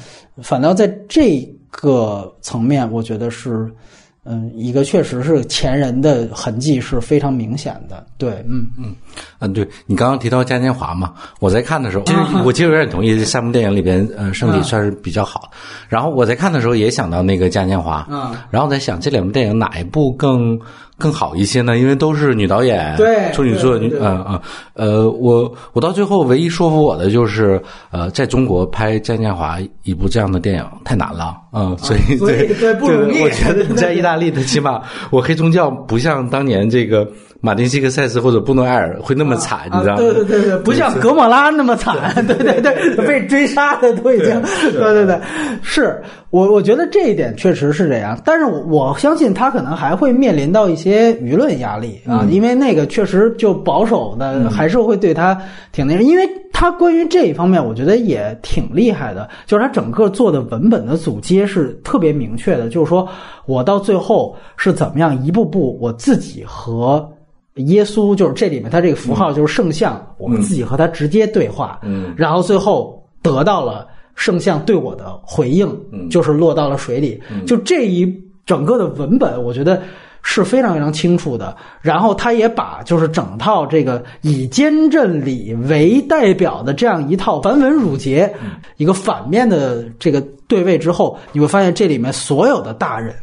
[0.42, 1.40] 反倒在这
[1.70, 3.72] 个层面，我觉得是。
[4.24, 8.66] 嗯，一个确实是前人的痕迹是非常明显的，对，嗯。
[8.78, 8.94] 嗯
[9.38, 15.50] 嗯，对你刚刚提到嘉年华嘛，我在看的时候，其实我其实有点同意这三部电影里边，呃，身体算是比较好。
[15.88, 20.58] 然后我在看的时候也想到那个嘉年华，嗯，然后在想这两部电影哪一部更
[20.96, 21.76] 更好一些呢？
[21.76, 24.40] 因为都是女导演，对处女座，嗯嗯，
[24.74, 27.60] 呃，我我到最后唯一说服我的就是，
[27.90, 33.20] 呃，在中国拍嘉年华一部这样的电影太难了，嗯，所以对对不容易。
[33.22, 37.06] 我觉得在意大利，的起码我黑宗教不像当年这个
[37.44, 39.96] 马丁·西克塞斯或者布诺埃尔会那么惨，你知道吗？
[39.96, 41.94] 啊对对对对，不像格莫拉那么惨，
[42.26, 42.34] 对。
[42.62, 45.20] 对对，被追杀的都已经，对对对，
[45.62, 46.00] 是
[46.30, 55.38] 我我觉得这一点确实是这样，但是我我相信他可能还会面临到一些舆论压力啊，因为那个确实就保守的还是会对他
[55.70, 63.06] 挺那，因为他关于这一方面，我觉得也挺厉害的，就是他整个做的文本的组接是特别明确的，就是说
[63.44, 67.06] 我到最后是怎么样一步步我自己和。
[67.56, 73.86] 耶稣就是这里面他这个符号就是圣像，我们自己和他直接对话，嗯然后最后得到了
[74.16, 77.22] 圣像对我的回应，嗯就是落到了水里。
[77.46, 78.12] 就这一
[78.44, 79.80] 整个的文本，我觉得
[80.22, 81.56] 是非常非常清楚的。
[81.80, 88.34] 然后他也把就是整套这个以坚振礼为代表的这样一套繁文缛节，
[88.78, 93.14] 一个反面的这个对位之后，你会发现这里面所有的大人。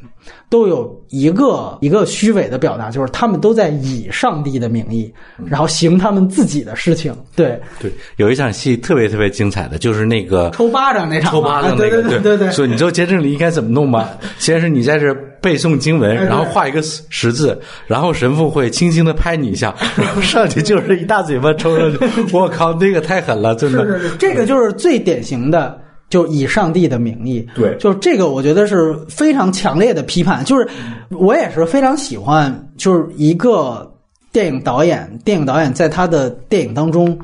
[0.52, 5.12] 都有一个一个虚伪的表达，就是他们都在以上帝的名义，
[5.46, 7.16] 然后行他们自己的事情。
[7.38, 14.10] 对，对，有一场戏特别特别精彩的，就是那个抽巴掌那场抽巴掌那对个，对对对对说你知道坚振礼应该怎么弄吗？
[14.40, 17.58] 先是你在这背诵经文，然后画一个十字，
[17.88, 21.98] 然后神父会轻轻的拍你一下， 然后上去就是一大嘴巴抽上去。
[22.34, 23.86] 我靠，那个太狠了，真的。
[23.86, 25.80] 是是是，这个就是最典型的，
[26.12, 27.44] 就以上帝的名义。
[27.56, 30.46] 对就这个，我觉得是非常强烈的批判。
[30.46, 30.70] 就是
[31.10, 33.92] 我也是非常喜欢，就是一个
[34.32, 37.18] 电影导演，电影导演在他的电影当中。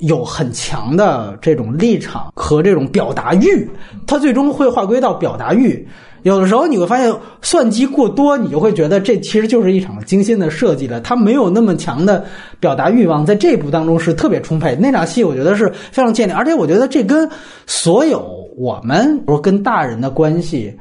[0.00, 3.68] 有很强的这种立场和这种表达欲，
[4.06, 5.86] 他最终会划归到表达欲。
[6.22, 7.10] 有的时候你会发现
[7.40, 11.00] 算计过多，你就会觉得这其实就是一场精心的设计了。
[11.00, 12.22] 他没有那么强的
[12.58, 14.76] 表达欲望，在这部当中是特别充沛。
[14.78, 17.26] 那场戏我觉得是非常建立，而且我觉得这跟
[17.66, 20.78] 所有我们比如说跟大人的关系，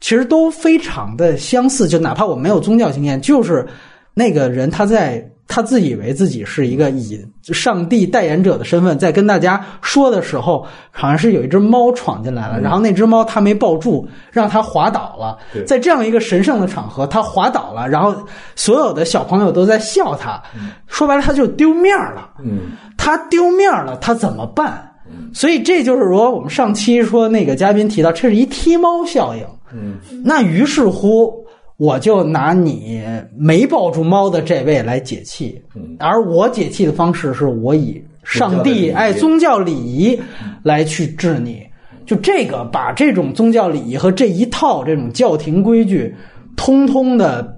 [0.00, 1.86] 其实都非常的相似。
[1.86, 3.64] 就哪怕我没有宗教经验，就是
[4.14, 15.36] 那个人他在他自以为自己是一个以上帝代言者的身份，在跟大家说的时候，好像是有一只猫闯进来了，然后那只猫他没抱住，让他滑倒了。
[15.66, 18.14] 在这样一个神圣的场合，他滑倒了，然后
[18.56, 20.42] 所有的小朋友都在笑他，
[20.86, 22.30] 说白了他就丢面儿了。
[22.42, 24.88] 嗯，他丢面儿了，他怎么办？
[25.34, 29.44] 所以这就是说，我们上期说那个嘉宾提到，这是一踢猫效应。
[29.74, 31.44] 嗯，那于是乎，
[31.76, 33.02] 我就拿你
[33.36, 40.20] 没抱住猫的这位来解气，嗯而我解气的方式是我以上帝哎宗教礼仪
[40.62, 41.66] 来去治你。
[42.04, 46.12] 就这个，把这种宗教礼仪和这一套这种教廷规矩，
[46.56, 47.56] 通通的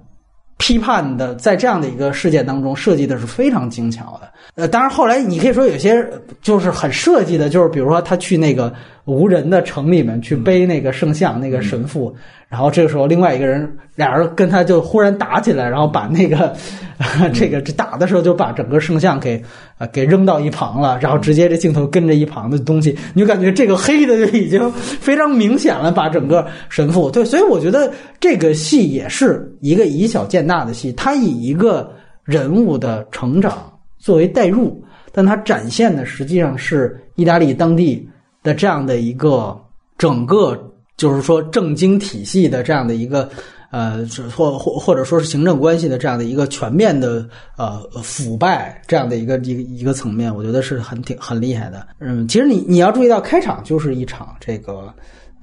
[0.58, 4.30] 批判的，在这样的一个事件当中设计的是非常精巧的。
[4.54, 6.06] 呃，当然后来你可以说有些
[6.42, 8.72] 就是很设计的，就是比如说他去那个
[9.06, 12.14] 无人的城里面去背那个圣像，那个神父，
[12.54, 16.54] 然后这个时候另外一个人俩人跟他就忽然打起来，然后把那个
[17.34, 19.42] 这个这打的时候就把整个圣像给
[19.76, 31.90] 呃给扔到一旁了，然后直接这镜头跟着一旁的东西，你就感觉这个黑的就已经非常明显了，把整个神父对，所以我觉得这个戏也是一个以小见大的戏，它以一个
[32.22, 33.52] 人物的成长
[33.98, 38.08] 作为代入，但它展现的实际上是意大利当地
[38.44, 39.60] 的这样的一个
[39.98, 40.56] 整个，
[40.96, 43.28] 就是说政经体系的这样的一个。
[43.70, 44.06] 呃，
[44.36, 51.84] 或或或者说是行政关系的这样的一个全面的呃腐败这样的一个一个一个层面，我觉得是很挺很厉害的。
[51.98, 54.94] 嗯，其实你你要注意到开场就是一场这个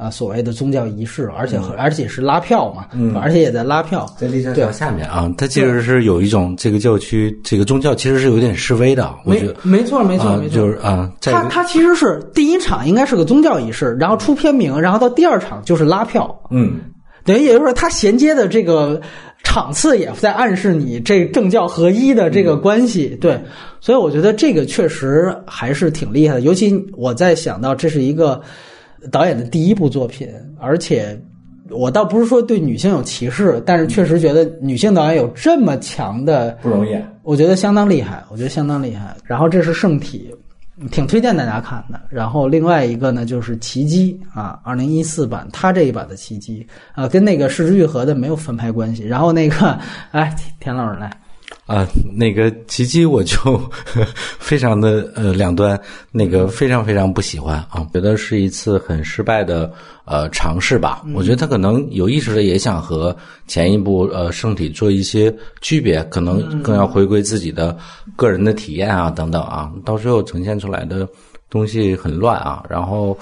[0.02, 3.16] 啊、所谓的宗教仪式，而且和、而且是拉票嘛，嗯。
[3.16, 4.64] 而且也在拉票，在立交对。
[4.64, 9.56] 桥下面啊，它其实是有一种这个教区这个宗教其实是有点示威的，我觉没得。
[9.64, 16.80] 没错没错啊没错，就是啊，在它它其实是第一场应该是个宗教仪式，然后出片名，然后到第二场就是拉票，嗯。
[17.24, 19.00] 等于也就是说，它衔接的这个
[19.44, 23.40] 场次也在暗示你这政教合一的这个关系，对，
[23.80, 26.42] 所以我觉得这个确实还是挺厉害的。
[26.42, 28.42] 尤其我在想到这是一个
[29.10, 30.28] 导演的第一部作品，
[30.60, 31.20] 而且
[31.70, 36.96] 我倒不是说对女性有歧视，但是确实觉得女性导演有这么强的不容易。
[37.24, 39.16] 我觉得相当厉害，我觉得相当厉害。
[39.24, 40.34] 然后这是圣体，
[40.92, 42.02] 挺推荐大家看的。
[42.10, 49.06] 然后另外一个呢就是奇迹啊，二零一四版，他这一版的奇迹啊，跟那个失之愈合的没有分拍关系。
[49.06, 49.80] 然后那个，
[50.12, 51.12] 哎，田老师来，
[51.72, 53.38] 啊，那个奇迹我就
[54.40, 55.80] 非常的呃两端，
[56.12, 59.72] 那个非常非常不喜欢啊，觉得是一次很失败的
[60.04, 61.02] 呃尝试吧。
[61.16, 63.16] 我觉得他可能有意识的也想和
[63.48, 67.78] 前一部呃圣体做一些区别，可能更要回归自己的
[68.18, 71.08] 个人的体验啊等等啊，到最后呈现出来的
[71.50, 72.62] 东西很乱啊。
[72.70, 73.18] 然后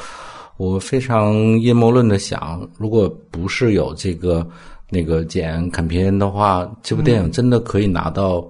[0.58, 4.44] 我非常阴谋论的想，如果不是有这个。
[4.90, 8.45] 那个简坎皮恩的话，这部电影真的可以拿到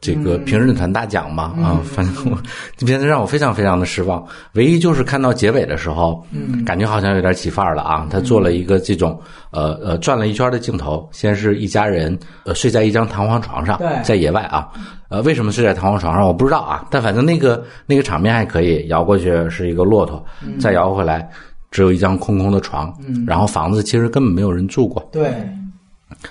[0.00, 1.54] 这个评论团大奖吗？
[1.60, 2.38] 啊，反正我
[2.76, 4.24] 这片子让我非常非常的失望。
[4.52, 8.06] 唯一就是看到结尾的时候，嗯，感觉好像有点起范儿了啊。
[8.08, 14.68] 他做了一个这种呃呃转了一圈的镜头，先是一家人呃睡在一张弹簧床上，在野外啊，
[15.08, 20.24] 呃，为什么睡在弹簧床上我不知道啊，但反正那个那个场面还可以，摇过去是一个骆驼，
[20.60, 21.28] 再摇回来
[21.72, 25.32] 只有一张空空的床，嗯，然后房子其实根本没有人住过，对。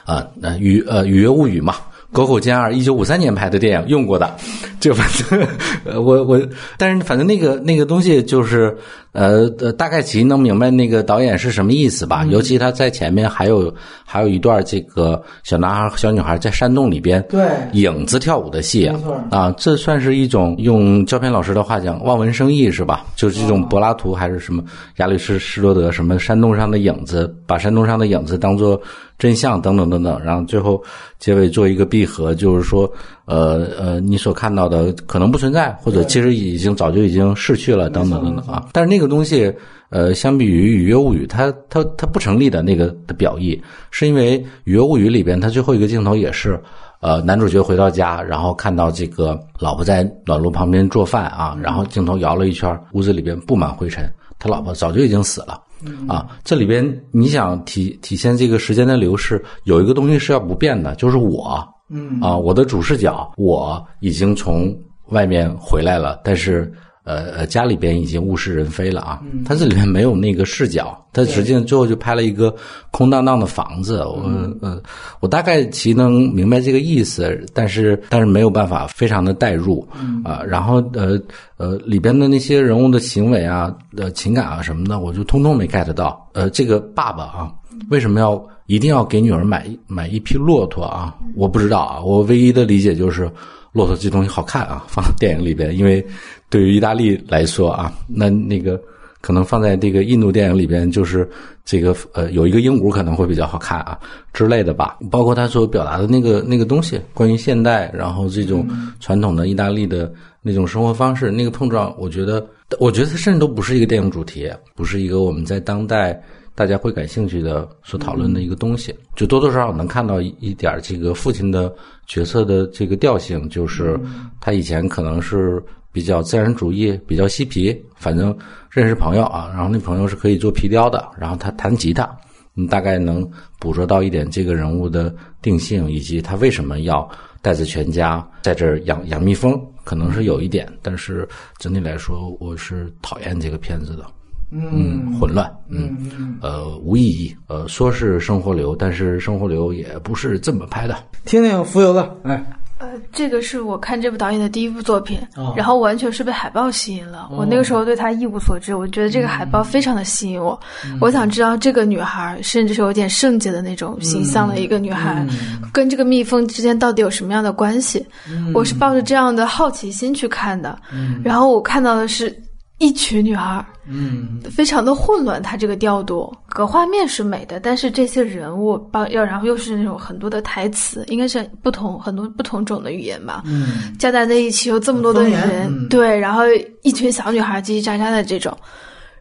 [0.05, 1.75] 啊，那雨呃《雨月物语》嘛，
[2.11, 4.35] 沟口健二一九五三年拍的电影用过的，
[4.79, 5.47] 就反正
[5.85, 6.41] 呃我我，
[6.77, 8.77] 但是反正那个那个东西就是
[9.17, 12.23] 呃呃大概其能明白那个导演是什么意思吧。
[12.29, 13.73] 尤其他在前面还有
[14.05, 18.99] 还有一段这个小男孩和小女孩在山洞里边对影子跳舞的戏啊
[19.31, 23.05] 啊，这算是一种用胶片老师的话讲望文生义是吧？
[23.15, 24.63] 就是这种柏拉图还是什么
[24.97, 28.79] 亚里士士多德什么山洞上的影子，把山洞上的影子当做
[29.17, 30.79] 真相等等等等，然后最后
[31.17, 32.87] 结尾做一个闭合，就是说，
[33.27, 38.65] 呃呃，你所看到的可能不存在，或者其实已经早就已经逝去了，等等等等啊。
[38.71, 39.53] 但是那个东西，
[39.89, 46.59] 呃，相比于《雨月物语》，它它它不成立的那个的表意，是因为《雨月物语》里边，它最后一个镜头也是。
[46.99, 55.61] 呃，男主角回到家，然后看到这个老婆在暖炉旁边做饭啊，然后镜头摇了一圈，屋子里边布满灰尘，他老婆早就已经死了。
[56.07, 64.75] 啊，这里边你想体体现这个时间的流逝，有一个东西是要不变的，就是我，嗯啊，我的主视角，我已经从
[65.09, 66.71] 外面回来了，但是
[67.03, 69.21] 呃呃，家里边已经物是人非了啊。
[69.45, 72.53] 它这里面没有那个视角，它实际上最后就拍了一个
[72.91, 73.99] 空荡荡的房子。
[73.99, 74.21] 我
[74.61, 74.81] 呃，
[75.21, 79.87] 我大概其能明白这个意思，但是但是没有办法非常的代入
[80.25, 80.43] 啊。
[80.45, 81.17] 然后呃
[81.55, 86.29] 呃，里边的那些人物的行为啊、呃情感啊什么的，我就通通没 get 到。
[86.33, 87.53] 呃，这个爸爸啊，
[87.89, 91.15] 为什么要一定要给女儿买一买一匹骆驼啊？
[91.35, 93.29] 我不知道啊，我唯一的理解就是
[93.71, 96.05] 骆驼这东西好看啊， 放电影里边，因为
[96.49, 98.81] 对于意大利来说啊，那那个
[99.21, 101.29] 可能放在这个印度电影里边，就是
[101.63, 103.97] 这个呃有一个鹦鹉可能会比较好看啊
[104.33, 104.97] 之类的吧。
[105.09, 108.67] 包括他所表达的那个那个东西，关于现代，然后这种
[108.99, 112.45] 传统的意大利的那种生活方式，那个碰撞，我觉得，
[112.79, 116.21] 我觉得它甚至都不是一个电影主题，不是一个我们在当代。
[116.57, 121.71] 大家会感兴趣的所讨论的一个东西，就多多少少能看到一一点儿这个父亲的
[122.07, 123.95] 角色的这个调性，就是
[124.41, 128.35] 他以前可能是比较自然主义，比较嬉皮，反正
[128.71, 132.09] 认识朋友啊，然后那朋友是可以做皮雕的，然后他弹吉他，
[132.55, 133.23] 你大概能
[133.59, 137.07] 捕捉到一点这个人物的定性，以及他为什么要
[137.39, 141.29] 带着全家在这儿养养蜜蜂，可能是有一点，但是
[141.59, 144.03] 整体来说，我是讨厌这个片子的。
[144.49, 150.95] 嗯，混乱，嗯，呃，无意义，呃，说是生活流，但是生活流也不是这么拍的。
[151.25, 152.41] 听听浮游的，哎，
[152.77, 157.27] 呃，这个是我看这部导演的第一部作品，哦然后完全是被海报吸引了。
[157.31, 160.57] 我那个时候对他一无所知，我觉得这个海报非常的吸引我。
[161.01, 165.27] 我想知道这个女孩，甚至是有点圣洁的那种形象的一个女孩，
[165.73, 168.05] 跟这个蜜蜂之间到底有什么样的关系？
[168.53, 170.79] 我是抱着这样的好奇心去看的。
[171.21, 172.33] 然后我看到的是
[172.77, 174.39] 一群女孩，嗯。
[174.51, 183.95] 非常的混乱，它这个调度，个画面是美的，但是这些人物包要然后又是那种很多的台词，应该是不同很多不同种的语言吧，嗯。
[183.97, 185.89] 加在在一起有这么多的人，嗯。
[185.89, 186.43] 对，然后
[186.83, 188.55] 一群小女孩叽叽喳喳的这种，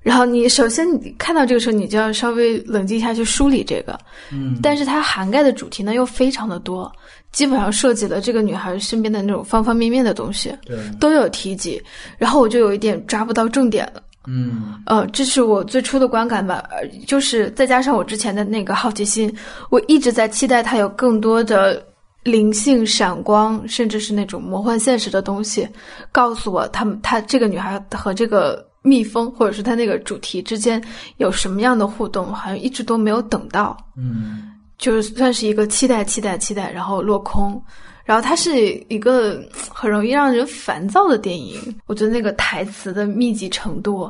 [0.03, 3.99] 然后你首先你看到这个时候，你就要稍微冷静一下去梳理这个，
[4.33, 4.59] 嗯。
[4.63, 6.91] 但是它涵盖的主题呢又非常的多，
[7.37, 11.79] 基本上涉及了这个女孩身边的那种方方面面的东西，对，都有提及，
[12.17, 14.03] 然后我就有一点抓不到重点了。
[14.27, 19.31] 嗯呃，这是我最初的观感吧，呃，就是再加上我之前的那个好奇心，
[19.69, 21.87] 我一直在期待它有更多的
[22.23, 25.69] 灵性、闪光，甚至是那种魔幻现实的东西，
[26.11, 30.83] 告诉我他们她这个女孩和这个蜜蜂，或者是她那个主题之间
[31.19, 33.77] 有什么样的互动，好像一直都没有等到。
[33.95, 37.63] 嗯就是算是一个期待、期待、期待，然后落空。
[38.05, 44.09] 然后它是一个 很容易让人烦躁的电影，我觉得那个台词的密集程度，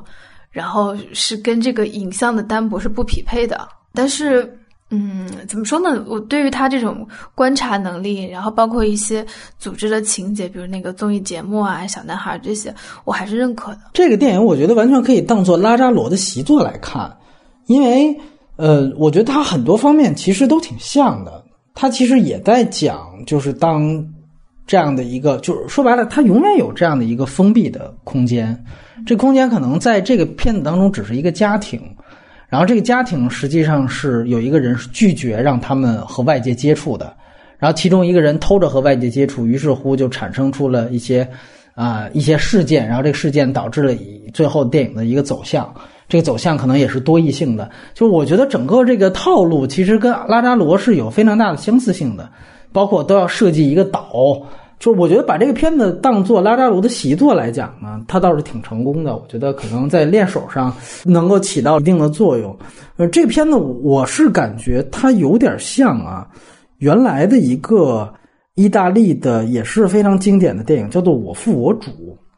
[0.50, 3.66] 然后是跟这个影像的单薄是不匹配的。
[3.94, 4.54] 但是，
[4.90, 6.04] 嗯，怎么说呢？
[6.06, 9.24] 我对于他这种观察能力，然后包括一些
[9.58, 12.74] 组织的情节，比如那个综艺节目啊、小男孩这些，
[13.06, 13.80] 我还是认可的。
[13.94, 17.16] 这个电影我觉得完全可以当做拉扎罗的习作来看，
[17.66, 18.14] 因为
[18.56, 21.44] 呃，我觉得它很多方面其实都挺像的。
[21.74, 24.02] 它其实也在讲，就是当
[24.66, 28.58] 这样的一个，就是说白了，它永远有这样的一个封闭的空间。
[29.04, 31.78] 这空间可能在这个片子当中只是一个家庭，
[32.48, 37.14] 然后这个家庭实际上是有一个人是拒绝让他们和外界接触的，
[37.58, 41.28] 然后其中一个人偷着和外界接触，于是乎就产生出了一些
[41.74, 45.70] 啊、一些事件，然后这个事件导致了以最后电影的一个走向。
[46.08, 52.28] 这个走向可能也是多义性的，就我觉得整个这个套路其实跟拉扎罗是有非常大的相似性的，
[52.72, 54.40] 包括都要设计一个岛，
[54.78, 59.16] 就是我觉得把这个片子当做拉扎罗的习作来讲呢，它倒是挺成功的。
[59.16, 60.72] 我觉得可能在练手上
[61.04, 62.56] 能够起到一定的作用。
[62.98, 66.28] 呃，这片子我是感觉它有点像啊，
[66.78, 68.08] 原来的一个
[68.54, 71.90] 意大利的也是非常经典的电影，叫做《我父我主》，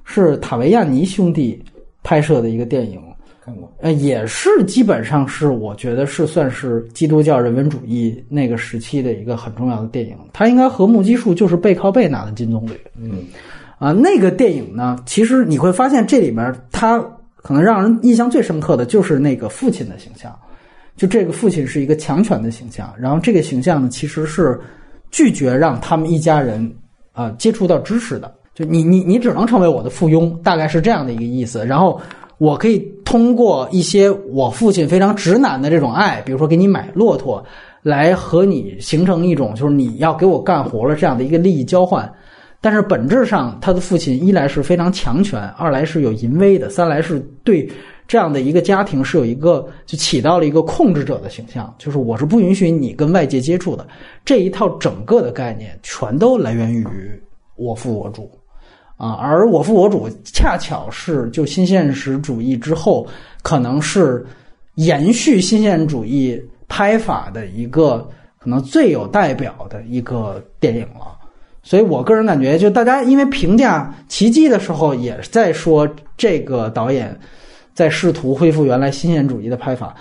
[0.04, 1.62] 是塔维亚尼兄弟
[2.02, 2.98] 拍摄的一个电影。
[3.48, 3.72] 看过。
[3.80, 10.14] 呃，也是基本上是我觉得是算是基督教人文主义那个时期的一个很重要的电影。
[10.34, 12.72] 它应该和木基树就是背靠背拿的金棕榈。
[13.00, 13.24] 嗯，
[13.78, 16.98] 啊，那个电影呢，其实你会发现这里面它
[17.36, 20.36] 可能让人印象最深刻的就是那个父亲的形象，
[20.96, 24.60] 就这个父亲是一个强权的形象，然后这个形象呢其实是
[25.10, 26.70] 拒绝让他们一家人
[27.12, 31.66] 啊、接触到知识的，就你你你只能成为我的附庸，大概是这样的一个意思。
[31.66, 32.00] 然后
[32.38, 37.44] 我可以通过一些我父亲非常直男的这种爱，比如说给你买骆驼，
[37.82, 42.10] 来和你形成一种就是你要给我干活了这样的一个利益交换。
[42.60, 47.68] 但是本质上，他的父亲一来是非常强权，二来是有淫威的，三来是对
[48.06, 53.86] 这样的一个家庭是有一个就起到了一个控制者的形象，就是我是不允许你跟外界接触的。
[54.24, 56.84] 这一套整个的概念全都来源于
[57.54, 58.28] 我父我主
[58.98, 63.06] 啊，而我父我主恰巧是就新现实主义之后，
[63.42, 64.26] 可能是
[64.74, 68.06] 延续新现实主义拍法的一个
[68.38, 71.16] 可能最有代表的一个电影了。
[71.62, 77.16] 所以我个人感觉，就大家因为评价《奇迹》的时候，也在说这个导演
[77.74, 79.94] 在试图恢复原来新现主义的拍法，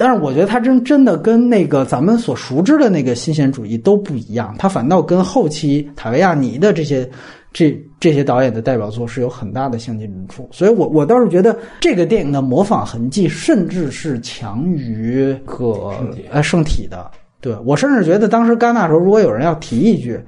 [0.00, 7.06] 但是我觉得他真真的跟那个咱们所熟知的那个新现主义都不一样，他反倒跟后期塔维亚尼的这些
[7.52, 15.92] 这这些导演的代表作是有很大的相近之处，所以我我倒是觉得这个电影的模仿痕迹甚至是强于个
[16.30, 17.10] 呃圣体的。
[17.42, 20.18] 对我甚至觉得当时戛纳时候，如果有人要提一句。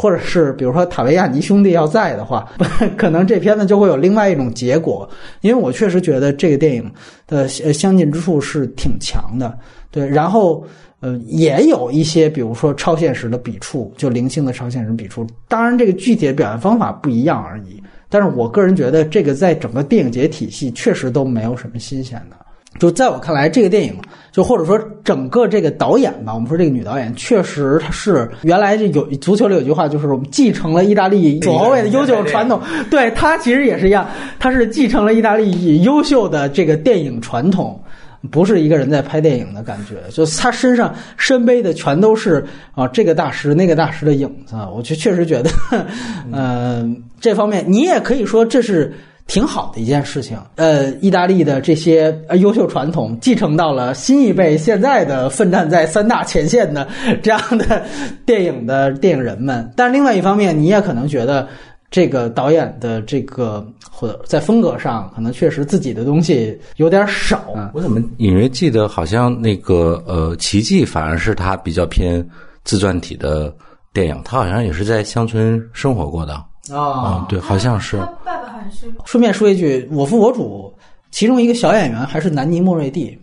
[0.00, 2.50] 或者是比如说塔维亚尼兄弟要在的话，
[2.96, 5.06] 可能这片子就会有另外一种结果。
[5.42, 6.90] 因为我确实觉得这个电影
[7.26, 9.58] 的呃相近之处是挺强的，
[9.90, 10.08] 对。
[10.08, 10.64] 然后
[11.00, 15.26] 呃也有一些比如说超现实的笔触，就零星的超现实笔触。
[15.48, 17.82] 当然这个具体的表现方法不一样而已。
[18.08, 22.36] 但是我个人觉得这个在整个电影节体系确实都没有什么新鲜的。
[22.80, 23.94] 就在我看来，这个电影
[24.32, 32.58] 就或者说整个这个导演吧，我们说这个女导演确实她是原来这有足球里有句话，就是我们继承了意大利左后卫的悠久传统。
[32.90, 34.08] 对她其实也是一样，
[34.38, 37.78] 她是继承了意大利优秀的这个电影传统。
[38.30, 42.44] 不是一个人在拍电影的感觉，就她身上身背的全都是
[42.74, 44.56] 啊这个大师那个大师的影子。
[44.74, 45.50] 我就确实觉得，
[46.30, 46.86] 呃，
[47.18, 48.92] 这方面你也可以说这是
[49.30, 50.36] 挺好的一件事情。
[50.56, 56.86] 呃，意大利的这些优秀传统继承到了新一辈现在的奋战在三大前线的
[57.22, 57.82] 这样的
[58.26, 59.72] 电影的电影人们。
[59.76, 61.48] 但另外一方面，你也可能觉得。
[61.92, 67.52] 这个导演的这个或者在风格上，可能确实自己的东西有点少。
[67.74, 72.24] 我怎么隐约记得好像那个呃《奇迹》反而是他比较偏
[72.62, 73.52] 自传体的
[73.92, 76.40] 电影，他好像也是在乡村生活过的
[76.72, 77.96] 啊、对，好像是。
[77.98, 78.86] 他爸爸好像是。
[79.04, 80.72] 顺便说一句，我父我主
[81.10, 83.18] 其中一个小演员还是南尼莫瑞蒂，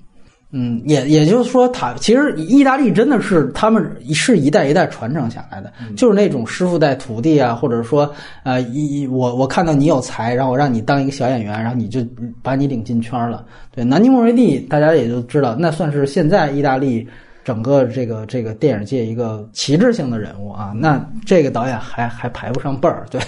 [0.52, 8.12] 嗯，也也就是说，他其实意大利真的是他们是一代一代传承下来的，就是那种师傅带徒弟啊，或者说
[8.44, 12.00] 呃，一一我我看到你有才，然后我让你当一个小演员，然后你就
[12.42, 13.46] 把你领进圈了。
[13.72, 17.08] 对，南尼莫瑞蒂大家也就知道，那算是现在意大利
[17.48, 20.74] 整个这个这个电影界一个旗帜性的人物啊。
[20.76, 23.22] 那这个导演还还排不上辈儿，对，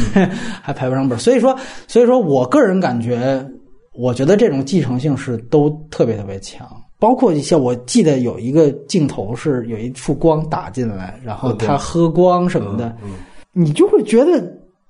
[0.62, 1.18] 还排不上辈儿。
[1.18, 1.54] 所以说，
[1.86, 3.46] 所以说我个人感觉。
[4.00, 6.64] 我觉得这种继承性是都特别特别强，
[7.00, 12.96] 包括一些我记得有一个镜头是有一束光打进来，然后他喝光什么的，
[13.52, 14.40] 你就会觉得，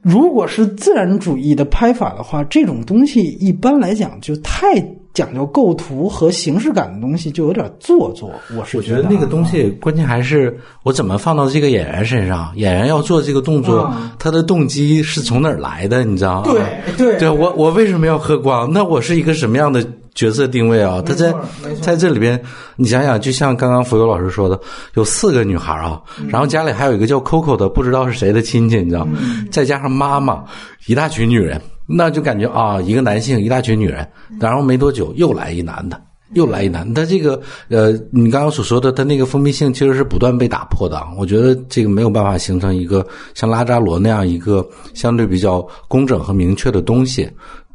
[0.02, 4.78] 如果是自然主义的拍法的话，这种东西一般来讲就太
[5.19, 8.31] 讲究构图和形式感的东西就有点做作。
[8.57, 16.53] 我是觉得那个东西关键还是我怎么放到这个演员身上，演员要做这个动作，他的动机是从哪儿来的，你知道吗？
[16.53, 16.62] 对
[16.97, 18.73] 对对我我为什么要喝光？
[18.73, 19.85] 那我是一个什么样的
[20.15, 21.03] 角色定位啊？
[21.05, 21.35] 他在
[21.82, 22.40] 在这里边，
[22.77, 24.57] 你想想，就像刚刚浮游老师说的，
[24.95, 29.05] 有四个女孩啊，然后家里还有一个叫 Coco 的，不知道是谁的亲戚，你知道？
[29.51, 30.45] 再加上妈妈，
[30.86, 34.06] 一大群女人，那就感觉啊，一个男性，一大群女人，
[34.39, 35.98] 然后没多久又来一男的。
[36.35, 37.40] 又来一男的，他这个
[37.70, 41.09] 呃，你刚刚所说的，他那个封闭性其实是不断被打破的啊。
[41.16, 44.62] 我觉得这个没有办法形成一个像拉扎罗那样一个
[44.93, 47.27] 相对比较工整和明确的东西。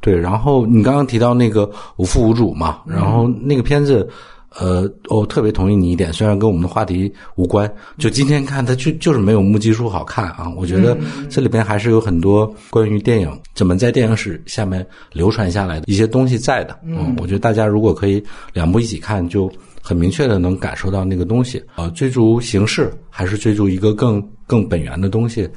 [0.02, 4.08] 对，然后你刚刚提到那个无父无主嘛，然后那个片子，
[4.60, 10.52] 呃，我特别同意你一点，虽然跟我们的话题无关，就今天看它就就是没有木屐书好看啊。
[10.56, 10.98] 我觉得
[11.30, 16.80] 这里边还是有很多关于电影怎么在电影史下面流传下来的一些东西在的。
[16.86, 18.24] 嗯，我觉得大家如果可以
[18.54, 19.52] 两部一起看，就
[19.82, 21.62] 很明确的能感受到那个东西。
[21.76, 25.50] 呃，追逐形式还是追逐一个更更本源的东西，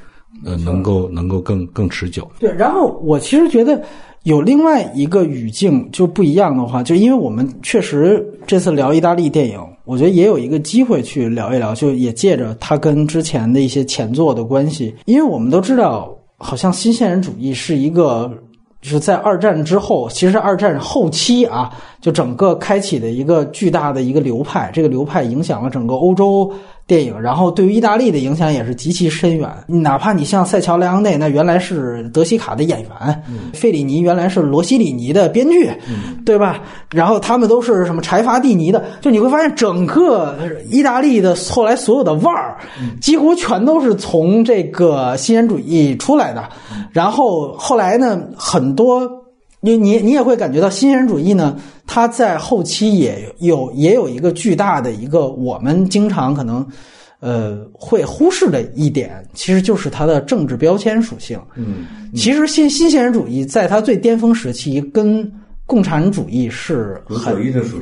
[0.43, 2.29] 呃，能够能够更更持久。
[2.39, 3.81] 对，然后我其实觉得
[4.23, 18.31] 有另外一个语境就不一样的话，就因为我们确实这次聊意大利电影，我觉得也有一个机会去聊一聊，就也借着它跟之前的一些前作的关系，因为我们都知道，好像新现实主义是一个。
[18.79, 26.49] 就是在二战之后，其实二战后期啊，就整个开启的一个巨大的一个流派，这个流派影响了整个欧洲
[26.87, 29.49] 电影，然后对于意大利的影响也是极其深远。
[29.67, 33.23] 哪怕你像塞乔·莱昂内，那原来是德西卡的演员，
[33.53, 35.69] 费里尼原来是罗西里尼的编剧，
[36.25, 36.61] 对吧？
[36.91, 40.37] 然后他们都是什么柴伐蒂尼的，就你会发现整个
[40.71, 42.57] 意大利的后来所有的腕儿，
[43.01, 46.41] 几乎全都是从这个新人主义出来的。
[46.93, 49.16] 然后后来呢，很多
[49.67, 56.65] 你你你也会感觉到新人主义呢，它在后期也有也有一个巨大的一个我们经常可能
[57.19, 61.37] 呃会忽视的一点，其实就是它的政治标签属性。
[61.55, 61.85] 嗯，
[62.15, 65.29] 其实新新现实主义在它最巅峰时期跟
[65.67, 67.35] 共产主义是很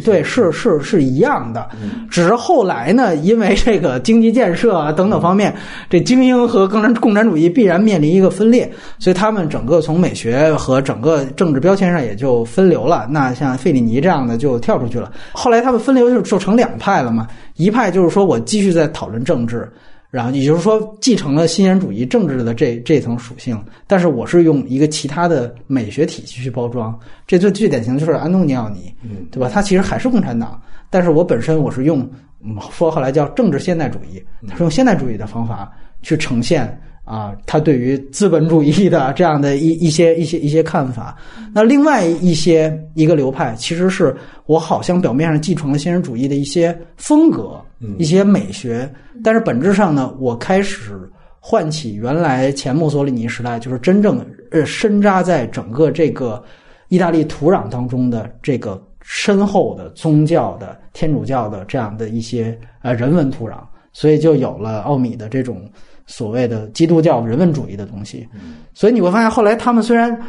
[0.04, 1.70] 对，是是是一样的。
[2.10, 5.56] 只是后来呢，因为这个经济建设啊等等方面，
[5.88, 13.08] 这精英和共产共产主义必然面临一个分裂，所以他们整个从美学和整个政治标签上也就分流了。
[13.08, 15.12] 那像费里尼这样的就跳出去了。
[15.32, 19.72] 后来他们分流就就成两派了嘛，一派就是说我继续在讨论政治。
[20.16, 26.98] 然后也就是说，继承了新人主义政治的这这层属性，但是我是用一个其他的美学体系去包装。
[27.28, 29.50] 这最最典型的就是安东尼奥尼，嗯对吧？
[29.54, 30.58] 他其实还是共产党，
[30.90, 32.00] 但是我本身我是用，
[32.42, 35.70] 嗯说后来叫政治现代主义，他是用现代主义的方法
[36.02, 41.18] 去呈现啊，他对于资本主义的这样的一一些一些一些看法。
[41.54, 44.16] 那另外一些一个流派，其实是
[44.46, 47.60] 我好像表面上继承了新人主义的一些风格，
[47.98, 48.92] 一些美学，
[49.24, 56.44] 但是本质上呢，我开始唤起原来前墨索里尼时代就是真正呃深扎在整个这个
[56.88, 63.58] 意大利土壤当中的这个深厚的宗教的天主教的这样的一些呃人文土壤，
[63.94, 65.70] 所以就有了奥米的这种
[66.08, 68.28] 所谓的基督教人文主义的东西。
[68.74, 70.20] 所以你会发现，后来他们虽然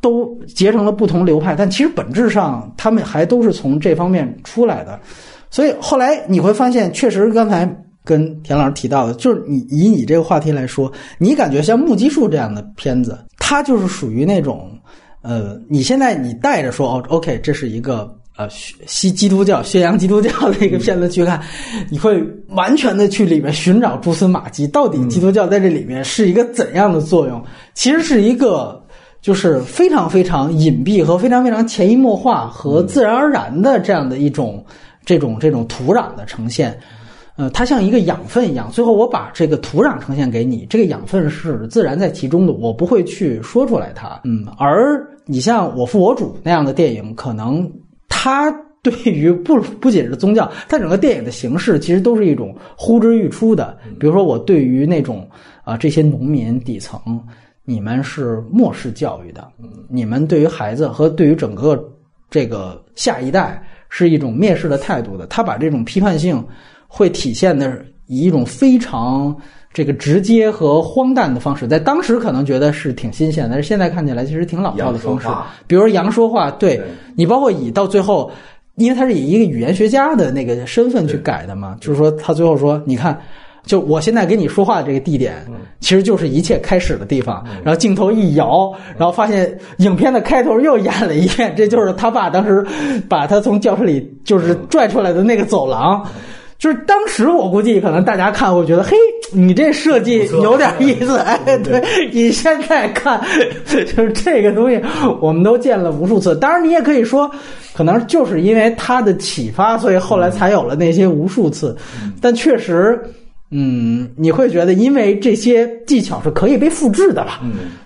[0.00, 5.00] 都结成了不同流派，但其实本质上他们还都是从这方面出来的。
[5.50, 7.68] 所以后来你会发现，确实刚才
[8.04, 14.70] 跟田老师提到的，就是你以你这个话题来说，你感觉像《目击术》这样的片子，它就是属于那种，
[15.22, 18.16] 呃，你现在你带着说哦，OK，这是一个。
[18.36, 18.48] 呃，
[18.86, 21.38] 西基督教宣扬基督教的一个片子去看，
[21.90, 27.44] 你会完全的去里面寻找蛛丝马迹，到底基督教在这里面是一个怎样的作用？
[27.74, 28.82] 其实是一个
[29.20, 34.64] 就是非常非常隐蔽和非常非常潜移默化和自然而然的这样的一种
[35.10, 36.78] 这种这种土壤的呈现。
[37.34, 44.20] 呃，它像一个养分一样，最后我把这个土壤呈现给你，这个养分是自然在其中的，我不会去说出来它。
[44.22, 47.68] 嗯，而你像我父我主那样的电影，可能
[48.08, 53.76] 它对于不不仅是宗教，它整个电影的形式其实都是一种呼之欲出的。
[53.98, 55.28] 比如说，我对于那种
[55.64, 57.00] 啊、这些农民底层，
[57.64, 59.48] 你们是漠视教育的，
[59.88, 61.82] 你们对于孩子和对于整个
[62.28, 65.26] 这个下一代是一种蔑视的态度的。
[65.26, 66.42] 他把这种批判性
[66.88, 69.36] 会体现的以一种非常
[69.74, 75.28] 这个直接和荒诞的方式，在当时可能觉得是挺新鲜的，但是现在看起来其实挺老套的方式。
[75.66, 78.30] 比如杨说话，对对你包括以到最后，
[78.76, 83.20] 因为他是以一个语言学家的那个身份去改的嘛，就是说他最后说，你看。
[83.66, 85.34] 就我现在跟你说话的这个地点，
[85.80, 87.44] 其实就是一切开始的地方。
[87.64, 92.64] 然后镜头一摇，然后发现影片的开头又演了一遍，这就是他爸当时
[93.08, 96.06] 把他从教室里就是拽出来的那个走廊。
[96.58, 98.94] 就是当时我估计可能大家看会觉得，嘿，
[99.32, 101.16] 你这设计有点意思。
[101.24, 101.82] 哎，对
[102.12, 103.18] 你现在看，
[103.66, 104.78] 就是这个东西，
[105.22, 106.36] 我们都见了无数次。
[106.36, 107.30] 当然，你也可以说，
[107.72, 111.74] 可能就是因为他的启发，所以后来才有了那些无数次。
[112.20, 113.02] 但确实，
[113.50, 117.40] 嗯，你会觉得，因为这些技巧是可以被复制的了，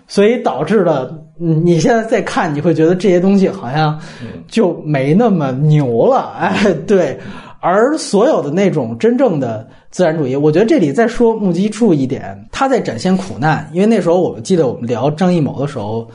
[0.06, 1.10] 所以导致了，
[1.40, 3.98] 嗯，你现在再看，你会觉得这些东西好像
[4.46, 6.34] 就没那么牛了。
[6.38, 7.18] 哎，对。
[7.66, 13.66] 而所有的那种真正的自然主义，我觉得这里再说目击处一点，他在展现苦难。
[13.72, 16.06] 因为那时候我们记得我们聊张艺谋的时候，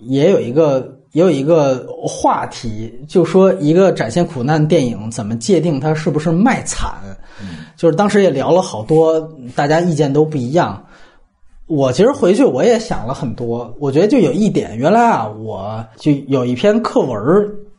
[0.00, 6.92] 也有一个也有一个话题，就说一个展现苦难电影怎么界定它是不是卖惨。
[7.76, 9.20] 就是当时也聊了好多，
[9.54, 10.82] 大家意见都不一样。
[11.66, 17.18] 我其实回去我也想了很多，我觉得就有一点，原来啊，我就有一篇课文，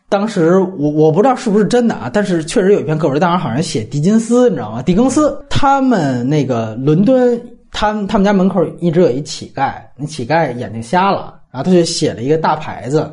[0.10, 4.82] 当时我我不知道是不是真的啊，但是确实有一篇课文，当时好像写狄金斯，你知道吗？
[4.82, 7.40] 狄更斯他们那个伦敦，
[7.72, 13.12] 他们他们家门口一直有一乞丐，那乞丐眼睛瞎了，然后他就写了一个大牌子，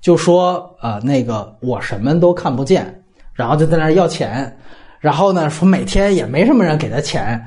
[0.00, 3.02] 就说呃那个我什么都看不见，
[3.32, 4.56] 然后就在那儿要钱，
[4.98, 7.44] 然后呢说每天也没什么人给他钱，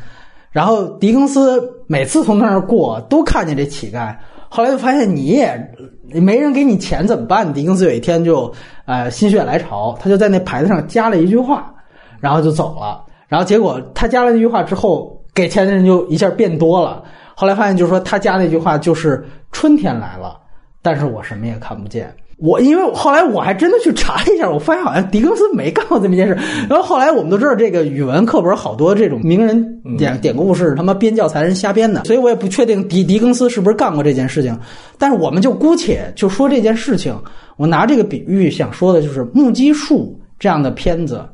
[0.52, 4.16] 然后狄更斯每次从那儿过都看见这乞丐，
[4.50, 5.72] 后来就发现你也
[6.14, 7.52] 没人给你钱怎么办？
[7.52, 8.54] 狄更斯有一天就
[8.86, 11.74] 呃心血来潮，他就在那牌子上加了一句话，
[12.20, 13.04] 然后就走了。
[13.28, 17.04] 然后结果他加了那句话之后，给钱的人就一下变多了。
[17.34, 20.40] 后来发现就是说他加那句话就是春天来了，
[20.84, 22.14] 但是我什么也看不见。
[22.44, 26.34] 我因为后来我还真的去查了一下，我发现好像狄更斯没干过这么一件事。
[26.70, 34.60] 然后后来我们都知道，这个语文课本好多这种名人典典故是他妈编教材人瞎编的，所以我也不确定狄狄更斯是不是干过这件事情。
[34.98, 37.18] 但是我们就姑且就说这件事情，
[37.56, 41.26] 我拿这个比喻想说的就是《目击树》这样的片子，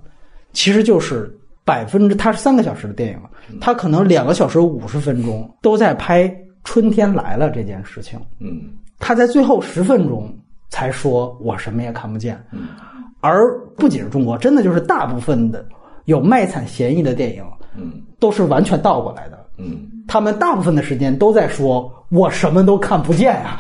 [0.54, 3.18] 其实就是百分之它是三个小时的电影，
[3.60, 6.32] 它可能两个小时五十分钟都在拍
[6.64, 8.20] 春天来了这件事情。
[8.40, 8.62] 嗯
[9.00, 10.30] 他在最后十分钟
[10.70, 12.40] 才说我什么也看不见，
[13.20, 15.66] 而不仅是中国，真的就是大部分的
[16.06, 17.44] 有卖惨嫌疑的电影
[17.78, 19.38] 嗯都是完全倒过来的。
[19.58, 23.60] 嗯他们大部分的时间都在说我什么都看不见呀、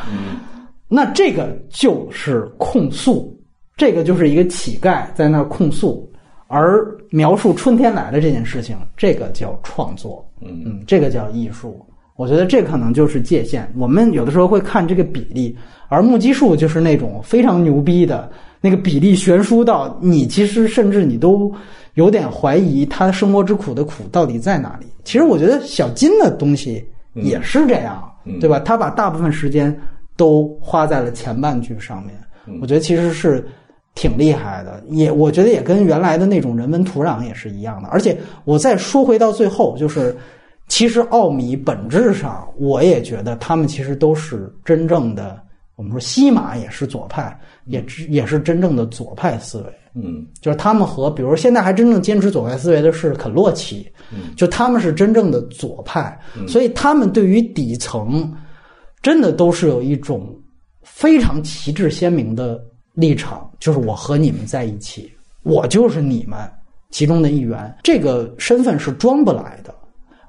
[0.88, 3.38] 那这个就是控诉，
[3.77, 6.11] 这个就是一个乞丐在那控诉，
[6.48, 10.27] 而描述春天来了这件事情，这个叫创作。
[10.41, 11.86] 嗯嗯，这个叫艺术。
[12.20, 13.66] 我觉得这可能就是界限。
[13.78, 15.56] 我们有的时候会看这个比例，
[15.88, 18.30] 而目击数就是那种非常牛逼的
[18.60, 21.50] 那个比例悬殊到你其实甚至你都
[21.94, 24.88] 有点怀疑他生活之苦的苦到底在哪里。
[25.06, 28.60] 其实我觉得小金的东西也是这样，嗯对吧？
[28.60, 29.74] 他把大部分时间
[30.18, 32.14] 都花在了前半句上面，
[32.62, 33.48] 我觉得其实是
[33.96, 37.88] 挺厉害的，也我觉得也跟原来的那种人文土壤也是一样的。
[37.88, 40.14] 而且我再说回到最后，就是
[40.70, 45.41] 其实奥米本质上，我也觉得他们其实都是真正的，
[45.76, 49.66] 我们说西马也是左派，也只也是真正的左派思维。
[49.96, 53.91] 嗯就是他们和比如现在还真正坚持左派思维的是肯洛奇，
[54.38, 56.18] 就他们是真正的左派，
[56.48, 58.32] 所以他们对于底层
[59.02, 60.40] 真的都是有一种
[60.84, 62.64] 非常旗帜鲜明的
[62.94, 66.38] 立场，就是我和你们在一起，我就是你们
[66.91, 69.74] 其中的一员，这个身份是装不来的。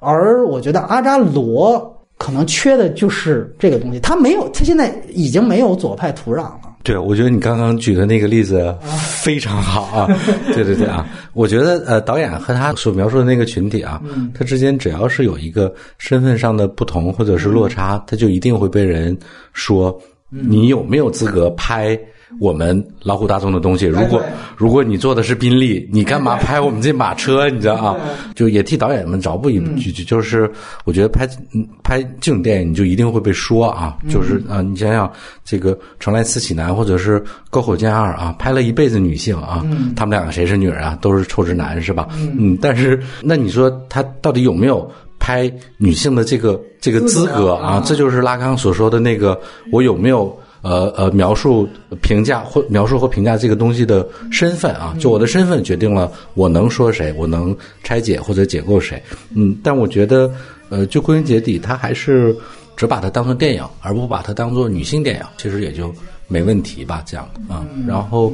[0.01, 6.59] 而我觉得阿扎罗可能缺的就是这个东西，他没有，他现在已经没有左派土壤了。
[6.83, 10.07] 对，我觉得你刚刚举的那个例子非常好啊！
[10.51, 14.01] 对对对啊，我觉得呃，导演和他所描述的那个群体啊，
[14.33, 19.15] 他之间只要是有一个身份上的不同或者是落差，他就一定会被人
[19.53, 19.95] 说
[20.29, 21.95] 你有没有资格拍
[22.39, 23.85] 我们老虎大众的东西。
[23.85, 24.21] 如果
[24.57, 27.49] 如果你做的是宾利，你干嘛拍我们这马车？
[27.49, 27.97] 你知道啊？
[28.35, 30.51] 就也替导演们着补一嗯句，就就是
[30.85, 35.11] 我觉得拍嗯拍这种电影，你就一定会被说啊，嗯就是啊，你想想
[35.43, 37.19] 这个《城来四喜男》或者是
[37.51, 40.97] 《篝火剑二》啊，拍了一辈子女性啊，嗯他们两个谁是女人啊？
[41.01, 42.07] 都是臭直男是吧？
[42.37, 44.89] 嗯，但是那你说他到底有没有？
[45.23, 49.39] 拍女性的这个这个资格啊，这就是拉康所说的那个，
[49.71, 51.67] 我有没有呃呃描述
[52.01, 54.95] 评价或描述和评价这个东西的身份啊？
[54.99, 59.01] 就我的身份决定了我能说谁，我能拆解或者解构谁。
[59.35, 60.31] 嗯，但我觉得
[60.69, 62.35] 呃，就归根结底，他还是
[62.75, 65.93] 只把它当成电影，而不把它当做女性电影，其实也就
[66.27, 67.65] 没问题吧，这样啊。
[67.87, 68.31] 然后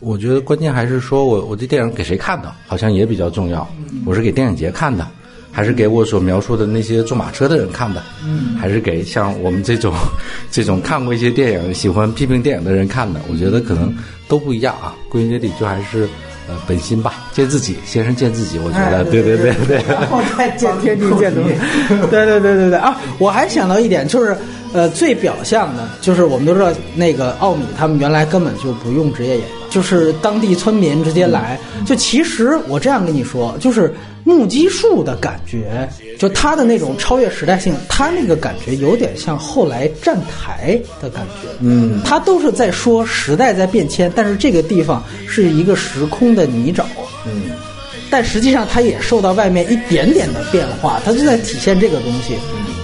[0.00, 3.66] 我觉得关键还是说我我这电影给谁看的，好像也比较重要。
[4.04, 5.06] 我是给电影节看的。
[5.58, 9.92] 还是给我所描述的那些坐马车的人看的，嗯，还是给像我们这种
[10.52, 13.92] 这种看过一些电影、喜欢批评电影的人看的，我觉得可能
[14.28, 14.94] 都不一样啊。
[15.08, 16.08] 归根结底就还是
[16.48, 18.56] 呃本心吧，见自己，先是见自己。
[18.60, 19.82] 我觉得，对对对对。
[19.92, 21.56] 然后再见天地见东西，
[22.08, 22.96] 对对对对对啊！
[23.18, 24.36] 我还想到一点，就是
[24.72, 31.58] 呃，最表象的，就是我们都知道那个奥米他们原来根本就不用职业演员，就是当地村民直接来。
[31.84, 33.92] 就其实我这样跟你说，就是
[34.28, 35.88] 木屐树的感觉，
[36.18, 41.48] 就他的那种超越时代性，他那个感觉有点像后来站台的感觉。
[41.60, 46.84] 嗯，他都是在说时代在变迁，但是这个地方是一个时空的泥沼。
[47.24, 47.52] 嗯。
[48.10, 52.36] 但实际上它也受到外面一点点的变化，它就在体现这个东西。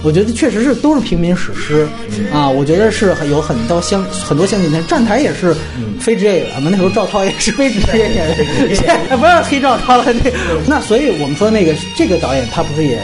[0.05, 1.87] 我觉得确实是都是平民史诗
[2.31, 4.85] 啊，我觉得是很有很多相很多相近点。
[4.85, 5.55] 站台也是
[5.99, 8.13] 非职业演员嘛，那时候赵涛也是非职业演
[8.69, 10.05] 员， 不要黑赵涛了。
[10.13, 10.31] 那
[10.67, 12.99] 那所以我们说那个这个导演他不是也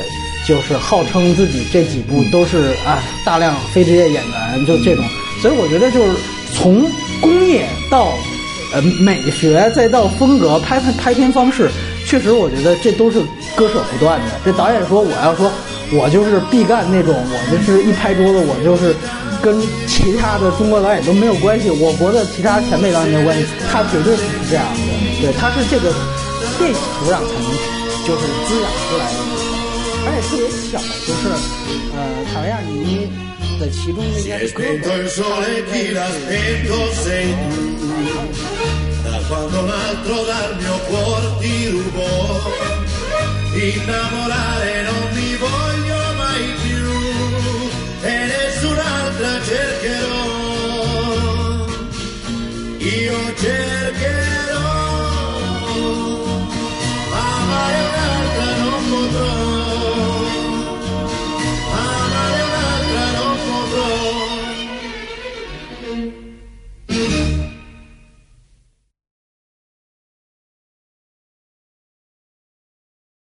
[0.47, 5.03] 就是号称自己这几部都是啊大量非职业演员就这种，
[5.41, 6.11] 所以我觉得就是
[6.53, 6.87] 从
[7.19, 8.13] 工业到
[8.73, 11.69] 呃美学再到风格拍拍拍片方式，
[12.05, 13.19] 确实我觉得这都是
[13.55, 14.25] 割舍不断的。
[14.45, 15.51] 这导演说我要说
[15.93, 18.95] 我就是必干那种，我就是一拍桌子我就是
[19.41, 24.79] 跟其他的中国导演都没有关系，我国的其他前辈导演没有关系，他绝对不是这样的。
[25.19, 25.91] 对，他是这个
[26.57, 27.51] 电影土壤才能
[28.07, 29.19] 就是滋养出来的。
[30.03, 31.29] 而且特别巧，就是
[31.93, 31.99] 呃，
[32.33, 33.05] 卡维亚尼
[33.59, 34.89] 的其中应该是哥 spento
[48.61, 50.25] nessun'altra cercherò.
[52.77, 54.20] Io cercherò.